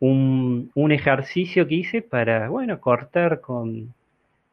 un, 0.00 0.70
ejercicio 0.90 1.66
que 1.68 1.76
hice 1.76 2.02
para, 2.02 2.48
bueno, 2.48 2.80
cortar 2.80 3.40
con, 3.40 3.94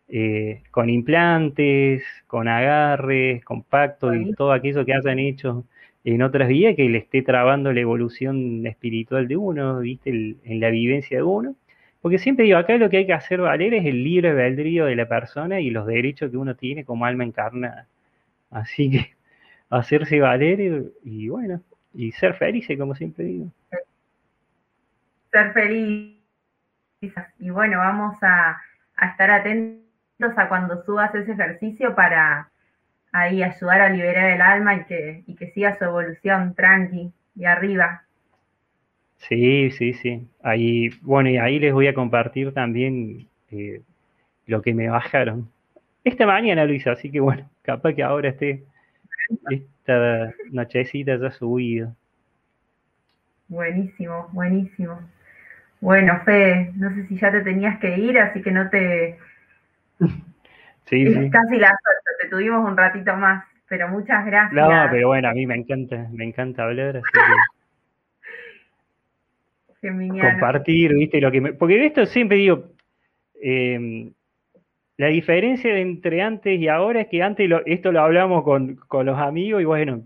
eh, 0.07 0.61
con 0.70 0.91
implantes, 0.91 2.03
con 2.28 2.48
agarres, 2.48 3.44
con 3.44 3.64
pactos 3.64 4.16
y 4.16 4.32
todo 4.34 4.52
aquello 4.52 4.86
que 4.86 4.94
hayan 4.94 5.18
hecho 5.18 5.66
en 6.03 6.22
otras 6.22 6.48
vías 6.49 6.76
que 6.76 6.88
le 6.88 6.99
esté 6.99 7.24
trabando 7.24 7.74
la 7.74 7.82
evolución 7.82 8.66
espiritual 8.68 9.28
de 9.28 9.38
uno, 9.38 9.80
¿viste? 9.80 10.11
en 10.11 10.60
la 10.60 10.70
vivencia 10.70 11.18
de 11.18 11.24
uno. 11.24 11.56
Porque 12.01 12.17
siempre 12.17 12.45
digo, 12.45 12.57
acá 12.57 12.77
lo 12.77 12.89
que 12.89 12.97
hay 12.97 13.05
que 13.05 13.13
hacer 13.13 13.41
valer 13.41 13.73
es 13.73 13.85
el 13.85 14.03
libre 14.03 14.30
albedrío 14.30 14.85
de 14.85 14.95
la 14.95 15.07
persona 15.07 15.59
y 15.59 15.69
los 15.69 15.85
derechos 15.85 16.31
que 16.31 16.38
uno 16.38 16.55
tiene 16.55 16.85
como 16.85 17.05
alma 17.05 17.26
encarnada. 17.26 17.88
Así 18.49 18.89
que 18.89 19.15
hacerse 19.69 20.19
valer 20.19 20.91
y, 21.03 21.27
bueno, 21.27 21.61
y 21.93 22.11
ser 22.13 22.35
felices, 22.35 22.77
como 22.77 22.95
siempre 22.95 23.26
digo. 23.26 23.51
Ser 25.31 25.51
feliz. 25.53 26.17
Y 27.38 27.49
bueno, 27.49 27.80
vamos 27.80 28.17
a, 28.21 28.61
estar 29.01 29.31
atentos 29.31 30.38
a 30.38 30.49
cuando 30.49 30.84
subas 30.84 31.13
ese 31.15 31.31
ejercicio 31.31 31.95
para 31.95 32.49
ahí 33.11 33.41
ayudar 33.43 33.81
a 33.81 33.89
liberar 33.89 34.30
el 34.31 34.41
alma 34.41 34.76
y 34.76 34.84
que, 34.85 35.23
y 35.26 35.35
que 35.35 35.51
siga 35.51 35.77
su 35.77 35.85
evolución 35.85 36.55
tranqui 36.55 37.13
y 37.35 37.45
arriba. 37.45 38.03
Sí, 39.20 39.70
sí, 39.72 39.94
sí. 39.94 40.28
Ahí, 40.41 40.90
bueno, 41.02 41.30
y 41.30 41.38
ahí 41.38 41.60
les 41.60 41.74
voy 41.74 41.88
a 41.88 41.94
compartir 41.94 42.54
también 42.54 43.28
eh, 43.52 43.82
lo 44.48 44.62
que 44.62 44.74
me 44.74 44.90
bajaron. 44.90 45.50
Esta 46.04 46.26
mañana 46.26 46.66
hice, 46.66 46.90
así 46.90 47.12
que 47.12 47.20
bueno, 47.20 47.50
capaz 47.62 47.94
que 47.94 48.04
ahora 48.04 48.30
esté 48.30 48.64
esta 49.52 50.34
nochecita 50.52 51.18
ya 51.18 51.32
subido. 51.32 51.96
Buenísimo, 53.48 54.30
buenísimo. 54.32 55.00
Bueno, 55.82 56.22
Fe, 56.26 56.72
no 56.76 56.94
sé 56.94 57.08
si 57.08 57.18
ya 57.18 57.32
te 57.32 57.41
tenías 57.41 57.80
que 57.80 57.98
ir, 57.98 58.18
así 58.20 58.41
que 58.41 58.52
no 58.52 58.70
te... 58.70 59.18
Sí, 60.86 61.06
sí. 61.06 61.30
Casi 61.30 61.58
la 61.58 61.68
suerte, 61.68 62.10
te 62.20 62.30
tuvimos 62.30 62.68
un 62.68 62.76
ratito 62.76 63.16
más, 63.16 63.46
pero 63.68 63.90
muchas 63.90 64.26
gracias. 64.26 64.54
No, 64.54 64.88
pero 64.90 65.10
bueno, 65.10 65.30
a 65.30 65.34
mí 65.34 65.46
me 65.46 65.54
encanta, 65.54 66.08
me 66.12 66.24
encanta 66.24 66.64
hablar, 66.64 66.98
así 66.98 67.12
que 67.14 67.20
compartir, 69.81 70.93
¿viste? 70.93 71.22
Lo 71.22 71.31
que 71.31 71.41
porque 71.53 71.77
de 71.77 71.85
esto 71.88 72.06
siempre 72.06 72.38
digo, 72.38 72.65
em, 73.41 74.14
la 74.97 75.07
diferencia 75.07 75.77
entre 75.80 76.22
antes 76.22 76.60
y 76.60 76.68
ahora 76.68 77.01
es 77.01 77.07
que 77.07 77.23
antes 77.23 77.49
esto 77.65 77.91
lo 77.91 78.01
hablamos 78.01 78.43
con, 78.43 78.80
los 79.06 79.18
amigos 79.18 79.61
y 79.61 79.65
bueno, 79.65 80.06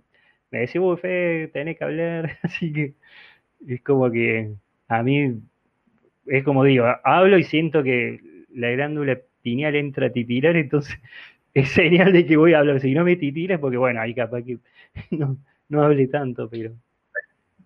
me 0.52 0.60
decía, 0.60 0.82
uy, 0.82 0.98
Fe, 0.98 1.50
tenés 1.52 1.78
que 1.78 1.84
hablar, 1.84 2.38
así 2.44 2.72
que 2.72 2.94
es 3.68 3.82
como 3.82 4.12
que 4.12 4.52
a 4.88 5.04
mí, 5.04 5.34
es 6.28 6.44
como 6.44 6.64
digo, 6.64 6.86
hablo 7.04 7.38
y 7.40 7.44
siento 7.44 7.84
que 7.84 8.20
la 8.54 8.70
glándula 8.72 9.20
pineal 9.42 9.76
entra 9.76 10.08
a 10.08 10.12
titilar, 10.12 10.56
entonces 10.58 11.00
es 11.56 11.70
señal 11.70 12.14
de 12.14 12.26
que 12.26 12.38
voy 12.38 12.54
a 12.54 12.60
hablar, 12.60 12.80
si 12.80 12.94
no 12.94 13.04
me 13.04 13.16
titilas, 13.16 13.60
porque 13.60 13.78
bueno, 13.78 14.00
ahí 14.02 14.14
capaz 14.14 14.44
que 14.44 14.60
no, 15.12 15.38
no 15.70 15.84
hable 15.84 16.08
tanto, 16.08 16.50
pero... 16.50 16.72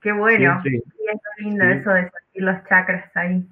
Qué 0.07 0.13
bueno, 0.13 0.61
es 0.63 1.21
lindo 1.39 1.65
eso 1.65 1.89
de 1.89 2.03
sentir 2.03 2.43
los 2.43 2.63
chakras 2.69 3.11
ahí. 3.17 3.45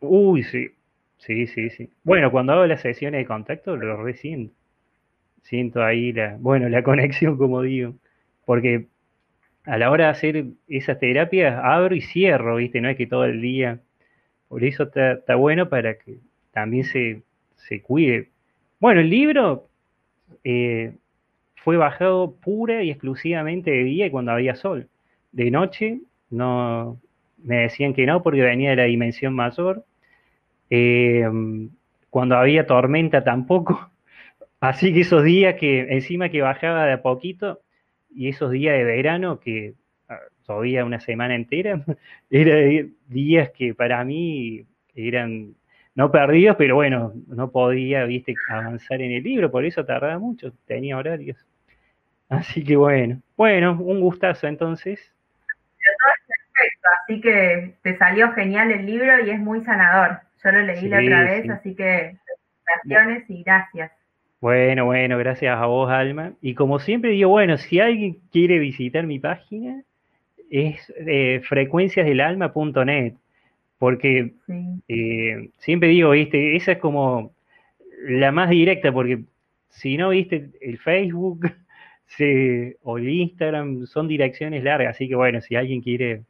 Uy, 0.00 0.42
sí, 0.44 0.70
sí, 1.18 1.46
sí, 1.46 1.68
sí. 1.68 1.90
Bueno, 2.04 2.30
cuando 2.30 2.54
hago 2.54 2.64
las 2.64 2.80
sesiones 2.80 3.20
de 3.20 3.26
contacto 3.26 3.76
lo 3.76 4.02
resiento. 4.02 4.54
Siento 5.42 5.84
ahí 5.84 6.14
la, 6.14 6.38
bueno, 6.40 6.70
la 6.70 6.82
conexión, 6.84 7.36
como 7.36 7.60
digo, 7.60 7.96
porque 8.46 8.86
a 9.66 9.76
la 9.76 9.90
hora 9.90 10.04
de 10.06 10.10
hacer 10.12 10.44
esas 10.68 10.98
terapias 10.98 11.60
abro 11.62 11.94
y 11.94 12.00
cierro, 12.00 12.56
¿viste? 12.56 12.80
No 12.80 12.88
es 12.88 12.96
que 12.96 13.06
todo 13.06 13.26
el 13.26 13.42
día. 13.42 13.80
Por 14.48 14.64
eso 14.64 14.84
está, 14.84 15.34
bueno 15.34 15.68
para 15.68 15.98
que 15.98 16.16
también 16.50 16.84
se, 16.84 17.20
se 17.56 17.82
cuide. 17.82 18.30
Bueno, 18.78 19.02
el 19.02 19.10
libro 19.10 19.68
eh, 20.44 20.94
fue 21.56 21.76
bajado 21.76 22.36
pura 22.36 22.82
y 22.82 22.90
exclusivamente 22.90 23.70
de 23.70 23.84
día 23.84 24.06
y 24.06 24.10
cuando 24.10 24.32
había 24.32 24.54
sol 24.54 24.88
de 25.32 25.50
noche, 25.50 26.00
no 26.30 27.00
me 27.42 27.58
decían 27.58 27.94
que 27.94 28.06
no 28.06 28.22
porque 28.22 28.42
venía 28.42 28.70
de 28.70 28.76
la 28.76 28.84
dimensión 28.84 29.34
mayor. 29.34 29.84
Eh, 30.68 31.28
cuando 32.10 32.36
había 32.36 32.66
tormenta 32.66 33.24
tampoco. 33.24 33.90
Así 34.60 34.92
que 34.92 35.00
esos 35.00 35.24
días 35.24 35.54
que 35.54 35.80
encima 35.94 36.28
que 36.28 36.42
bajaba 36.42 36.84
de 36.84 36.92
a 36.92 37.02
poquito 37.02 37.60
y 38.14 38.28
esos 38.28 38.50
días 38.50 38.76
de 38.76 38.84
verano 38.84 39.40
que 39.40 39.74
ah, 40.08 40.18
todavía 40.44 40.84
una 40.84 41.00
semana 41.00 41.34
entera, 41.34 41.84
eran 42.30 42.94
días 43.08 43.50
que 43.50 43.74
para 43.74 44.04
mí 44.04 44.66
eran 44.94 45.54
no 45.94 46.10
perdidos, 46.10 46.56
pero 46.56 46.76
bueno, 46.76 47.12
no 47.26 47.50
podía, 47.50 48.04
viste, 48.04 48.34
avanzar 48.48 49.02
en 49.02 49.12
el 49.12 49.22
libro, 49.22 49.50
por 49.50 49.64
eso 49.64 49.84
tardaba 49.84 50.18
mucho, 50.18 50.52
tenía 50.66 50.96
horarios. 50.96 51.36
Así 52.28 52.62
que 52.62 52.76
bueno, 52.76 53.20
bueno, 53.36 53.72
un 53.80 54.00
gustazo 54.00 54.46
entonces 54.46 55.12
así 57.02 57.20
que 57.20 57.74
te 57.82 57.96
salió 57.98 58.32
genial 58.32 58.70
el 58.70 58.86
libro 58.86 59.24
y 59.24 59.30
es 59.30 59.38
muy 59.38 59.62
sanador. 59.62 60.20
Yo 60.42 60.52
lo 60.52 60.60
leí 60.62 60.88
la 60.88 61.00
otra 61.00 61.24
vez, 61.24 61.50
así 61.50 61.74
que 61.74 62.16
felicitaciones 62.26 63.28
y 63.28 63.42
gracias. 63.42 63.92
Bueno, 64.40 64.86
bueno, 64.86 65.18
gracias 65.18 65.58
a 65.58 65.66
vos, 65.66 65.90
Alma. 65.90 66.32
Y 66.40 66.54
como 66.54 66.78
siempre 66.78 67.10
digo, 67.10 67.28
bueno, 67.28 67.58
si 67.58 67.78
alguien 67.78 68.18
quiere 68.32 68.58
visitar 68.58 69.06
mi 69.06 69.18
página, 69.18 69.82
es 70.50 70.92
eh, 70.96 71.42
frecuenciasdelalma.net, 71.44 73.14
porque 73.78 74.32
eh, 74.88 75.50
siempre 75.58 75.90
digo, 75.90 76.10
viste, 76.10 76.56
esa 76.56 76.72
es 76.72 76.78
como 76.78 77.32
la 78.02 78.32
más 78.32 78.48
directa, 78.48 78.90
porque 78.92 79.24
si 79.68 79.96
no, 79.98 80.08
viste, 80.08 80.50
el 80.60 80.78
Facebook 80.78 81.52
o 82.82 82.98
el 82.98 83.08
Instagram 83.08 83.86
son 83.86 84.08
direcciones 84.08 84.64
largas, 84.64 84.96
así 84.96 85.08
que 85.08 85.14
bueno, 85.14 85.40
si 85.40 85.54
alguien 85.54 85.82
quiere 85.82 86.22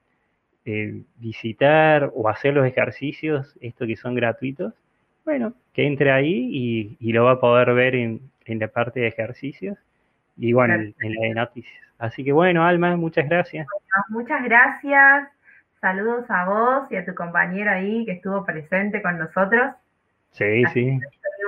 eh, 0.65 1.03
visitar 1.16 2.11
o 2.15 2.28
hacer 2.28 2.55
los 2.55 2.66
ejercicios, 2.66 3.57
estos 3.61 3.87
que 3.87 3.97
son 3.97 4.15
gratuitos, 4.15 4.74
bueno, 5.24 5.55
que 5.73 5.87
entre 5.87 6.12
ahí 6.12 6.97
y, 7.01 7.12
lo 7.12 7.24
va 7.24 7.32
a 7.32 7.41
poder 7.41 7.73
ver 7.74 7.95
en, 7.95 8.20
la 8.47 8.69
parte 8.69 9.01
de 9.01 9.07
ejercicios 9.09 9.78
y 10.37 10.53
bueno, 10.53 10.74
en, 10.74 10.95
la 11.01 11.23
de 11.23 11.35
noticias. 11.35 11.82
Así 11.99 12.24
que 12.24 12.32
bueno, 12.32 12.65
Alma, 12.65 12.97
muchas 12.97 13.28
gracias. 13.28 13.66
muchas 14.09 14.43
gracias. 14.43 15.28
Saludos 15.81 16.24
a 16.28 16.45
vos 16.45 16.93
y 16.93 16.97
a 16.97 17.07
tu 17.07 17.15
compañero 17.15 17.70
ahí 17.70 18.05
que 18.05 18.12
estuvo 18.12 18.45
presente 18.45 19.01
con 19.03 19.19
nosotros. 19.19 19.74
Sí, 20.32 20.65
sí. 20.73 20.99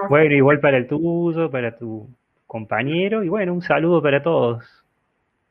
Bueno, 0.08 0.34
igual 0.34 0.60
para 0.60 0.76
el 0.76 0.86
tuyo, 0.86 1.50
para 1.50 1.76
tu 1.76 2.08
compañero 2.46 3.22
y 3.22 3.28
bueno, 3.28 3.52
un 3.52 3.62
saludo 3.62 4.02
para 4.02 4.22
todos. 4.22 4.84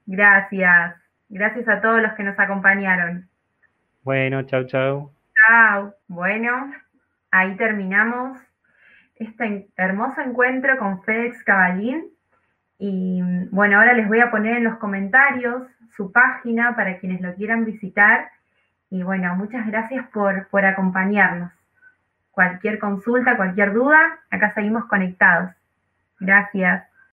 Gracias. 0.06 0.96
Gracias 1.30 1.68
a 1.68 1.82
todos 1.82 2.02
los 2.02 2.14
que 2.14 2.24
nos 2.24 2.38
acompañaron. 2.40 3.28
Bueno, 4.04 4.42
chau, 4.44 4.66
chau. 4.66 5.12
Chau. 5.36 5.94
Bueno, 6.08 6.74
ahí 7.30 7.56
terminamos 7.56 8.40
este 9.16 9.70
hermoso 9.78 10.22
encuentro 10.22 10.78
con 10.80 11.04
Fedex 11.04 11.44
Cabalín. 11.44 12.08
Y 12.80 13.22
bueno, 13.52 13.78
ahora 13.78 13.94
les 13.94 14.08
voy 14.08 14.20
a 14.20 14.32
poner 14.32 14.58
en 14.58 14.64
los 14.64 14.78
comentarios 14.78 15.68
su 15.96 16.12
página 16.12 16.76
para 16.76 16.98
quienes 16.98 17.22
lo 17.22 17.36
quieran 17.36 17.64
visitar. 17.64 18.32
Y 18.90 19.04
bueno, 19.04 19.36
muchas 19.36 19.68
gracias 19.68 20.08
por, 20.08 20.48
por 20.48 20.66
acompañarnos. 20.66 21.52
Cualquier 22.32 22.80
consulta, 22.80 23.38
cualquier 23.38 23.72
duda, 23.74 24.00
acá 24.32 24.50
seguimos 24.52 24.86
conectados. 24.86 25.52
Gracias. 26.20 26.91